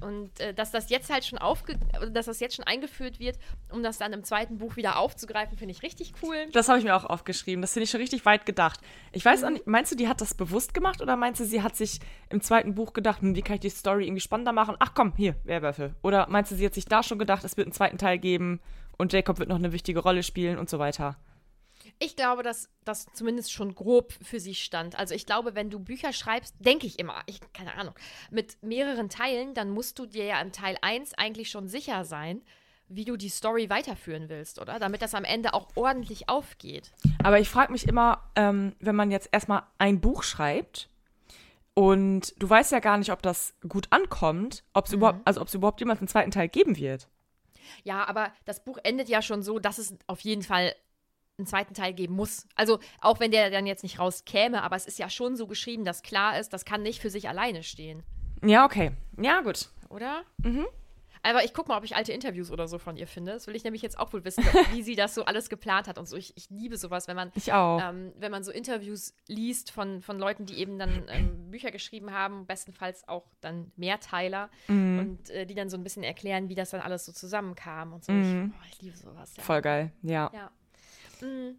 Und 0.00 0.38
äh, 0.38 0.54
dass 0.54 0.70
das 0.70 0.90
jetzt 0.90 1.10
halt 1.10 1.24
schon 1.24 1.38
aufge 1.40 1.76
oder 1.96 2.10
dass 2.10 2.26
das 2.26 2.38
jetzt 2.38 2.54
schon 2.54 2.64
eingeführt 2.66 3.18
wird, 3.18 3.36
um 3.72 3.82
das 3.82 3.98
dann 3.98 4.12
im 4.12 4.22
zweiten 4.22 4.58
Buch 4.58 4.76
wieder 4.76 4.96
aufzugreifen, 4.98 5.58
finde 5.58 5.72
ich 5.72 5.82
richtig 5.82 6.12
cool. 6.22 6.36
Das 6.52 6.68
habe 6.68 6.78
ich 6.78 6.84
mir 6.84 6.94
auch 6.94 7.04
aufgeschrieben. 7.04 7.60
Das 7.62 7.72
finde 7.72 7.84
ich 7.84 7.90
schon 7.90 8.00
richtig 8.00 8.24
weit 8.26 8.46
gedacht. 8.46 8.78
Ich 9.10 9.24
weiß 9.24 9.40
Mhm. 9.40 9.46
auch 9.46 9.50
nicht, 9.50 9.66
meinst 9.66 9.90
du, 9.90 9.96
die 9.96 10.06
hat 10.08 10.20
das 10.20 10.34
bewusst 10.34 10.72
gemacht 10.72 11.00
oder 11.02 11.16
meinst 11.16 11.40
du, 11.40 11.44
sie 11.44 11.62
hat 11.62 11.74
sich 11.74 11.98
im 12.28 12.40
zweiten 12.40 12.76
Buch 12.76 12.92
gedacht, 12.92 13.22
hm, 13.22 13.34
wie 13.34 13.42
kann 13.42 13.54
ich 13.54 13.60
die 13.60 13.70
Story 13.70 14.04
irgendwie 14.06 14.20
spannender 14.20 14.52
machen? 14.52 14.76
Ach 14.78 14.92
komm, 14.94 15.14
hier, 15.16 15.34
Werwölfe. 15.42 15.96
Oder 16.02 16.28
meinst 16.28 16.52
du, 16.52 16.54
sie 16.54 16.66
hat 16.66 16.74
sich 16.74 16.84
da 16.84 17.02
schon 17.02 17.18
gedacht, 17.18 17.42
es 17.42 17.56
wird 17.56 17.66
einen 17.66 17.72
zweiten 17.72 17.98
Teil 17.98 18.18
geben 18.18 18.60
und 18.98 19.12
Jacob 19.12 19.40
wird 19.40 19.48
noch 19.48 19.56
eine 19.56 19.72
wichtige 19.72 19.98
Rolle 20.00 20.22
spielen 20.22 20.58
und 20.58 20.70
so 20.70 20.78
weiter? 20.78 21.16
Ich 22.00 22.14
glaube, 22.14 22.42
dass 22.42 22.70
das 22.84 23.06
zumindest 23.12 23.52
schon 23.52 23.74
grob 23.74 24.12
für 24.22 24.38
sie 24.38 24.54
stand. 24.54 24.96
Also 24.96 25.14
ich 25.14 25.26
glaube, 25.26 25.54
wenn 25.54 25.68
du 25.68 25.80
Bücher 25.80 26.12
schreibst, 26.12 26.54
denke 26.58 26.86
ich 26.86 26.98
immer, 26.98 27.22
ich, 27.26 27.40
keine 27.52 27.74
Ahnung, 27.74 27.94
mit 28.30 28.62
mehreren 28.62 29.08
Teilen, 29.08 29.54
dann 29.54 29.70
musst 29.70 29.98
du 29.98 30.06
dir 30.06 30.24
ja 30.24 30.40
in 30.40 30.52
Teil 30.52 30.76
1 30.80 31.14
eigentlich 31.14 31.50
schon 31.50 31.66
sicher 31.66 32.04
sein, 32.04 32.42
wie 32.88 33.04
du 33.04 33.16
die 33.16 33.28
Story 33.28 33.68
weiterführen 33.68 34.28
willst, 34.28 34.60
oder? 34.60 34.78
Damit 34.78 35.02
das 35.02 35.14
am 35.14 35.24
Ende 35.24 35.54
auch 35.54 35.68
ordentlich 35.74 36.28
aufgeht. 36.28 36.92
Aber 37.22 37.40
ich 37.40 37.48
frage 37.48 37.72
mich 37.72 37.86
immer, 37.86 38.30
ähm, 38.36 38.74
wenn 38.80 38.96
man 38.96 39.10
jetzt 39.10 39.28
erstmal 39.32 39.64
ein 39.78 40.00
Buch 40.00 40.22
schreibt 40.22 40.88
und 41.74 42.34
du 42.38 42.48
weißt 42.48 42.72
ja 42.72 42.78
gar 42.78 42.96
nicht, 42.98 43.12
ob 43.12 43.22
das 43.22 43.54
gut 43.68 43.88
ankommt, 43.90 44.64
ob 44.72 44.86
es 44.86 44.92
überhaupt, 44.92 45.20
also 45.24 45.40
ob 45.40 45.48
es 45.48 45.54
überhaupt 45.54 45.80
jemals 45.80 46.00
einen 46.00 46.08
zweiten 46.08 46.30
Teil 46.30 46.48
geben 46.48 46.76
wird. 46.76 47.08
Ja, 47.84 48.08
aber 48.08 48.32
das 48.46 48.64
Buch 48.64 48.78
endet 48.82 49.08
ja 49.08 49.20
schon 49.20 49.42
so, 49.42 49.58
dass 49.58 49.78
es 49.78 49.94
auf 50.06 50.20
jeden 50.20 50.42
Fall 50.42 50.74
einen 51.38 51.46
zweiten 51.46 51.74
Teil 51.74 51.92
geben 51.94 52.14
muss. 52.14 52.46
Also 52.56 52.80
auch 53.00 53.20
wenn 53.20 53.30
der 53.30 53.50
dann 53.50 53.66
jetzt 53.66 53.82
nicht 53.82 53.98
rauskäme, 53.98 54.62
aber 54.62 54.76
es 54.76 54.86
ist 54.86 54.98
ja 54.98 55.08
schon 55.08 55.36
so 55.36 55.46
geschrieben, 55.46 55.84
dass 55.84 56.02
klar 56.02 56.38
ist, 56.38 56.52
das 56.52 56.64
kann 56.64 56.82
nicht 56.82 57.00
für 57.00 57.10
sich 57.10 57.28
alleine 57.28 57.62
stehen, 57.62 58.02
Ja, 58.44 58.64
okay. 58.64 58.90
Ja, 59.20 59.40
gut. 59.40 59.68
oder? 59.88 60.22
Mhm. 60.38 60.66
Aber 61.24 61.44
ich 61.44 61.52
gucke 61.52 61.68
mal, 61.68 61.76
ob 61.76 61.82
ich 61.84 61.96
alte 61.96 62.12
Interviews 62.12 62.50
oder 62.52 62.68
so 62.68 62.78
von 62.78 62.96
ihr 62.96 63.08
finde. 63.08 63.32
Das 63.32 63.48
will 63.48 63.56
ich 63.56 63.64
nämlich 63.64 63.82
jetzt 63.82 63.98
auch 63.98 64.12
wohl 64.12 64.24
wissen, 64.24 64.44
wie 64.72 64.82
sie 64.84 64.94
das 64.94 65.14
so 65.16 65.24
alles 65.24 65.48
geplant 65.48 65.88
hat 65.88 65.98
und 65.98 66.06
so. 66.08 66.16
Ich, 66.16 66.32
ich 66.36 66.48
liebe 66.48 66.76
sowas, 66.76 67.08
wenn 67.08 67.16
man 67.16 67.32
ähm, 67.80 68.12
wenn 68.18 68.30
man 68.30 68.44
so 68.44 68.52
Interviews 68.52 69.14
liest 69.26 69.72
von, 69.72 70.00
von 70.00 70.18
Leuten, 70.18 70.46
die 70.46 70.54
eben 70.58 70.78
dann 70.78 71.06
ähm, 71.08 71.50
Bücher 71.50 71.72
geschrieben 71.72 72.12
haben, 72.12 72.46
bestenfalls 72.46 73.06
auch 73.08 73.24
dann 73.40 73.72
Mehrteiler 73.76 74.48
Mhm. 74.68 74.98
und 75.00 75.30
äh, 75.30 75.44
die 75.44 75.54
dann 75.54 75.68
so 75.68 75.76
ein 75.76 75.82
bisschen 75.82 76.04
erklären, 76.04 76.48
wie 76.48 76.54
das 76.54 76.70
dann 76.70 76.80
alles 76.80 77.04
so 77.04 77.10
zusammenkam 77.12 77.92
und 77.94 78.04
so. 78.04 78.12
Mhm. 78.12 78.52
Ich, 78.54 78.60
oh, 78.60 78.66
ich 78.76 78.82
liebe 78.82 78.96
sowas. 78.96 79.36
Ja. 79.36 79.42
Voll 79.42 79.60
geil. 79.62 79.92
Ja. 80.02 80.30
Ja. 80.32 80.50
Mm. 81.22 81.56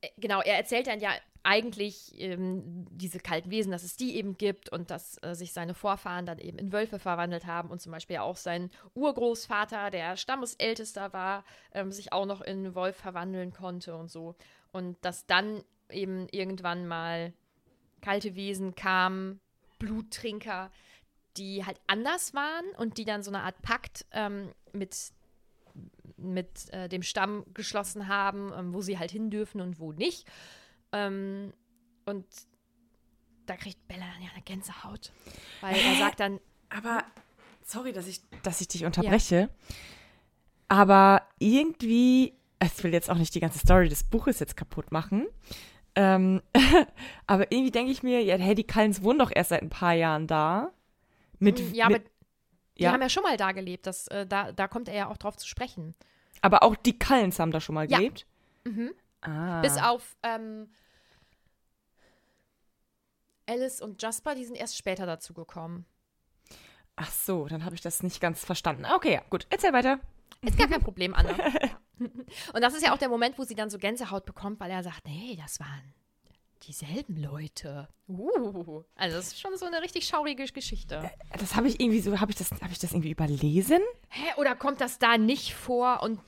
Äh, 0.00 0.08
Genau, 0.18 0.40
er 0.40 0.56
erzählt 0.56 0.86
dann 0.86 1.00
ja 1.00 1.10
eigentlich 1.44 2.18
ähm, 2.18 2.86
diese 2.90 3.20
kalten 3.20 3.50
Wesen, 3.50 3.70
dass 3.70 3.82
es 3.82 3.96
die 3.96 4.16
eben 4.16 4.38
gibt 4.38 4.70
und 4.70 4.90
dass 4.90 5.22
äh, 5.22 5.34
sich 5.34 5.52
seine 5.52 5.74
Vorfahren 5.74 6.24
dann 6.24 6.38
eben 6.38 6.58
in 6.58 6.72
Wölfe 6.72 6.98
verwandelt 6.98 7.44
haben 7.46 7.70
und 7.70 7.82
zum 7.82 7.92
Beispiel 7.92 8.16
auch 8.16 8.36
sein 8.36 8.70
Urgroßvater, 8.94 9.90
der 9.90 10.16
Stammesältester 10.16 11.12
war, 11.12 11.44
ähm, 11.72 11.92
sich 11.92 12.12
auch 12.12 12.24
noch 12.24 12.40
in 12.40 12.74
Wolf 12.74 12.96
verwandeln 12.96 13.52
konnte 13.52 13.94
und 13.94 14.10
so. 14.10 14.34
Und 14.72 14.96
dass 15.02 15.26
dann 15.26 15.62
eben 15.90 16.28
irgendwann 16.30 16.86
mal 16.86 17.34
kalte 18.00 18.34
Wesen 18.34 18.74
kamen, 18.74 19.38
Bluttrinker, 19.78 20.70
die 21.36 21.64
halt 21.66 21.80
anders 21.86 22.32
waren 22.32 22.64
und 22.78 22.96
die 22.96 23.04
dann 23.04 23.22
so 23.22 23.30
eine 23.30 23.42
Art 23.42 23.60
Pakt 23.60 24.06
ähm, 24.12 24.52
mit, 24.72 24.96
mit 26.32 26.72
äh, 26.72 26.88
dem 26.88 27.02
Stamm 27.02 27.44
geschlossen 27.54 28.08
haben, 28.08 28.52
ähm, 28.56 28.74
wo 28.74 28.80
sie 28.80 28.98
halt 28.98 29.10
hin 29.10 29.30
dürfen 29.30 29.60
und 29.60 29.78
wo 29.78 29.92
nicht. 29.92 30.26
Ähm, 30.92 31.52
und 32.06 32.26
da 33.46 33.56
kriegt 33.56 33.86
Bella 33.88 34.04
dann 34.12 34.22
ja 34.22 34.30
eine 34.32 34.42
Gänsehaut. 34.42 35.12
Weil 35.60 35.76
er 35.76 35.96
sagt 35.96 36.20
dann, 36.20 36.40
Aber, 36.70 37.04
sorry, 37.62 37.92
dass 37.92 38.06
ich, 38.06 38.20
dass 38.42 38.60
ich 38.60 38.68
dich 38.68 38.84
unterbreche. 38.84 39.50
Aber 40.68 41.22
irgendwie, 41.38 42.34
ich 42.62 42.84
will 42.84 42.92
jetzt 42.92 43.10
auch 43.10 43.18
nicht 43.18 43.34
die 43.34 43.40
ganze 43.40 43.58
Story 43.58 43.88
des 43.88 44.04
Buches 44.04 44.40
jetzt 44.40 44.56
kaputt 44.56 44.92
machen. 44.92 45.26
Ähm, 45.94 46.42
aber 47.26 47.52
irgendwie 47.52 47.70
denke 47.70 47.92
ich 47.92 48.02
mir, 48.02 48.22
ja, 48.22 48.36
hey, 48.36 48.54
die 48.54 48.66
Cullens 48.66 49.02
wohnen 49.02 49.18
doch 49.18 49.30
erst 49.32 49.50
seit 49.50 49.62
ein 49.62 49.70
paar 49.70 49.92
Jahren 49.94 50.26
da. 50.26 50.72
Mit, 51.38 51.60
"Mm, 51.60 51.74
ja, 51.74 51.84
aber 51.86 51.98
mit, 51.98 52.10
die 52.78 52.82
ja, 52.82 52.92
haben 52.92 53.02
ja 53.02 53.08
schon 53.08 53.22
mal 53.22 53.36
da 53.36 53.52
gelebt. 53.52 53.86
Das, 53.86 54.08
äh, 54.08 54.26
da, 54.26 54.52
da 54.52 54.66
kommt 54.66 54.88
er 54.88 54.94
ja 54.94 55.08
auch 55.08 55.16
drauf 55.16 55.36
zu 55.36 55.46
sprechen. 55.46 55.94
Aber 56.42 56.62
auch 56.62 56.76
die 56.76 56.98
Cullens 56.98 57.38
haben 57.38 57.50
da 57.50 57.60
schon 57.60 57.74
mal 57.74 57.90
Ja. 57.90 57.98
gelebt. 57.98 58.26
Ah. 59.22 59.60
Bis 59.62 59.78
auf 59.78 60.16
ähm, 60.22 60.68
Alice 63.46 63.80
und 63.80 64.00
Jasper, 64.02 64.34
die 64.34 64.44
sind 64.44 64.56
erst 64.56 64.76
später 64.76 65.06
dazu 65.06 65.34
gekommen. 65.34 65.84
Ach 66.96 67.10
so, 67.10 67.46
dann 67.46 67.64
habe 67.64 67.74
ich 67.74 67.80
das 67.80 68.02
nicht 68.02 68.20
ganz 68.20 68.44
verstanden. 68.44 68.84
Okay, 68.94 69.14
ja, 69.14 69.22
gut. 69.30 69.46
Erzähl 69.50 69.72
weiter. 69.72 69.98
Ist 70.42 70.56
gar 70.58 70.68
kein 70.68 70.80
Problem, 70.84 71.14
Anna. 71.14 71.34
Und 71.98 72.60
das 72.62 72.74
ist 72.74 72.84
ja 72.84 72.92
auch 72.94 72.98
der 72.98 73.08
Moment, 73.08 73.38
wo 73.38 73.44
sie 73.44 73.54
dann 73.54 73.70
so 73.70 73.78
Gänsehaut 73.78 74.24
bekommt, 74.24 74.60
weil 74.60 74.70
er 74.70 74.82
sagt, 74.82 75.06
nee, 75.06 75.36
das 75.40 75.60
waren 75.60 75.94
dieselben 76.66 77.16
Leute. 77.16 77.88
Uh, 78.08 78.82
also 78.94 79.16
das 79.16 79.28
ist 79.28 79.40
schon 79.40 79.56
so 79.56 79.66
eine 79.66 79.82
richtig 79.82 80.06
schaurige 80.06 80.44
Geschichte. 80.44 81.10
Das 81.38 81.54
habe 81.56 81.68
ich 81.68 81.80
irgendwie 81.80 82.00
so, 82.00 82.20
habe 82.20 82.32
ich 82.32 82.38
das, 82.38 82.50
habe 82.52 82.72
ich 82.72 82.78
das 82.78 82.92
irgendwie 82.92 83.10
überlesen? 83.10 83.80
Hä, 84.08 84.32
oder 84.36 84.54
kommt 84.54 84.80
das 84.80 84.98
da 84.98 85.18
nicht 85.18 85.54
vor 85.54 86.02
und 86.02 86.20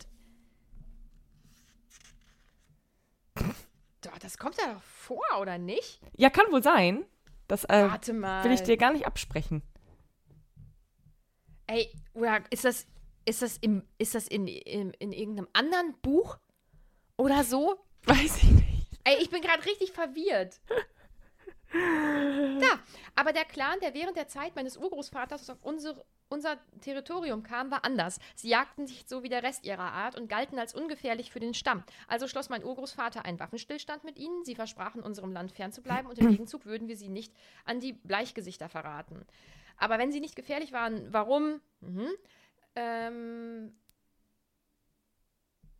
Doch, 4.03 4.18
das 4.18 4.39
kommt 4.39 4.57
da 4.59 4.74
doch 4.74 4.82
vor, 4.82 5.24
oder 5.41 5.59
nicht? 5.59 6.01
Ja, 6.16 6.30
kann 6.30 6.51
wohl 6.53 6.62
sein. 6.62 7.05
Das 7.49 7.64
äh, 7.64 7.89
Warte 7.89 8.12
mal. 8.12 8.45
will 8.45 8.53
ich 8.53 8.62
dir 8.62 8.76
gar 8.76 8.93
nicht 8.93 9.07
absprechen. 9.07 9.62
Ey, 11.66 11.91
oder 12.14 12.41
ist 12.51 12.64
das, 12.64 12.87
ist 13.24 13.43
das, 13.43 13.57
im, 13.59 13.82
ist 13.99 14.14
das 14.14 14.28
in, 14.28 14.47
in, 14.47 14.93
in 14.93 15.12
irgendeinem 15.12 15.49
anderen 15.53 15.95
Buch 16.03 16.39
oder 17.16 17.43
so? 17.43 17.76
Weiß 18.05 18.43
ich 18.43 18.51
nicht. 18.51 18.75
Ey, 19.07 19.18
ich 19.22 19.30
bin 19.30 19.40
gerade 19.40 19.64
richtig 19.64 19.92
verwirrt. 19.92 20.61
Da, 21.72 22.80
aber 23.14 23.32
der 23.32 23.44
Clan, 23.44 23.78
der 23.80 23.94
während 23.94 24.16
der 24.16 24.26
Zeit 24.26 24.57
meines 24.57 24.76
Urgroßvaters 24.76 25.48
auf 25.48 25.59
unser, 25.62 26.04
unser 26.28 26.59
Territorium 26.80 27.44
kam, 27.44 27.70
war 27.70 27.84
anders. 27.84 28.18
Sie 28.34 28.48
jagten 28.48 28.88
sich 28.88 29.04
so 29.07 29.22
wie 29.22 29.28
der 29.28 29.44
Rest 29.44 29.64
ihrer 29.64 29.92
Art 29.92 30.16
und 30.16 30.28
galten 30.28 30.59
als 30.59 30.74
ungefährlich 30.74 31.30
für 31.30 31.38
den 31.38 31.54
Stamm. 31.54 31.84
Also 32.09 32.26
schloss 32.26 32.48
mein 32.48 32.64
Urgroßvater 32.64 33.24
einen 33.24 33.38
Waffenstillstand 33.38 34.02
mit 34.02 34.18
ihnen. 34.18 34.44
Sie 34.44 34.57
versprachen, 34.57 35.04
unserem 35.04 35.32
Land 35.32 35.52
fernzubleiben 35.52 36.11
und 36.11 36.18
im 36.18 36.30
Gegenzug 36.30 36.66
würden 36.66 36.88
wir 36.88 36.96
sie 36.96 37.09
nicht 37.09 37.32
an 37.64 37.78
die 37.78 37.92
Bleichgesichter 37.92 38.68
verraten. 38.68 39.24
Aber 39.76 39.98
wenn 39.98 40.11
sie 40.11 40.20
nicht 40.20 40.34
gefährlich 40.34 40.72
waren, 40.72 41.12
warum? 41.12 41.61
Mhm. 41.80 42.09
Ähm, 42.74 43.72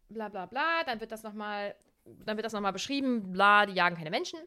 bla 0.09 0.29
bla 0.29 0.47
bla, 0.47 0.85
dann 0.85 1.01
wird 1.01 1.11
das 1.11 1.23
nochmal, 1.23 1.75
dann 2.25 2.37
wird 2.37 2.45
das 2.45 2.53
nochmal 2.53 2.73
beschrieben, 2.73 3.33
bla, 3.33 3.67
die 3.67 3.73
jagen 3.75 3.97
keine 3.97 4.11
Menschen. 4.11 4.39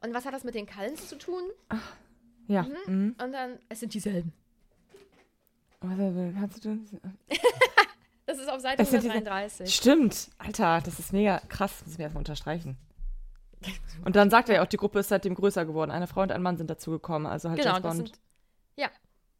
Und 0.00 0.14
was 0.14 0.24
hat 0.24 0.32
das 0.34 0.44
mit 0.44 0.54
den 0.54 0.66
Cullens 0.66 1.08
zu 1.08 1.16
tun? 1.18 1.42
Ja. 2.46 2.66
Mhm. 2.86 3.14
Und 3.22 3.32
dann, 3.32 3.58
es 3.68 3.80
sind 3.80 3.94
dieselben. 3.94 4.32
Warte, 5.80 6.32
Kannst 6.38 6.64
du 6.64 6.76
das? 6.76 7.00
Das 8.26 8.38
ist 8.38 8.50
auf 8.50 8.60
Seite 8.60 8.82
Es 8.82 8.90
sind 8.90 9.02
diese- 9.04 9.14
133. 9.14 9.74
Stimmt. 9.74 10.28
Alter, 10.36 10.82
das 10.84 10.98
ist 10.98 11.14
mega 11.14 11.38
krass. 11.48 11.80
Muss 11.82 11.92
ich 11.92 11.98
mir 11.98 12.04
erstmal 12.04 12.20
unterstreichen. 12.20 12.76
Und 14.04 14.16
dann 14.16 14.28
sagt 14.28 14.50
er 14.50 14.56
ja 14.56 14.62
auch, 14.62 14.66
die 14.66 14.76
Gruppe 14.76 14.98
ist 14.98 15.08
seitdem 15.08 15.34
größer 15.34 15.64
geworden. 15.64 15.90
Eine 15.90 16.06
Frau 16.06 16.20
und 16.20 16.30
ein 16.30 16.42
Mann 16.42 16.58
sind 16.58 16.68
dazugekommen. 16.68 17.26
Also 17.26 17.48
halt 17.48 17.58
Genau, 17.58 17.72
Jasper 17.72 17.88
und, 17.88 17.96
sind, 17.96 18.12
ja, 18.76 18.88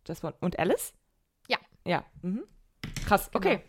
Jasper 0.06 0.32
und 0.40 0.58
Alice? 0.58 0.94
Ja. 1.48 1.58
Ja. 1.84 2.02
Mhm. 2.22 2.44
Krass. 3.06 3.28
Okay. 3.34 3.62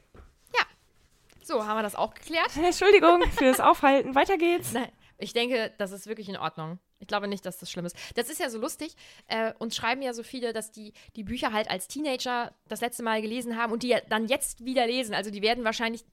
So, 1.50 1.66
haben 1.66 1.78
wir 1.78 1.84
das 1.84 1.95
auch 1.95 2.14
geklärt? 2.14 2.56
Entschuldigung 2.56 3.24
für 3.32 3.45
das 3.45 3.60
Aufhalten. 3.60 4.16
Weiter 4.16 4.38
geht's. 4.38 4.72
Nein, 4.72 4.88
ich 5.18 5.34
denke, 5.34 5.74
das 5.78 5.91
ist 5.91 6.08
wirklich 6.08 6.30
in 6.30 6.38
Ordnung. 6.38 6.80
Ich 7.00 7.08
glaube 7.08 7.28
nicht, 7.28 7.45
dass 7.45 7.58
das 7.58 7.72
schlimm 7.72 7.86
ist. 7.86 7.97
Das 8.16 8.30
ist 8.30 8.39
ja 8.39 8.50
so 8.50 8.60
lustig. 8.60 8.95
Äh, 9.28 9.54
uns 9.58 9.76
schreiben 9.76 10.02
ja 10.02 10.14
so 10.14 10.22
viele, 10.22 10.54
dass 10.54 10.72
die 10.72 10.93
die 11.16 11.24
Bücher 11.24 11.52
halt 11.52 11.70
als 11.70 11.88
Teenager 11.88 12.54
das 12.68 12.82
letzte 12.82 13.04
Mal 13.04 13.22
gelesen 13.22 13.58
haben 13.58 13.74
und 13.74 13.84
die 13.84 13.89
ja 13.89 14.00
dann 14.10 14.28
jetzt 14.28 14.64
wieder 14.64 14.86
lesen. 14.86 15.16
Also 15.16 15.32
die 15.32 15.41
werden 15.41 15.64
wahrscheinlich 15.64 16.06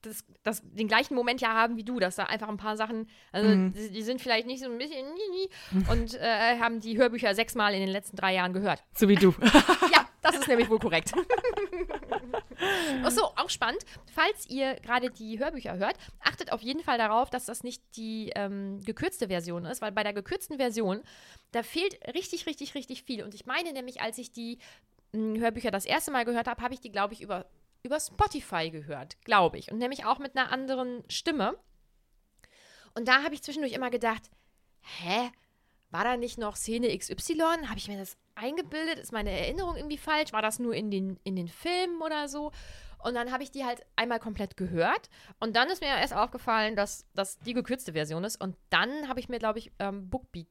das, 0.00 0.24
das, 0.42 0.62
den 0.64 0.88
gleichen 0.88 1.14
Moment 1.14 1.40
ja 1.40 1.52
haben 1.52 1.76
wie 1.76 1.84
du, 1.84 2.00
dass 2.00 2.16
da 2.16 2.24
einfach 2.24 2.48
ein 2.48 2.56
paar 2.56 2.76
Sachen, 2.76 3.08
also 3.30 3.48
die, 3.48 3.90
die 3.90 4.02
sind 4.02 4.20
vielleicht 4.20 4.46
nicht 4.46 4.62
so 4.62 4.70
ein 4.70 4.78
bisschen 4.78 5.06
und 5.88 6.14
äh, 6.14 6.58
haben 6.58 6.80
die 6.80 6.98
Hörbücher 6.98 7.34
sechsmal 7.34 7.72
in 7.74 7.80
den 7.80 7.88
letzten 7.88 8.16
drei 8.16 8.34
Jahren 8.34 8.52
gehört. 8.52 8.82
So 8.94 9.08
wie 9.08 9.14
du. 9.14 9.34
Ja, 9.92 10.08
das 10.22 10.36
ist 10.36 10.48
nämlich 10.48 10.70
wohl 10.70 10.78
korrekt. 10.78 11.12
Achso, 13.04 13.24
auch 13.36 13.50
spannend. 13.50 13.82
Falls 14.14 14.48
ihr 14.48 14.76
gerade 14.76 15.10
die 15.10 15.38
Hörbücher 15.38 15.76
hört, 15.76 15.96
achtet 16.20 16.52
auf 16.52 16.62
jeden 16.62 16.82
Fall 16.82 16.96
darauf, 16.96 17.28
dass 17.28 17.44
das 17.44 17.64
nicht 17.64 17.82
die 17.96 18.30
ähm, 18.36 18.80
gekürzte 18.84 19.28
Version 19.28 19.64
ist, 19.64 19.82
weil 19.82 19.92
bei 19.92 20.04
der 20.04 20.12
gekürzten 20.12 20.58
Version, 20.58 21.02
da 21.50 21.62
fehlt 21.62 21.98
richtig, 22.14 22.46
richtig, 22.46 22.74
richtig 22.74 23.02
viel. 23.02 23.24
Und 23.24 23.34
ich 23.34 23.46
meine 23.46 23.72
nämlich, 23.72 24.00
als 24.00 24.16
ich 24.18 24.32
die 24.32 24.58
mh, 25.12 25.40
Hörbücher 25.40 25.70
das 25.70 25.84
erste 25.84 26.12
Mal 26.12 26.24
gehört 26.24 26.46
habe, 26.46 26.62
habe 26.62 26.74
ich 26.74 26.80
die, 26.80 26.92
glaube 26.92 27.14
ich, 27.14 27.20
über, 27.20 27.46
über 27.82 27.98
Spotify 27.98 28.70
gehört, 28.70 29.20
glaube 29.24 29.58
ich. 29.58 29.72
Und 29.72 29.78
nämlich 29.78 30.04
auch 30.04 30.18
mit 30.18 30.36
einer 30.36 30.52
anderen 30.52 31.02
Stimme. 31.08 31.58
Und 32.94 33.08
da 33.08 33.24
habe 33.24 33.34
ich 33.34 33.42
zwischendurch 33.42 33.72
immer 33.72 33.90
gedacht, 33.90 34.30
hä? 35.00 35.30
War 35.92 36.04
da 36.04 36.16
nicht 36.16 36.38
noch 36.38 36.56
Szene 36.56 36.96
XY? 36.96 37.66
Habe 37.66 37.76
ich 37.76 37.88
mir 37.88 37.98
das 37.98 38.16
eingebildet? 38.34 38.98
Ist 38.98 39.12
meine 39.12 39.30
Erinnerung 39.30 39.76
irgendwie 39.76 39.98
falsch? 39.98 40.32
War 40.32 40.42
das 40.42 40.58
nur 40.58 40.74
in 40.74 40.90
den, 40.90 41.20
in 41.22 41.36
den 41.36 41.48
Filmen 41.48 42.00
oder 42.00 42.28
so? 42.28 42.50
Und 42.98 43.14
dann 43.14 43.30
habe 43.30 43.42
ich 43.42 43.50
die 43.50 43.64
halt 43.64 43.84
einmal 43.96 44.18
komplett 44.18 44.56
gehört. 44.56 45.10
Und 45.38 45.54
dann 45.54 45.68
ist 45.68 45.82
mir 45.82 45.88
erst 45.88 46.14
aufgefallen, 46.14 46.76
dass 46.76 47.06
das 47.14 47.38
die 47.40 47.52
gekürzte 47.52 47.92
Version 47.92 48.24
ist. 48.24 48.40
Und 48.40 48.56
dann 48.70 49.08
habe 49.08 49.20
ich 49.20 49.28
mir, 49.28 49.38
glaube 49.38 49.58
ich, 49.58 49.72
ähm, 49.80 50.08
Bookbeat 50.08 50.46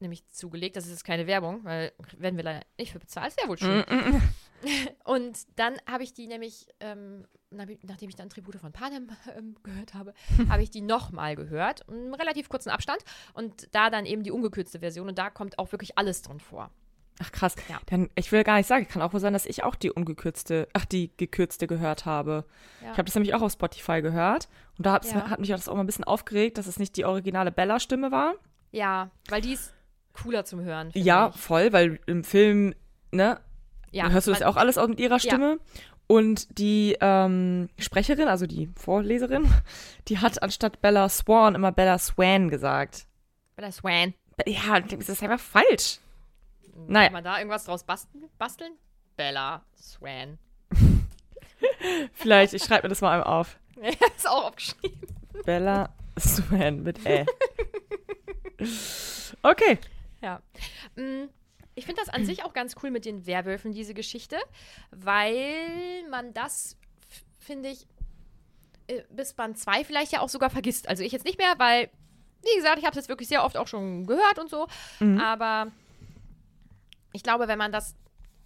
nämlich 0.00 0.26
zugelegt. 0.28 0.76
Das 0.76 0.84
ist 0.84 0.92
jetzt 0.92 1.04
keine 1.04 1.26
Werbung, 1.26 1.64
weil 1.64 1.92
werden 2.16 2.36
wir 2.36 2.44
leider 2.44 2.64
nicht 2.78 2.92
für 2.92 2.98
bezahlt. 2.98 3.34
Ja 3.40 3.48
wohl 3.48 3.58
schön. 3.58 3.84
Und 5.04 5.38
dann 5.56 5.76
habe 5.86 6.04
ich 6.04 6.14
die 6.14 6.26
nämlich, 6.26 6.68
ähm, 6.80 7.26
nachdem 7.56 8.08
ich 8.08 8.14
dann 8.16 8.28
Tribute 8.28 8.56
von 8.56 8.72
Panem 8.72 9.08
ähm, 9.36 9.56
gehört 9.62 9.94
habe, 9.94 10.14
habe 10.48 10.62
ich 10.62 10.70
die 10.70 10.80
nochmal 10.80 11.36
gehört, 11.36 11.84
im 11.88 12.14
relativ 12.14 12.48
kurzen 12.48 12.70
Abstand. 12.70 12.98
Und 13.34 13.68
da 13.74 13.90
dann 13.90 14.06
eben 14.06 14.22
die 14.22 14.30
ungekürzte 14.30 14.80
Version. 14.80 15.08
Und 15.08 15.18
da 15.18 15.30
kommt 15.30 15.58
auch 15.58 15.72
wirklich 15.72 15.98
alles 15.98 16.22
drin 16.22 16.40
vor. 16.40 16.70
Ach 17.18 17.32
krass. 17.32 17.54
Ja. 17.70 17.78
Dann, 17.86 18.10
ich 18.14 18.30
will 18.30 18.44
gar 18.44 18.58
nicht 18.58 18.66
sagen, 18.66 18.86
kann 18.86 19.00
auch 19.00 19.12
wohl 19.14 19.20
sein, 19.20 19.32
dass 19.32 19.46
ich 19.46 19.64
auch 19.64 19.74
die 19.74 19.90
ungekürzte, 19.90 20.68
ach, 20.74 20.84
die 20.84 21.10
gekürzte 21.16 21.66
gehört 21.66 22.04
habe. 22.04 22.44
Ja. 22.82 22.92
Ich 22.92 22.98
habe 22.98 23.04
das 23.04 23.14
nämlich 23.14 23.34
auch 23.34 23.40
auf 23.40 23.52
Spotify 23.52 24.02
gehört. 24.02 24.48
Und 24.76 24.84
da 24.84 25.00
Ja. 25.02 25.30
hat 25.30 25.40
mich 25.40 25.48
das 25.48 25.68
auch 25.68 25.74
mal 25.74 25.80
ein 25.80 25.86
bisschen 25.86 26.04
aufgeregt, 26.04 26.58
dass 26.58 26.66
es 26.66 26.78
nicht 26.78 26.94
die 26.96 27.06
originale 27.06 27.50
Bella-Stimme 27.52 28.10
war. 28.12 28.34
Ja, 28.70 29.10
weil 29.30 29.40
die 29.40 29.54
ist 29.54 29.72
cooler 30.12 30.44
zum 30.44 30.60
Hören. 30.60 30.90
Ja, 30.94 31.30
ich. 31.34 31.40
voll, 31.40 31.72
weil 31.72 32.00
im 32.06 32.22
Film, 32.22 32.74
ne, 33.12 33.40
ja 33.92 34.10
hörst 34.10 34.26
du 34.26 34.32
das 34.32 34.42
auch 34.42 34.56
alles 34.56 34.76
auch 34.76 34.88
mit 34.88 35.00
ihrer 35.00 35.18
Stimme. 35.18 35.58
Und 36.08 36.58
die 36.58 36.96
ähm, 37.00 37.68
Sprecherin, 37.78 38.28
also 38.28 38.46
die 38.46 38.68
Vorleserin, 38.76 39.50
die 40.08 40.18
hat 40.18 40.42
anstatt 40.42 40.80
Bella 40.80 41.08
Swan 41.08 41.54
immer 41.56 41.72
Bella 41.72 41.98
Swan 41.98 42.48
gesagt. 42.48 43.06
Bella 43.56 43.72
Swan. 43.72 44.14
Ja, 44.46 44.78
das 44.80 45.08
ist 45.08 45.22
einfach 45.22 45.40
falsch. 45.40 45.98
Kann 46.72 46.86
Naja, 46.88 47.10
man 47.10 47.24
da 47.24 47.38
irgendwas 47.38 47.64
draus 47.64 47.82
basteln? 47.82 48.24
basteln? 48.38 48.72
Bella 49.16 49.64
Swan. 49.76 50.38
vielleicht, 52.12 52.52
ich 52.52 52.62
schreibe 52.62 52.84
mir 52.84 52.90
das 52.90 53.00
mal 53.00 53.12
einmal 53.12 53.32
auf. 53.40 53.58
ist 54.16 54.28
auch 54.28 54.44
aufgeschrieben. 54.44 55.00
Bella 55.44 55.88
Swan 56.18 56.82
mit 56.82 57.04
Ä. 57.04 57.26
Okay. 59.42 59.78
Ja. 60.22 60.40
Ich 61.76 61.86
finde 61.86 62.00
das 62.00 62.12
an 62.12 62.24
sich 62.24 62.42
auch 62.42 62.54
ganz 62.54 62.74
cool 62.82 62.90
mit 62.90 63.04
den 63.04 63.26
Werwölfen, 63.26 63.70
diese 63.70 63.94
Geschichte, 63.94 64.36
weil 64.90 66.08
man 66.10 66.32
das, 66.32 66.76
finde 67.38 67.68
ich, 67.68 67.86
äh, 68.88 69.02
bis 69.10 69.34
Band 69.34 69.58
2 69.58 69.84
vielleicht 69.84 70.10
ja 70.12 70.20
auch 70.20 70.28
sogar 70.30 70.50
vergisst. 70.50 70.88
Also 70.88 71.04
ich 71.04 71.12
jetzt 71.12 71.26
nicht 71.26 71.38
mehr, 71.38 71.52
weil, 71.58 71.90
wie 72.42 72.56
gesagt, 72.56 72.78
ich 72.78 72.84
habe 72.84 72.92
es 72.92 72.96
jetzt 72.96 73.08
wirklich 73.08 73.28
sehr 73.28 73.44
oft 73.44 73.56
auch 73.56 73.68
schon 73.68 74.06
gehört 74.06 74.38
und 74.38 74.48
so. 74.50 74.66
Aber 75.20 75.70
ich 77.12 77.22
glaube, 77.22 77.46
wenn 77.46 77.58
man 77.58 77.72
das 77.72 77.94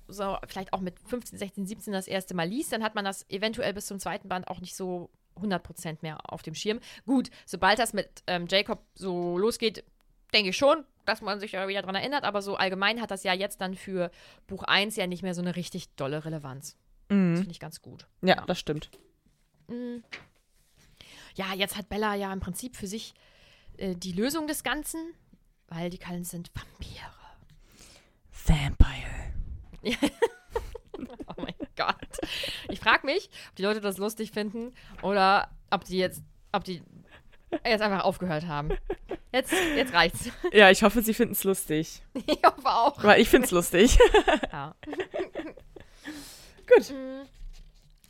so 0.08 0.36
vielleicht 0.48 0.72
auch 0.72 0.80
mit 0.80 0.98
15, 1.06 1.38
16, 1.38 1.66
17 1.66 1.92
das 1.92 2.08
erste 2.08 2.34
Mal 2.34 2.48
liest, 2.48 2.72
dann 2.72 2.82
hat 2.82 2.96
man 2.96 3.04
das 3.04 3.28
eventuell 3.30 3.72
bis 3.74 3.86
zum 3.86 4.00
zweiten 4.00 4.28
Band 4.28 4.48
auch 4.48 4.60
nicht 4.60 4.74
so 4.74 5.08
100% 5.40 5.98
mehr 6.02 6.18
auf 6.32 6.42
dem 6.42 6.54
Schirm. 6.54 6.80
Gut, 7.06 7.30
sobald 7.46 7.78
das 7.78 7.92
mit 7.92 8.08
ähm, 8.26 8.46
Jacob 8.48 8.82
so 8.94 9.38
losgeht, 9.38 9.84
denke 10.32 10.50
ich 10.50 10.56
schon, 10.56 10.84
dass 11.06 11.20
man 11.22 11.40
sich 11.40 11.52
ja 11.52 11.66
wieder 11.68 11.82
daran 11.82 11.96
erinnert, 11.96 12.24
aber 12.24 12.42
so 12.42 12.56
allgemein 12.56 13.00
hat 13.00 13.10
das 13.10 13.24
ja 13.24 13.32
jetzt 13.32 13.60
dann 13.60 13.74
für 13.74 14.10
Buch 14.46 14.62
1 14.62 14.96
ja 14.96 15.06
nicht 15.06 15.22
mehr 15.22 15.34
so 15.34 15.42
eine 15.42 15.56
richtig 15.56 15.94
dolle 15.96 16.24
Relevanz. 16.24 16.76
Das 17.08 17.40
finde 17.40 17.50
ich 17.50 17.60
ganz 17.60 17.82
gut. 17.82 18.06
Ja, 18.22 18.44
das 18.46 18.58
stimmt. 18.60 18.90
Ja, 21.34 21.54
jetzt 21.54 21.76
hat 21.76 21.88
Bella 21.88 22.14
ja 22.14 22.32
im 22.32 22.40
Prinzip 22.40 22.76
für 22.76 22.86
sich 22.86 23.14
äh, 23.78 23.94
die 23.96 24.12
Lösung 24.12 24.46
des 24.46 24.62
Ganzen, 24.62 25.00
weil 25.68 25.90
die 25.90 25.98
Cullens 25.98 26.30
sind 26.30 26.50
Vampire. 26.54 27.10
Vampire. 28.46 29.32
Oh 31.26 31.42
mein 31.42 31.54
Gott. 31.76 32.18
Ich 32.68 32.80
frage 32.80 33.06
mich, 33.06 33.30
ob 33.48 33.56
die 33.56 33.62
Leute 33.62 33.80
das 33.80 33.96
lustig 33.96 34.32
finden 34.32 34.74
oder 35.00 35.48
ob 35.70 35.84
die 35.84 35.96
jetzt, 35.96 36.22
ob 36.52 36.64
die 36.64 36.82
jetzt 37.64 37.80
einfach 37.82 38.04
aufgehört 38.04 38.46
haben. 38.46 38.70
Jetzt, 39.32 39.52
jetzt 39.76 39.92
reicht's. 39.92 40.30
Ja, 40.52 40.70
ich 40.70 40.82
hoffe, 40.82 41.02
sie 41.02 41.14
finden 41.14 41.32
es 41.32 41.44
lustig. 41.44 42.02
Ich 42.14 42.42
hoffe 42.44 42.66
auch. 42.68 43.02
Weil 43.02 43.20
ich 43.20 43.28
finde 43.28 43.46
es 43.46 43.50
lustig. 43.52 43.98
Ja. 44.52 44.74
Gut. 46.66 46.94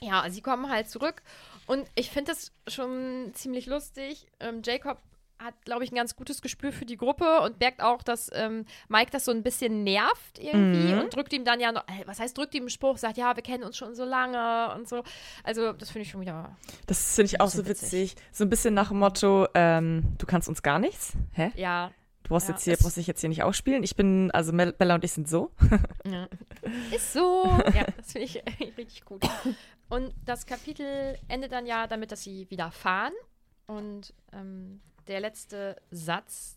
Ja, 0.01 0.29
sie 0.31 0.41
kommen 0.41 0.71
halt 0.71 0.89
zurück 0.89 1.23
und 1.67 1.87
ich 1.95 2.11
finde 2.11 2.33
das 2.33 2.53
schon 2.67 3.33
ziemlich 3.35 3.67
lustig. 3.67 4.27
Ähm, 4.41 4.63
Jacob 4.65 4.99
hat, 5.43 5.55
glaube 5.65 5.85
ich, 5.85 5.93
ein 5.93 5.97
ganz 5.97 6.17
gutes 6.17 6.43
Gespür 6.43 6.73
für 6.73 6.85
die 6.85 6.97
Gruppe 6.97 7.41
und 7.41 7.59
merkt 7.61 7.83
auch, 7.83 8.03
dass 8.03 8.31
ähm, 8.35 8.65
Mike 8.89 9.11
das 9.11 9.25
so 9.25 9.33
ein 9.33 9.43
bisschen 9.43 9.85
nervt 9.85 10.39
irgendwie 10.39 10.95
und 10.95 11.15
drückt 11.15 11.33
ihm 11.33 11.45
dann 11.45 11.61
ja 11.61 11.73
noch, 11.73 11.83
äh, 11.89 12.07
was 12.07 12.21
heißt 12.21 12.37
drückt 12.37 12.55
ihm 12.55 12.63
einen 12.65 12.71
Spruch, 12.71 12.99
sagt, 12.99 13.17
ja, 13.17 13.35
wir 13.37 13.43
kennen 13.43 13.65
uns 13.65 13.77
schon 13.77 13.95
so 13.95 14.05
lange 14.05 14.75
und 14.75 14.89
so. 14.89 15.03
Also, 15.45 15.73
das 15.73 15.91
finde 15.91 16.03
ich 16.05 16.11
schon 16.11 16.21
wieder. 16.21 16.57
Das 16.87 17.15
finde 17.15 17.27
ich 17.27 17.41
auch 17.41 17.49
so 17.49 17.63
bisschen 17.63 17.87
witzig. 17.87 18.17
So 18.33 18.45
ein 18.45 18.51
bisschen 18.51 18.75
nach 18.75 18.89
dem 18.89 18.99
Motto, 18.99 19.47
ähm, 19.55 20.15
du 20.19 20.27
kannst 20.27 20.49
uns 20.49 20.63
gar 20.63 20.79
nichts. 20.79 21.13
Hä? 21.33 21.53
Ja, 21.57 21.93
Du 22.23 22.35
brauchst 22.35 22.49
Ja, 22.49 22.55
jetzt 22.55 22.63
hier, 22.63 22.77
brauchst 22.77 22.97
dich 22.97 23.09
jetzt 23.09 23.21
hier 23.21 23.29
nicht 23.29 23.43
ausspielen. 23.43 23.83
Ich 23.83 23.97
bin, 23.97 24.31
also 24.31 24.53
Bella 24.53 24.95
und 24.95 25.03
ich 25.03 25.11
sind 25.11 25.29
so. 25.29 25.51
Ist 26.95 27.13
so. 27.13 27.45
ja, 27.75 27.85
das 27.97 28.13
finde 28.13 28.25
ich 28.27 28.43
richtig 28.79 29.05
gut. 29.05 29.23
Und 29.89 30.15
das 30.25 30.47
Kapitel 30.47 31.19
endet 31.27 31.51
dann 31.51 31.67
ja 31.67 31.89
damit, 31.89 32.13
dass 32.13 32.23
sie 32.23 32.49
wieder 32.49 32.71
fahren. 32.71 33.13
Und 33.67 34.15
ähm, 34.33 34.81
der 35.07 35.21
letzte 35.21 35.81
Satz 35.91 36.57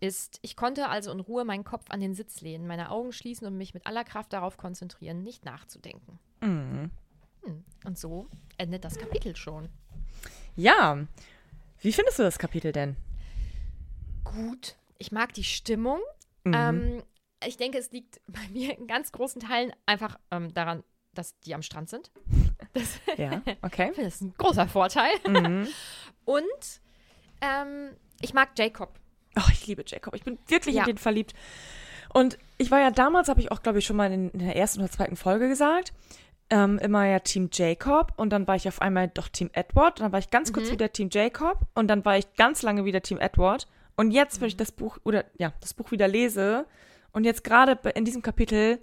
ist, 0.00 0.38
ich 0.42 0.56
konnte 0.56 0.88
also 0.88 1.10
in 1.10 1.20
Ruhe 1.20 1.44
meinen 1.44 1.64
Kopf 1.64 1.86
an 1.90 2.00
den 2.00 2.14
Sitz 2.14 2.40
lehnen, 2.40 2.66
meine 2.66 2.90
Augen 2.90 3.12
schließen 3.12 3.46
und 3.46 3.56
mich 3.56 3.74
mit 3.74 3.86
aller 3.86 4.04
Kraft 4.04 4.32
darauf 4.32 4.56
konzentrieren, 4.56 5.22
nicht 5.22 5.44
nachzudenken. 5.44 6.18
Mhm. 6.40 6.90
Hm. 7.42 7.64
Und 7.84 7.98
so 7.98 8.28
endet 8.58 8.84
das 8.84 8.98
Kapitel 8.98 9.34
schon. 9.36 9.68
Ja. 10.56 10.98
Wie 11.80 11.92
findest 11.92 12.18
du 12.18 12.22
das 12.22 12.38
Kapitel 12.38 12.72
denn? 12.72 12.96
Gut. 14.24 14.76
Ich 14.98 15.12
mag 15.12 15.32
die 15.34 15.44
Stimmung. 15.44 16.00
Mhm. 16.44 16.54
Ähm, 16.54 17.02
ich 17.46 17.56
denke, 17.56 17.78
es 17.78 17.90
liegt 17.92 18.20
bei 18.26 18.46
mir 18.50 18.76
in 18.76 18.86
ganz 18.86 19.12
großen 19.12 19.40
Teilen 19.40 19.72
einfach 19.86 20.18
ähm, 20.30 20.52
daran, 20.54 20.82
dass 21.14 21.38
die 21.40 21.54
am 21.54 21.62
Strand 21.62 21.88
sind. 21.88 22.10
Das, 22.74 23.00
Ja, 23.16 23.42
okay. 23.62 23.92
Das 23.96 24.14
ist 24.14 24.22
ein 24.22 24.34
großer 24.36 24.68
Vorteil. 24.68 25.12
Mhm. 25.26 25.68
Und 26.24 26.80
ähm, 27.40 27.90
ich 28.20 28.34
mag 28.34 28.50
Jacob. 28.56 28.90
Oh, 29.36 29.48
ich 29.52 29.66
liebe 29.66 29.84
Jacob. 29.86 30.14
Ich 30.14 30.24
bin 30.24 30.38
wirklich 30.48 30.74
Ja. 30.74 30.82
in 30.82 30.86
den 30.86 30.98
verliebt. 30.98 31.34
Und 32.12 32.38
ich 32.56 32.70
war 32.70 32.80
ja 32.80 32.90
damals, 32.90 33.28
habe 33.28 33.40
ich 33.40 33.52
auch, 33.52 33.62
glaube 33.62 33.78
ich, 33.78 33.86
schon 33.86 33.96
mal 33.96 34.10
in, 34.12 34.30
in 34.30 34.38
der 34.40 34.56
ersten 34.56 34.80
oder 34.80 34.90
zweiten 34.90 35.16
Folge 35.16 35.48
gesagt, 35.48 35.92
ähm, 36.50 36.78
immer 36.78 37.04
ja 37.06 37.18
Team 37.18 37.50
Jacob 37.52 38.14
und 38.16 38.30
dann 38.30 38.46
war 38.46 38.56
ich 38.56 38.66
auf 38.66 38.80
einmal 38.80 39.08
doch 39.08 39.28
Team 39.28 39.50
Edward 39.52 40.00
und 40.00 40.04
dann 40.04 40.12
war 40.12 40.18
ich 40.18 40.30
ganz 40.30 40.52
kurz 40.52 40.70
wieder 40.70 40.90
Team 40.90 41.10
Jacob 41.12 41.60
und 41.74 41.88
dann 41.88 42.04
war 42.06 42.16
ich 42.16 42.32
ganz 42.36 42.62
lange 42.62 42.86
wieder 42.86 43.02
Team 43.02 43.18
Edward 43.18 43.68
und 43.96 44.12
jetzt, 44.12 44.40
wenn 44.40 44.48
ich 44.48 44.56
das 44.56 44.72
Buch 44.72 44.96
oder 45.04 45.26
ja, 45.36 45.52
das 45.60 45.74
Buch 45.74 45.90
wieder 45.90 46.08
lese 46.08 46.64
und 47.12 47.24
jetzt 47.24 47.44
gerade 47.44 47.78
in 47.94 48.06
diesem 48.06 48.22
Kapitel, 48.22 48.78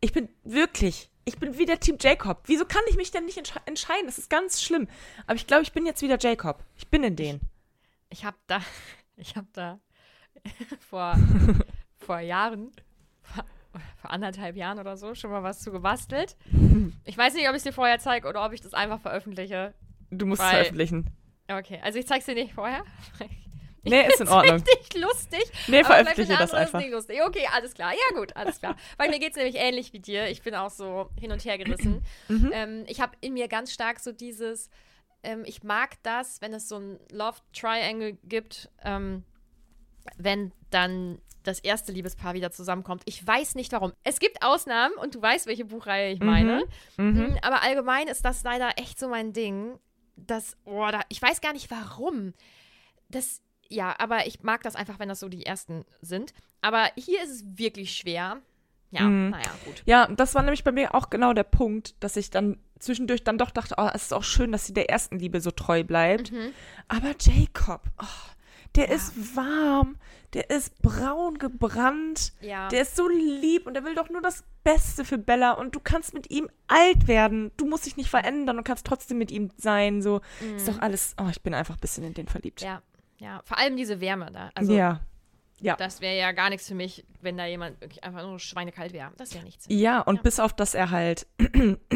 ich 0.00 0.14
bin 0.14 0.30
wirklich, 0.44 1.10
ich 1.26 1.38
bin 1.38 1.58
wieder 1.58 1.78
Team 1.78 1.98
Jacob. 2.00 2.40
Wieso 2.46 2.64
kann 2.64 2.82
ich 2.88 2.96
mich 2.96 3.10
denn 3.10 3.26
nicht 3.26 3.36
entsche 3.36 3.60
entscheiden? 3.66 4.06
Das 4.06 4.16
ist 4.16 4.30
ganz 4.30 4.62
schlimm. 4.62 4.88
Aber 5.26 5.34
ich 5.36 5.46
glaube, 5.46 5.62
ich 5.62 5.72
bin 5.72 5.84
jetzt 5.84 6.00
wieder 6.00 6.18
Jacob. 6.18 6.64
Ich 6.78 6.88
bin 6.88 7.04
in 7.04 7.16
den. 7.16 7.40
Ich 8.10 8.24
habe 8.24 8.36
da, 8.46 8.60
ich 9.16 9.36
habe 9.36 9.48
da 9.52 9.80
vor, 10.88 11.16
vor 11.98 12.20
Jahren, 12.20 12.72
vor, 13.22 13.44
vor 14.00 14.10
anderthalb 14.10 14.56
Jahren 14.56 14.78
oder 14.78 14.96
so, 14.96 15.14
schon 15.14 15.30
mal 15.30 15.42
was 15.42 15.60
zu 15.60 15.70
gebastelt. 15.72 16.36
Ich 17.04 17.16
weiß 17.16 17.34
nicht, 17.34 17.48
ob 17.48 17.52
ich 17.54 17.58
es 17.58 17.62
dir 17.64 17.72
vorher 17.72 17.98
zeige 17.98 18.28
oder 18.28 18.44
ob 18.44 18.52
ich 18.52 18.60
das 18.60 18.74
einfach 18.74 19.00
veröffentliche. 19.00 19.74
Du 20.10 20.26
musst 20.26 20.40
es 20.40 20.46
Weil- 20.46 20.54
veröffentlichen. 20.56 21.10
Okay, 21.48 21.80
also 21.82 21.98
ich 21.98 22.06
zeig's 22.06 22.26
dir 22.26 22.34
nicht 22.34 22.54
vorher. 22.54 22.84
Ich 23.82 23.90
Nee, 23.90 24.06
ist 24.06 24.20
in 24.20 24.28
Ordnung. 24.28 24.56
Richtig 24.62 25.02
lustig. 25.02 25.42
Nee, 25.66 25.82
veröffentliche 25.82 26.34
das 26.34 26.50
es 26.50 26.54
einfach. 26.54 26.80
Nicht 26.80 26.92
lustig. 26.92 27.18
Okay, 27.26 27.48
alles 27.52 27.72
klar. 27.72 27.92
Ja, 27.92 28.18
gut, 28.18 28.36
alles 28.36 28.58
klar. 28.58 28.76
Weil 28.98 29.08
mir 29.08 29.18
geht's 29.18 29.36
nämlich 29.36 29.56
ähnlich 29.56 29.92
wie 29.92 30.00
dir. 30.00 30.28
Ich 30.28 30.42
bin 30.42 30.54
auch 30.54 30.70
so 30.70 31.08
hin 31.18 31.32
und 31.32 31.44
her 31.44 31.56
gerissen. 31.58 32.02
Mhm. 32.28 32.50
Ähm, 32.52 32.84
ich 32.86 33.00
habe 33.00 33.12
in 33.20 33.32
mir 33.32 33.48
ganz 33.48 33.72
stark 33.72 33.98
so 33.98 34.12
dieses, 34.12 34.68
ähm, 35.22 35.42
ich 35.46 35.62
mag 35.62 36.02
das, 36.02 36.40
wenn 36.40 36.54
es 36.54 36.68
so 36.68 36.76
ein 36.76 36.98
Love 37.10 37.38
Triangle 37.52 38.18
gibt, 38.24 38.70
ähm, 38.82 39.24
wenn 40.16 40.52
dann 40.70 41.20
das 41.42 41.58
erste 41.60 41.92
Liebespaar 41.92 42.34
wieder 42.34 42.50
zusammenkommt. 42.50 43.02
Ich 43.06 43.26
weiß 43.26 43.54
nicht 43.54 43.72
warum. 43.72 43.92
Es 44.04 44.20
gibt 44.20 44.42
Ausnahmen 44.42 44.94
und 44.96 45.14
du 45.14 45.22
weißt, 45.22 45.46
welche 45.46 45.64
Buchreihe 45.64 46.12
ich 46.12 46.20
meine. 46.20 46.64
Mhm, 46.96 47.38
aber 47.42 47.62
allgemein 47.62 48.08
ist 48.08 48.24
das 48.24 48.42
leider 48.42 48.70
echt 48.76 48.98
so 48.98 49.08
mein 49.08 49.32
Ding. 49.32 49.78
Das, 50.16 50.56
oh, 50.64 50.86
da, 50.90 51.00
ich 51.08 51.20
weiß 51.20 51.40
gar 51.40 51.52
nicht 51.52 51.70
warum. 51.70 52.34
Das, 53.08 53.42
ja, 53.68 53.94
aber 53.98 54.26
ich 54.26 54.42
mag 54.42 54.62
das 54.62 54.76
einfach, 54.76 54.98
wenn 54.98 55.08
das 55.08 55.20
so 55.20 55.28
die 55.28 55.46
ersten 55.46 55.84
sind. 56.02 56.34
Aber 56.60 56.90
hier 56.96 57.22
ist 57.22 57.30
es 57.30 57.58
wirklich 57.58 57.92
schwer. 57.96 58.42
Ja, 58.90 59.08
naja, 59.08 59.50
gut. 59.64 59.82
Ja, 59.86 60.06
das 60.08 60.34
war 60.34 60.42
nämlich 60.42 60.64
bei 60.64 60.72
mir 60.72 60.94
auch 60.94 61.10
genau 61.10 61.32
der 61.32 61.44
Punkt, 61.44 61.94
dass 62.02 62.16
ich 62.16 62.30
dann 62.30 62.58
zwischendurch 62.78 63.22
dann 63.22 63.38
doch 63.38 63.50
dachte, 63.50 63.76
oh, 63.78 63.88
es 63.94 64.04
ist 64.04 64.14
auch 64.14 64.24
schön, 64.24 64.52
dass 64.52 64.66
sie 64.66 64.74
der 64.74 64.90
ersten 64.90 65.18
Liebe 65.18 65.40
so 65.40 65.50
treu 65.50 65.84
bleibt. 65.84 66.32
Mhm. 66.32 66.50
Aber 66.88 67.14
Jacob, 67.20 67.82
oh, 68.02 68.30
der 68.74 68.90
ist 68.90 69.36
warm, 69.36 69.96
der 70.32 70.50
ist 70.50 70.80
braun 70.82 71.38
gebrannt, 71.38 72.32
Ja. 72.40 72.68
der 72.68 72.82
ist 72.82 72.96
so 72.96 73.08
lieb 73.08 73.66
und 73.66 73.74
der 73.74 73.84
will 73.84 73.94
doch 73.94 74.10
nur 74.10 74.22
das 74.22 74.44
Beste 74.64 75.04
für 75.04 75.18
Bella 75.18 75.52
und 75.52 75.74
du 75.74 75.80
kannst 75.80 76.14
mit 76.14 76.30
ihm 76.30 76.48
alt 76.68 77.06
werden. 77.06 77.50
Du 77.56 77.66
musst 77.66 77.86
dich 77.86 77.96
nicht 77.96 78.10
verändern 78.10 78.58
und 78.58 78.64
kannst 78.64 78.86
trotzdem 78.86 79.18
mit 79.18 79.30
ihm 79.30 79.50
sein. 79.56 80.02
So 80.02 80.20
ist 80.56 80.68
doch 80.68 80.80
alles. 80.80 81.14
Oh, 81.20 81.28
ich 81.30 81.42
bin 81.42 81.54
einfach 81.54 81.74
ein 81.76 81.80
bisschen 81.80 82.04
in 82.04 82.14
den 82.14 82.28
verliebt. 82.28 82.60
Mhm. 82.62 82.66
Ja, 82.66 82.82
ja. 83.18 83.40
Vor 83.44 83.58
allem 83.58 83.76
diese 83.76 84.00
Wärme 84.00 84.30
da. 84.32 84.50
Also, 84.54 84.72
ja. 84.72 85.00
Ja. 85.60 85.76
das 85.76 86.00
wäre 86.00 86.16
ja 86.16 86.32
gar 86.32 86.50
nichts 86.50 86.68
für 86.68 86.74
mich, 86.74 87.04
wenn 87.20 87.36
da 87.36 87.46
jemand 87.46 87.80
wirklich 87.80 88.02
einfach 88.04 88.22
nur 88.22 88.38
schweinekalt 88.38 88.92
wäre. 88.92 89.12
Das 89.16 89.28
ist 89.28 89.34
ja 89.34 89.42
nichts. 89.42 89.66
Ja, 89.68 90.00
und 90.00 90.22
bis 90.22 90.40
auf, 90.40 90.54
dass 90.54 90.74
er 90.74 90.90
halt. 90.90 91.26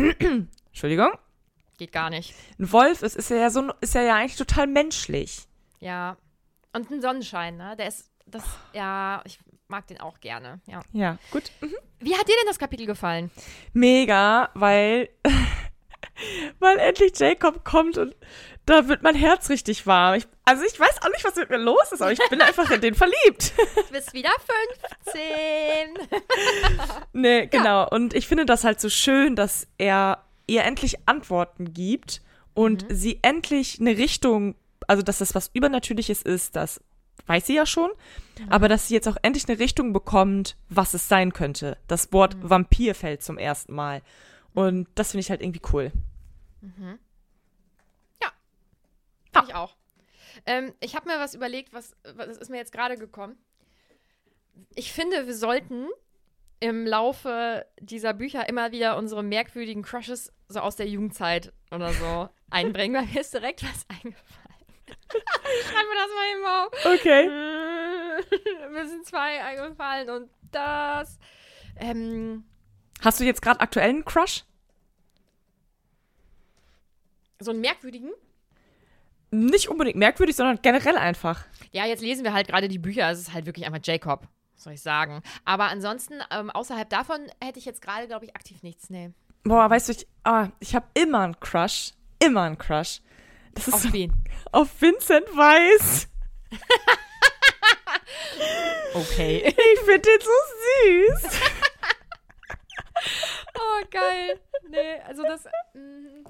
Entschuldigung. 0.66 1.10
Geht 1.78 1.92
gar 1.92 2.10
nicht. 2.10 2.34
Ein 2.58 2.70
Wolf 2.70 3.02
ist, 3.02 3.16
ist 3.16 3.30
ja 3.30 3.50
so, 3.50 3.72
ist 3.80 3.94
ja 3.94 4.14
eigentlich 4.14 4.36
total 4.36 4.66
menschlich. 4.66 5.46
Ja. 5.80 6.16
Und 6.72 6.90
ein 6.90 7.00
Sonnenschein, 7.00 7.56
ne? 7.56 7.74
Der 7.76 7.88
ist, 7.88 8.10
das, 8.26 8.44
ja, 8.72 9.22
ich 9.24 9.38
mag 9.68 9.86
den 9.86 10.00
auch 10.00 10.20
gerne. 10.20 10.60
Ja. 10.66 10.80
Ja, 10.92 11.18
gut. 11.30 11.50
Wie 12.00 12.14
hat 12.14 12.28
dir 12.28 12.34
denn 12.36 12.46
das 12.46 12.58
Kapitel 12.58 12.86
gefallen? 12.86 13.30
Mega, 13.72 14.50
weil, 14.54 15.08
weil 16.58 16.78
endlich 16.78 17.18
Jacob 17.18 17.64
kommt 17.64 17.98
und 17.98 18.14
da 18.66 18.88
wird 18.88 19.02
mein 19.02 19.14
Herz 19.14 19.50
richtig 19.50 19.86
warm. 19.86 20.14
Ich, 20.14 20.26
also 20.44 20.62
ich 20.64 20.78
weiß 20.78 21.02
auch 21.02 21.10
nicht, 21.10 21.24
was 21.24 21.36
mit 21.36 21.50
mir 21.50 21.58
los 21.58 21.92
ist, 21.92 22.00
aber 22.00 22.12
ich 22.12 22.20
bin 22.30 22.40
einfach 22.40 22.70
in 22.70 22.80
den 22.80 22.94
verliebt. 22.94 23.52
Du 23.56 23.92
bist 23.92 24.12
wieder 24.12 24.30
15. 25.04 26.08
nee, 27.12 27.46
genau. 27.46 27.88
Und 27.88 28.14
ich 28.14 28.26
finde 28.26 28.46
das 28.46 28.64
halt 28.64 28.80
so 28.80 28.88
schön, 28.88 29.36
dass 29.36 29.66
er 29.78 30.24
ihr 30.46 30.64
endlich 30.64 30.96
Antworten 31.06 31.72
gibt 31.72 32.22
und 32.54 32.86
sie 32.88 33.18
endlich 33.22 33.80
eine 33.80 33.96
Richtung, 33.96 34.54
also 34.86 35.02
dass 35.02 35.18
das 35.18 35.34
was 35.34 35.50
Übernatürliches 35.52 36.22
ist, 36.22 36.56
das 36.56 36.80
weiß 37.26 37.46
sie 37.46 37.54
ja 37.54 37.66
schon, 37.66 37.90
aber 38.50 38.68
dass 38.68 38.88
sie 38.88 38.94
jetzt 38.94 39.08
auch 39.08 39.16
endlich 39.22 39.48
eine 39.48 39.58
Richtung 39.58 39.92
bekommt, 39.92 40.56
was 40.68 40.94
es 40.94 41.08
sein 41.08 41.32
könnte. 41.32 41.78
Das 41.88 42.12
Wort 42.12 42.36
Vampir 42.42 42.94
fällt 42.94 43.22
zum 43.22 43.38
ersten 43.38 43.74
Mal. 43.74 44.02
Und 44.52 44.88
das 44.94 45.12
finde 45.12 45.20
ich 45.22 45.30
halt 45.30 45.42
irgendwie 45.42 45.62
cool. 45.72 45.92
Finde 49.34 49.48
ich 49.48 49.54
auch. 49.54 49.76
Ähm, 50.46 50.74
ich 50.80 50.96
habe 50.96 51.08
mir 51.08 51.18
was 51.18 51.34
überlegt, 51.34 51.72
was, 51.72 51.96
was 52.14 52.36
ist 52.36 52.50
mir 52.50 52.56
jetzt 52.56 52.72
gerade 52.72 52.96
gekommen. 52.96 53.36
Ich 54.74 54.92
finde, 54.92 55.26
wir 55.26 55.34
sollten 55.34 55.88
im 56.60 56.86
Laufe 56.86 57.66
dieser 57.80 58.14
Bücher 58.14 58.48
immer 58.48 58.72
wieder 58.72 58.96
unsere 58.96 59.22
merkwürdigen 59.22 59.82
Crushes 59.82 60.32
so 60.48 60.60
aus 60.60 60.76
der 60.76 60.86
Jugendzeit 60.88 61.52
oder 61.70 61.92
so 61.92 62.28
einbringen, 62.50 62.94
weil 62.96 63.06
mir 63.12 63.20
ist 63.20 63.34
direkt 63.34 63.62
was 63.62 63.86
eingefallen. 63.88 64.44
ich 65.14 65.66
schreibe 65.66 65.88
mir 65.88 65.96
das 65.96 66.10
mal 66.14 66.26
eben 66.32 66.46
auf. 66.46 66.70
Okay. 66.94 68.70
mir 68.70 68.88
sind 68.88 69.06
zwei 69.06 69.42
eingefallen 69.42 70.10
und 70.10 70.30
das. 70.50 71.18
Ähm, 71.76 72.44
Hast 73.02 73.20
du 73.20 73.24
jetzt 73.24 73.42
gerade 73.42 73.60
aktuellen 73.60 74.04
Crush? 74.04 74.44
So 77.40 77.50
einen 77.50 77.60
merkwürdigen? 77.60 78.12
Nicht 79.34 79.68
unbedingt 79.68 79.96
merkwürdig, 79.96 80.36
sondern 80.36 80.60
generell 80.62 80.96
einfach. 80.96 81.44
Ja, 81.72 81.86
jetzt 81.86 82.02
lesen 82.02 82.24
wir 82.24 82.32
halt 82.32 82.48
gerade 82.48 82.68
die 82.68 82.78
Bücher. 82.78 83.10
Es 83.10 83.18
ist 83.18 83.32
halt 83.32 83.46
wirklich 83.46 83.66
einfach 83.66 83.80
Jacob, 83.82 84.28
soll 84.54 84.74
ich 84.74 84.82
sagen. 84.82 85.22
Aber 85.44 85.64
ansonsten, 85.64 86.14
ähm, 86.30 86.50
außerhalb 86.50 86.88
davon 86.88 87.20
hätte 87.42 87.58
ich 87.58 87.64
jetzt 87.64 87.82
gerade, 87.82 88.06
glaube 88.06 88.26
ich, 88.26 88.36
aktiv 88.36 88.62
nichts. 88.62 88.90
Nee. 88.90 89.10
Boah, 89.42 89.68
weißt 89.68 89.88
du, 89.88 89.92
ich, 89.92 90.06
ah, 90.22 90.48
ich 90.60 90.74
habe 90.74 90.86
immer 90.94 91.20
einen 91.20 91.38
Crush. 91.40 91.92
Immer 92.18 92.42
einen 92.42 92.58
Crush. 92.58 93.00
Das 93.54 93.68
ist 93.68 93.74
Auf 93.74 93.92
wen? 93.92 94.12
Auf 94.52 94.80
Vincent 94.80 95.26
Weiss. 95.36 96.08
Okay. 98.94 99.42
Ich 99.48 99.80
finde 99.80 100.00
den 100.00 100.20
so 100.20 100.30
süß. 101.24 101.40
oh, 103.58 103.84
geil. 103.90 104.40
Nee, 104.68 105.00
also 105.06 105.22
das. 105.24 105.44
mm, 105.74 106.24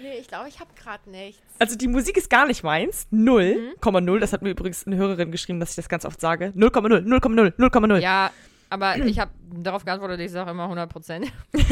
nee, 0.00 0.18
ich 0.20 0.28
glaube, 0.28 0.48
ich 0.48 0.60
habe 0.60 0.70
gerade 0.74 1.08
nichts. 1.10 1.42
Also 1.58 1.76
die 1.76 1.88
Musik 1.88 2.16
ist 2.16 2.28
gar 2.30 2.46
nicht 2.46 2.62
meins. 2.62 3.06
0,0. 3.12 4.18
Das 4.18 4.32
hat 4.32 4.42
mir 4.42 4.50
übrigens 4.50 4.86
eine 4.86 4.96
Hörerin 4.96 5.30
geschrieben, 5.30 5.60
dass 5.60 5.70
ich 5.70 5.76
das 5.76 5.88
ganz 5.88 6.04
oft 6.04 6.20
sage. 6.20 6.52
0,0, 6.56 7.04
0,0, 7.06 7.56
0,0. 7.56 7.98
Ja, 7.98 8.30
aber 8.70 8.96
ich 8.98 9.18
habe 9.18 9.30
darauf 9.52 9.84
geantwortet, 9.84 10.20
ich 10.20 10.30
sage 10.32 10.50
immer 10.50 10.64
100 10.64 10.90
Prozent. 10.90 11.32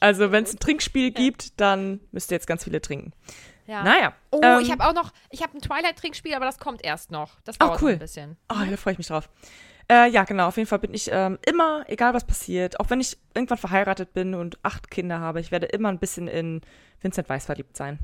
Also 0.00 0.32
wenn 0.32 0.44
es 0.44 0.54
ein 0.54 0.58
Trinkspiel 0.58 1.10
gibt, 1.10 1.60
dann 1.60 2.00
müsst 2.10 2.30
ihr 2.30 2.36
jetzt 2.36 2.46
ganz 2.46 2.64
viele 2.64 2.80
trinken. 2.80 3.12
Ja. 3.66 3.82
Naja. 3.82 4.14
Oh, 4.30 4.40
ähm, 4.42 4.60
ich 4.60 4.70
habe 4.70 4.84
auch 4.84 4.92
noch, 4.94 5.12
ich 5.30 5.42
habe 5.42 5.56
ein 5.56 5.60
Twilight-Trinkspiel, 5.60 6.34
aber 6.34 6.46
das 6.46 6.58
kommt 6.58 6.84
erst 6.84 7.10
noch. 7.10 7.40
Das 7.44 7.56
Oh, 7.56 7.66
dauert 7.66 7.74
noch 7.74 7.82
cool. 7.82 7.92
ein 7.92 7.98
bisschen. 7.98 8.36
Oh, 8.50 8.56
da 8.68 8.76
freue 8.76 8.92
ich 8.92 8.98
mich 8.98 9.06
drauf. 9.08 9.28
Äh, 9.90 10.10
ja, 10.10 10.24
genau. 10.24 10.48
Auf 10.48 10.56
jeden 10.56 10.68
Fall 10.68 10.78
bin 10.78 10.94
ich 10.94 11.10
ähm, 11.12 11.38
immer, 11.46 11.84
egal 11.88 12.14
was 12.14 12.24
passiert, 12.24 12.80
auch 12.80 12.90
wenn 12.90 13.00
ich 13.00 13.18
irgendwann 13.34 13.58
verheiratet 13.58 14.12
bin 14.12 14.34
und 14.34 14.58
acht 14.62 14.90
Kinder 14.90 15.20
habe, 15.20 15.40
ich 15.40 15.50
werde 15.50 15.66
immer 15.66 15.88
ein 15.88 15.98
bisschen 15.98 16.28
in 16.28 16.60
Vincent 17.00 17.28
Weiss 17.28 17.46
verliebt 17.46 17.76
sein. 17.76 17.98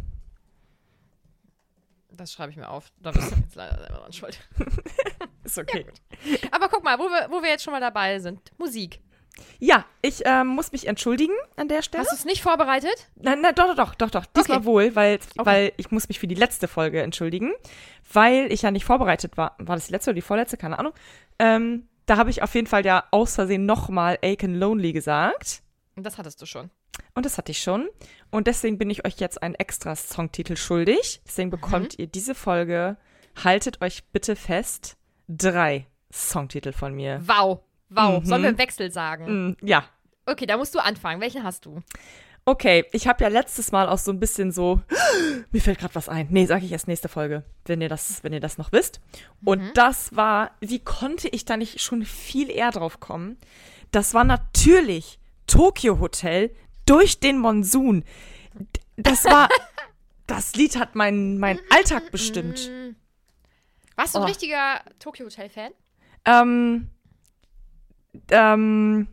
Das 2.11 2.33
schreibe 2.33 2.51
ich 2.51 2.57
mir 2.57 2.69
auf. 2.69 2.91
Da 3.01 3.13
bist 3.13 3.31
du 3.31 3.37
jetzt 3.37 3.55
leider 3.55 3.79
selber 3.79 3.99
dran 3.99 4.13
schuld. 4.13 4.41
Ist 5.45 5.57
okay. 5.57 5.87
Aber 6.51 6.69
guck 6.69 6.83
mal, 6.83 6.99
wo 6.99 7.05
wir, 7.05 7.29
wo 7.31 7.41
wir 7.43 7.49
jetzt 7.49 7.63
schon 7.63 7.73
mal 7.73 7.81
dabei 7.81 8.19
sind. 8.19 8.53
Musik. 8.59 9.01
Ja, 9.59 9.85
ich 10.03 10.23
ähm, 10.25 10.49
muss 10.49 10.73
mich 10.73 10.87
entschuldigen 10.87 11.33
an 11.57 11.69
der 11.69 11.83
Stelle. 11.83 12.03
Hast 12.05 12.13
du 12.13 12.17
es 12.17 12.25
nicht 12.25 12.43
vorbereitet? 12.43 13.09
Nein, 13.17 13.41
nein, 13.41 13.55
doch, 13.55 13.75
doch, 13.75 13.95
doch, 13.95 13.95
doch, 13.95 14.11
doch. 14.11 14.27
Diesmal 14.27 14.59
Okay. 14.59 14.67
wohl, 14.67 14.97
weil, 14.97 15.15
Okay. 15.37 15.47
weil 15.47 15.73
ich 15.77 15.91
muss 15.91 16.09
mich 16.09 16.19
für 16.19 16.27
die 16.29 16.35
letzte 16.35 16.69
Folge 16.69 17.03
entschuldigen, 17.03 17.53
weil 18.13 18.53
ich 18.53 18.63
ja 18.63 18.71
nicht 18.71 18.85
vorbereitet 18.85 19.37
war. 19.37 19.55
War 19.59 19.77
das 19.77 19.87
die 19.87 19.93
letzte 19.93 20.11
oder 20.11 20.15
die 20.17 20.23
vorletzte? 20.23 20.57
Keine 20.57 20.79
Ahnung. 20.79 20.93
Ähm, 21.39 21.89
da 22.07 22.17
habe 22.17 22.31
ich 22.31 22.43
auf 22.43 22.55
jeden 22.55 22.67
Fall 22.67 22.87
ja 22.87 23.05
aus 23.11 23.35
Versehen 23.35 23.67
nochmal 23.67 24.19
Aiken 24.23 24.55
Lonely 24.55 24.93
gesagt. 24.93 25.63
Das 25.97 26.17
hattest 26.19 26.41
du 26.41 26.47
schon. 26.47 26.71
Und 27.15 27.27
das 27.27 27.37
hatte 27.39 27.53
ich 27.53 27.61
schon. 27.61 27.89
Und 28.31 28.47
deswegen 28.47 28.79
bin 28.79 28.91
ich 28.91 29.05
euch 29.05 29.19
jetzt 29.19 29.43
einen 29.43 29.55
extra 29.57 29.95
Songtitel 29.97 30.57
schuldig. 30.57 31.21
Deswegen 31.27 31.51
bekommt 31.51 31.93
Mhm. 31.99 32.03
ihr 32.03 32.07
diese 32.07 32.35
Folge, 32.35 32.97
haltet 33.45 33.83
euch 33.83 34.05
bitte 34.13 34.37
fest, 34.37 34.97
drei 35.29 35.87
Songtitel 36.13 36.73
von 36.73 36.95
mir. 36.95 37.21
Wow. 37.27 37.61
Wow. 37.91 38.21
Mhm. 38.23 38.27
Sollen 38.27 38.43
wir 38.43 38.51
im 38.51 38.59
Wechsel 38.59 38.91
sagen? 38.93 39.49
Mm, 39.51 39.57
ja. 39.67 39.85
Okay, 40.27 40.47
da 40.47 40.57
musst 40.57 40.75
du 40.75 40.79
anfangen. 40.79 41.21
Welchen 41.21 41.43
hast 41.43 41.65
du? 41.67 41.81
Okay, 42.45 42.87
ich 42.93 43.07
habe 43.07 43.23
ja 43.25 43.29
letztes 43.29 43.73
Mal 43.73 43.89
auch 43.89 43.99
so 43.99 44.11
ein 44.11 44.21
bisschen 44.21 44.53
so, 44.53 44.81
mir 45.53 45.61
fällt 45.61 45.79
gerade 45.79 45.95
was 45.95 46.09
ein. 46.09 46.29
Nee, 46.31 46.47
sage 46.47 46.65
ich 46.65 46.73
erst 46.73 46.89
nächste 46.89 47.09
Folge, 47.09 47.45
wenn 47.67 47.81
ihr 47.83 47.89
das, 47.89 48.23
wenn 48.25 48.33
ihr 48.33 48.41
das 48.41 48.57
noch 48.59 48.73
wisst. 48.73 49.01
Und 49.45 49.77
das 49.77 50.17
war, 50.17 50.53
wie 50.61 50.79
konnte 50.79 51.29
ich 51.29 51.45
da 51.45 51.57
nicht 51.57 51.81
schon 51.81 52.05
viel 52.05 52.51
eher 52.51 52.71
drauf 52.71 53.01
kommen? 53.01 53.37
Das 53.91 54.15
war 54.15 54.25
natürlich 54.25 55.19
Tokyo 55.47 55.99
Hotel 56.01 56.55
durch 56.87 57.21
den 57.21 57.39
Monsun. 57.39 58.05
Das 58.97 59.25
war, 59.25 59.49
das 60.27 60.55
Lied 60.55 60.77
hat 60.79 60.95
meinen 60.95 61.39
mein 61.39 61.59
Alltag 61.71 62.11
bestimmt. 62.11 62.71
Warst 63.97 64.15
du 64.15 64.19
ein 64.21 64.25
Oh. 64.25 64.27
richtiger 64.27 64.81
Tokyo 64.99 65.27
Hotel-Fan? 65.27 65.73
Ähm, 66.25 66.89
ähm, 68.31 69.09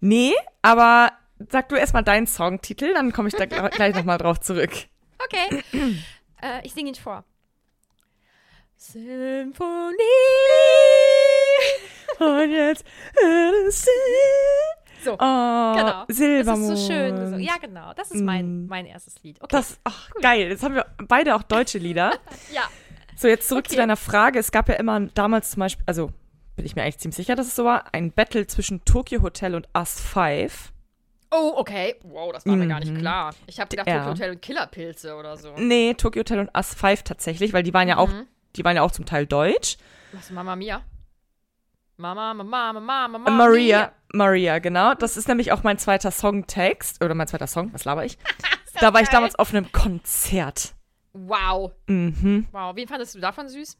nee, 0.00 0.32
aber 0.62 1.12
sag 1.50 1.68
du 1.68 1.76
erstmal 1.76 2.04
deinen 2.04 2.26
Songtitel, 2.26 2.94
dann 2.94 3.12
komme 3.12 3.28
ich 3.28 3.34
da 3.34 3.44
gl- 3.44 3.70
gleich 3.70 3.94
nochmal 3.94 4.18
drauf 4.18 4.40
zurück. 4.40 4.72
Okay. 5.24 5.62
äh, 6.42 6.60
ich 6.64 6.72
singe 6.72 6.90
ihn 6.90 6.94
vor. 6.94 7.24
Symphonie. 8.76 9.94
Und 12.18 12.50
jetzt. 12.50 12.84
So, 15.04 15.12
Oh, 15.12 15.16
genau. 15.74 16.04
Silbermond. 16.08 16.70
Das 16.72 16.78
ist 16.80 16.86
so 16.86 16.92
schön. 16.92 17.16
gesungen. 17.16 17.40
Ja, 17.40 17.54
genau. 17.60 17.92
Das 17.94 18.10
ist 18.10 18.22
mein, 18.22 18.64
Mm. 18.64 18.66
mein 18.68 18.86
erstes 18.86 19.22
Lied. 19.22 19.36
Okay. 19.40 19.48
Das, 19.56 19.78
ach, 19.84 20.10
geil. 20.22 20.48
Jetzt 20.48 20.62
haben 20.62 20.74
wir 20.74 20.86
beide 21.08 21.34
auch 21.34 21.42
deutsche 21.42 21.78
Lieder. 21.78 22.12
ja. 22.52 22.62
So, 23.16 23.28
jetzt 23.28 23.48
zurück 23.48 23.66
zu 23.66 23.72
Okay. 23.72 23.82
deiner 23.82 23.96
Frage. 23.96 24.38
Es 24.38 24.50
gab 24.52 24.68
ja 24.68 24.76
immer 24.76 25.00
damals 25.00 25.50
zum 25.50 25.60
Beispiel, 25.60 25.84
also 25.86 26.10
bin 26.56 26.64
ich 26.66 26.76
mir 26.76 26.82
eigentlich 26.82 26.98
ziemlich 26.98 27.16
sicher, 27.16 27.34
dass 27.36 27.46
es 27.48 27.56
so 27.56 27.64
war, 27.64 27.84
ein 27.92 28.12
Battle 28.12 28.46
zwischen 28.46 28.84
Tokyo 28.84 29.22
Hotel 29.22 29.54
und 29.54 29.68
Us 29.76 30.00
5. 30.00 30.72
Oh, 31.30 31.54
okay. 31.56 31.96
Wow, 32.04 32.32
das 32.32 32.46
war 32.46 32.54
mir 32.54 32.68
gar 32.68 32.78
nicht 32.80 32.92
Mhm. 32.92 32.98
klar. 32.98 33.34
Ich 33.46 33.58
habe 33.58 33.68
gedacht, 33.68 33.88
Ja. 33.88 33.98
Tokyo 33.98 34.10
Hotel 34.12 34.30
und 34.32 34.42
Killerpilze 34.42 35.16
oder 35.16 35.36
so. 35.36 35.52
Nee, 35.56 35.94
Tokyo 35.94 36.20
Hotel 36.20 36.38
und 36.38 36.50
Us 36.56 36.74
5 36.74 37.02
tatsächlich, 37.02 37.52
weil 37.52 37.64
die 37.64 37.74
waren 37.74 37.88
ja 37.88 37.96
auch, 37.96 38.08
Mhm. 38.08 38.26
die 38.54 38.64
waren 38.64 38.76
ja 38.76 38.82
auch 38.82 38.92
zum 38.92 39.04
Teil 39.04 39.26
deutsch. 39.26 39.76
Was, 40.12 40.30
Mama 40.30 40.54
Mia? 40.54 40.82
Mama, 41.96 42.34
Mama, 42.34 42.72
Mama, 42.72 43.08
Mama, 43.08 43.30
Maria, 43.30 43.78
Mia. 43.78 43.92
Maria, 44.12 44.58
genau. 44.58 44.94
Das 44.94 45.16
ist 45.16 45.28
nämlich 45.28 45.52
auch 45.52 45.62
mein 45.62 45.78
zweiter 45.78 46.10
Songtext, 46.10 47.02
oder 47.04 47.14
mein 47.14 47.26
zweiter 47.28 47.46
Song, 47.46 47.72
was 47.72 47.84
laber 47.84 48.04
ich? 48.04 48.18
da 48.80 48.92
war 48.92 49.00
ich 49.00 49.08
geil. 49.08 49.16
damals 49.16 49.36
auf 49.36 49.50
einem 49.52 49.70
Konzert. 49.72 50.74
Wow. 51.12 51.72
Mhm. 51.86 52.46
Wow. 52.52 52.74
Wen 52.76 52.88
fandest 52.88 53.14
du 53.14 53.20
davon 53.20 53.48
süß? 53.48 53.76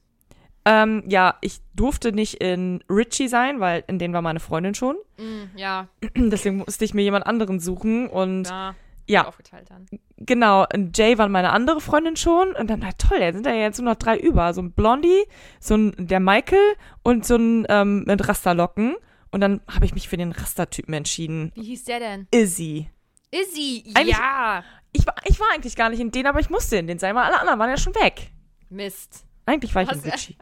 Ähm, 0.66 1.04
ja, 1.06 1.36
ich 1.42 1.60
durfte 1.74 2.12
nicht 2.12 2.34
in 2.40 2.82
Richie 2.88 3.28
sein, 3.28 3.60
weil 3.60 3.84
in 3.86 3.98
denen 3.98 4.14
war 4.14 4.22
meine 4.22 4.40
Freundin 4.40 4.74
schon. 4.74 4.96
Mm, 5.18 5.56
ja, 5.56 5.88
Deswegen 6.16 6.56
musste 6.58 6.84
ich 6.84 6.94
mir 6.94 7.02
jemand 7.02 7.26
anderen 7.26 7.60
suchen. 7.60 8.08
Und 8.08 8.44
ja. 8.48 8.74
ja, 9.06 9.26
Aufgeteilt 9.28 9.68
dann. 9.70 9.86
genau. 10.16 10.64
Und 10.74 10.96
Jay 10.96 11.18
war 11.18 11.28
meine 11.28 11.50
andere 11.52 11.80
Freundin 11.82 12.16
schon. 12.16 12.52
Und 12.54 12.70
dann, 12.70 12.78
na 12.80 12.92
toll, 12.92 13.20
da 13.20 13.32
sind 13.32 13.44
da 13.44 13.52
jetzt 13.52 13.78
nur 13.78 13.90
noch 13.92 13.98
drei 13.98 14.16
über. 14.18 14.54
So 14.54 14.62
ein 14.62 14.72
Blondie, 14.72 15.24
so 15.60 15.74
ein 15.76 15.92
der 15.98 16.20
Michael 16.20 16.76
und 17.02 17.26
so 17.26 17.36
ein 17.36 17.66
ähm, 17.68 18.04
mit 18.06 18.26
Rasterlocken. 18.26 18.96
Und 19.30 19.40
dann 19.40 19.60
habe 19.70 19.84
ich 19.84 19.92
mich 19.94 20.08
für 20.08 20.16
den 20.16 20.32
Rastertypen 20.32 20.94
entschieden. 20.94 21.52
Wie 21.56 21.64
hieß 21.64 21.84
der 21.84 21.98
denn? 22.00 22.26
Izzy. 22.30 22.88
Izzy. 23.30 23.84
Eigentlich- 23.94 24.16
Ja. 24.16 24.64
Ich 24.96 25.04
war, 25.08 25.14
ich 25.24 25.40
war 25.40 25.48
eigentlich 25.52 25.74
gar 25.74 25.90
nicht 25.90 25.98
in 26.00 26.12
den, 26.12 26.26
aber 26.28 26.38
ich 26.38 26.50
musste 26.50 26.76
in 26.76 26.86
den 26.86 27.00
sein, 27.00 27.16
weil 27.16 27.24
alle 27.24 27.40
anderen 27.40 27.58
waren 27.58 27.68
ja 27.68 27.76
schon 27.76 27.96
weg. 27.96 28.30
Mist. 28.70 29.26
Eigentlich 29.44 29.74
war 29.74 29.82
ich 29.82 29.88
in 29.90 29.96
Hast 29.96 30.06
du- 30.06 30.10
Richie. 30.10 30.36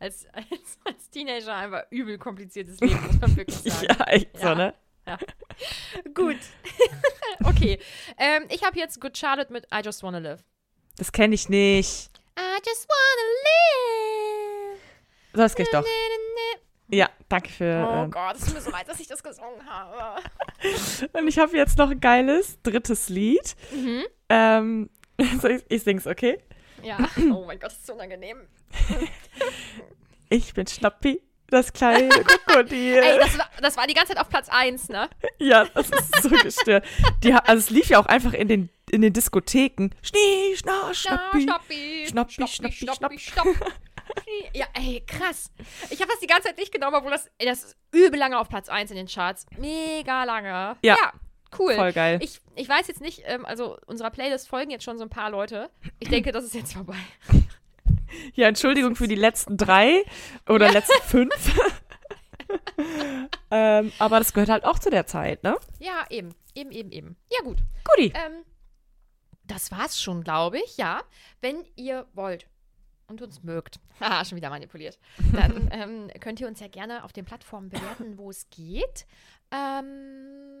Als, 0.00 0.26
als, 0.32 0.46
als 0.84 1.10
Teenager 1.10 1.54
einfach 1.54 1.84
übel 1.90 2.18
kompliziertes 2.18 2.78
Leben, 2.80 3.04
muss 3.06 3.20
man 3.20 3.36
wirklich 3.36 3.56
sagen. 3.72 3.86
Ja, 3.88 4.04
echt 4.06 4.36
so, 4.38 4.46
Ja. 4.46 4.54
ne? 4.54 4.74
Gut. 6.14 6.36
okay. 7.44 7.78
Ähm, 8.18 8.44
ich 8.50 8.62
habe 8.62 8.78
jetzt 8.78 9.00
Good 9.00 9.16
Charlotte 9.16 9.52
mit 9.52 9.66
I 9.72 9.80
Just 9.82 10.02
Wanna 10.02 10.18
Live. 10.18 10.44
Das 10.96 11.10
kenne 11.12 11.34
ich 11.34 11.48
nicht. 11.48 12.10
I 12.38 12.58
just 12.66 12.86
wanna 12.88 14.74
live. 14.74 14.80
Das 15.32 15.54
geht 15.54 15.72
doch. 15.72 15.84
Ja, 16.90 17.08
danke 17.28 17.50
für. 17.50 17.86
Oh 17.86 18.02
ähm, 18.04 18.10
Gott, 18.10 18.36
es 18.36 18.44
tut 18.46 18.54
mir 18.54 18.60
so 18.60 18.70
leid, 18.70 18.88
dass 18.88 18.98
ich 18.98 19.06
das 19.06 19.22
gesungen 19.22 19.64
habe. 19.66 20.22
Und 21.12 21.28
ich 21.28 21.38
habe 21.38 21.56
jetzt 21.56 21.76
noch 21.78 21.90
ein 21.90 22.00
geiles 22.00 22.60
drittes 22.62 23.08
Lied. 23.08 23.56
Mhm. 23.72 24.04
Ähm, 24.30 24.90
soll 25.40 25.52
ich, 25.52 25.64
ich 25.68 25.82
sing's, 25.82 26.06
okay? 26.06 26.38
Ja. 26.82 26.98
Oh 27.32 27.44
mein 27.46 27.58
Gott, 27.58 27.70
das 27.70 27.78
ist 27.78 27.86
so 27.86 27.94
unangenehm. 27.94 28.38
Ich 30.30 30.52
bin 30.52 30.66
Schnappi, 30.66 31.22
das 31.48 31.72
kleine 31.72 32.08
Krokodil. 32.46 32.96
Ey, 32.98 33.18
das 33.18 33.38
war, 33.38 33.48
das 33.62 33.76
war 33.78 33.86
die 33.86 33.94
ganze 33.94 34.12
Zeit 34.12 34.20
auf 34.20 34.28
Platz 34.28 34.48
1, 34.50 34.90
ne? 34.90 35.08
ja, 35.38 35.64
das 35.64 35.88
ist 35.88 36.22
so 36.22 36.28
gestört. 36.42 36.84
Die, 37.22 37.32
also 37.32 37.58
es 37.58 37.70
lief 37.70 37.88
ja 37.88 37.98
auch 37.98 38.04
einfach 38.06 38.34
in 38.34 38.46
den, 38.48 38.68
in 38.90 39.00
den 39.00 39.12
Diskotheken. 39.14 39.88
Schnee, 40.02 40.54
schna, 40.56 40.92
Schnappi. 40.92 41.42
Schnappi, 41.42 42.06
Schnappi, 42.08 42.32
Schnappi, 42.46 42.72
Schnappi. 42.72 43.18
stopp. 43.18 43.46
Ja, 44.52 44.66
ey, 44.74 45.02
krass. 45.06 45.50
Ich 45.90 46.00
habe 46.02 46.10
das 46.10 46.20
die 46.20 46.26
ganze 46.26 46.48
Zeit 46.48 46.58
nicht 46.58 46.72
genommen, 46.72 46.96
obwohl 46.96 47.10
das, 47.10 47.30
ey, 47.38 47.46
das 47.46 47.64
ist 47.64 47.76
übel 47.92 48.18
lange 48.18 48.38
auf 48.38 48.48
Platz 48.50 48.68
1 48.68 48.90
in 48.90 48.96
den 48.98 49.06
Charts. 49.06 49.46
Mega 49.56 50.24
lange. 50.24 50.76
Ja. 50.82 50.96
Cool. 51.58 51.74
Voll 51.74 51.92
geil. 51.92 52.18
Ich, 52.22 52.40
ich 52.56 52.68
weiß 52.68 52.88
jetzt 52.88 53.00
nicht, 53.00 53.22
ähm, 53.26 53.44
also 53.44 53.78
unserer 53.86 54.10
Playlist 54.10 54.48
folgen 54.48 54.70
jetzt 54.70 54.84
schon 54.84 54.98
so 54.98 55.04
ein 55.04 55.10
paar 55.10 55.30
Leute. 55.30 55.70
Ich 55.98 56.08
denke, 56.08 56.32
das 56.32 56.44
ist 56.44 56.54
jetzt 56.54 56.72
vorbei. 56.72 56.96
Ja, 58.34 58.48
Entschuldigung 58.48 58.96
für 58.96 59.06
die 59.06 59.14
letzten 59.14 59.58
drei 59.58 60.02
oder 60.48 60.70
letzten 60.72 61.02
fünf. 61.02 61.60
ähm, 63.50 63.92
aber 63.98 64.18
das 64.18 64.32
gehört 64.32 64.48
halt 64.48 64.64
auch 64.64 64.78
zu 64.78 64.90
der 64.90 65.06
Zeit, 65.06 65.42
ne? 65.42 65.56
Ja, 65.78 66.06
eben. 66.08 66.34
Eben, 66.54 66.70
eben, 66.70 66.90
eben. 66.90 67.16
Ja, 67.30 67.44
gut. 67.44 67.58
Guti. 67.84 68.12
Ähm, 68.14 68.44
das 69.44 69.70
war's 69.70 70.00
schon, 70.00 70.24
glaube 70.24 70.58
ich, 70.58 70.76
ja. 70.76 71.02
Wenn 71.40 71.64
ihr 71.76 72.06
wollt 72.14 72.46
und 73.08 73.22
uns 73.22 73.42
mögt, 73.42 73.80
haha, 74.00 74.24
schon 74.24 74.36
wieder 74.36 74.50
manipuliert, 74.50 74.98
dann 75.32 75.68
ähm, 75.72 76.10
könnt 76.20 76.40
ihr 76.40 76.48
uns 76.48 76.60
ja 76.60 76.68
gerne 76.68 77.04
auf 77.04 77.12
den 77.12 77.24
Plattformen 77.24 77.68
bewerten, 77.68 78.18
wo 78.18 78.30
es 78.30 78.48
geht. 78.50 79.06
Ähm, 79.50 80.57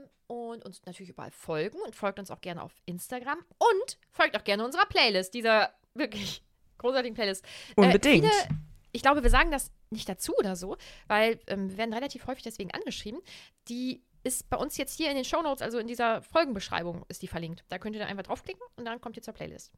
und 0.58 0.66
uns 0.66 0.84
natürlich 0.84 1.10
überall 1.10 1.30
folgen 1.30 1.78
und 1.84 1.94
folgt 1.94 2.18
uns 2.18 2.30
auch 2.30 2.40
gerne 2.40 2.62
auf 2.62 2.72
Instagram 2.86 3.38
und 3.58 3.98
folgt 4.10 4.36
auch 4.36 4.44
gerne 4.44 4.64
unserer 4.64 4.86
Playlist, 4.86 5.34
dieser 5.34 5.72
wirklich 5.94 6.42
großartigen 6.78 7.14
Playlist. 7.14 7.44
Unbedingt. 7.76 8.24
Äh, 8.24 8.30
viele, 8.30 8.60
ich 8.92 9.02
glaube, 9.02 9.22
wir 9.22 9.30
sagen 9.30 9.50
das 9.50 9.70
nicht 9.90 10.08
dazu 10.08 10.34
oder 10.36 10.56
so, 10.56 10.76
weil 11.06 11.40
ähm, 11.46 11.70
wir 11.70 11.78
werden 11.78 11.92
relativ 11.92 12.26
häufig 12.26 12.42
deswegen 12.42 12.70
angeschrieben. 12.72 13.20
Die 13.68 14.02
ist 14.24 14.50
bei 14.50 14.56
uns 14.56 14.76
jetzt 14.76 14.96
hier 14.96 15.10
in 15.10 15.16
den 15.16 15.24
Shownotes, 15.24 15.62
also 15.62 15.78
in 15.78 15.86
dieser 15.86 16.22
Folgenbeschreibung 16.22 17.04
ist 17.08 17.22
die 17.22 17.28
verlinkt. 17.28 17.64
Da 17.68 17.78
könnt 17.78 17.94
ihr 17.94 18.00
dann 18.00 18.08
einfach 18.08 18.24
draufklicken 18.24 18.62
und 18.76 18.84
dann 18.84 19.00
kommt 19.00 19.16
ihr 19.16 19.22
zur 19.22 19.34
Playlist. 19.34 19.72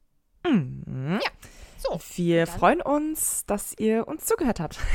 Mhm. 0.47 1.21
Ja, 1.23 1.31
so. 1.79 2.01
Wir 2.15 2.47
freuen 2.47 2.81
uns, 2.81 3.45
dass 3.47 3.75
ihr 3.79 4.09
uns 4.09 4.27
zugehört 4.27 4.61
habt. 4.61 4.79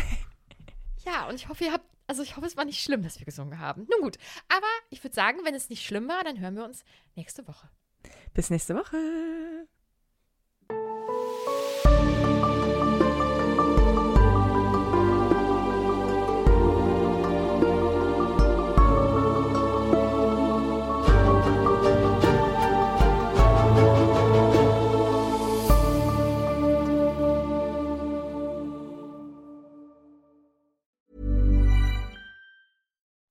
Ja, 1.06 1.30
und 1.30 1.36
ich 1.36 1.48
hoffe, 1.50 1.66
ihr 1.66 1.72
habt, 1.72 1.86
also 2.08 2.24
ich 2.24 2.36
hoffe, 2.36 2.48
es 2.48 2.58
war 2.58 2.66
nicht 2.66 2.84
schlimm, 2.84 3.04
dass 3.04 3.20
wir 3.20 3.26
gesungen 3.26 3.60
haben. 3.60 3.88
Nun 3.90 4.02
gut, 4.02 4.18
aber 4.48 4.68
ich 4.90 5.04
würde 5.04 5.16
sagen, 5.16 5.40
wenn 5.44 5.56
es 5.56 5.70
nicht 5.70 5.86
schlimm 5.86 6.08
war, 6.08 6.24
dann 6.24 6.40
hören 6.40 6.56
wir 6.56 6.66
uns 6.66 6.84
nächste 7.16 7.48
Woche. 7.48 7.70
Bis 8.34 8.50
nächste 8.50 8.76
Woche. 8.76 9.68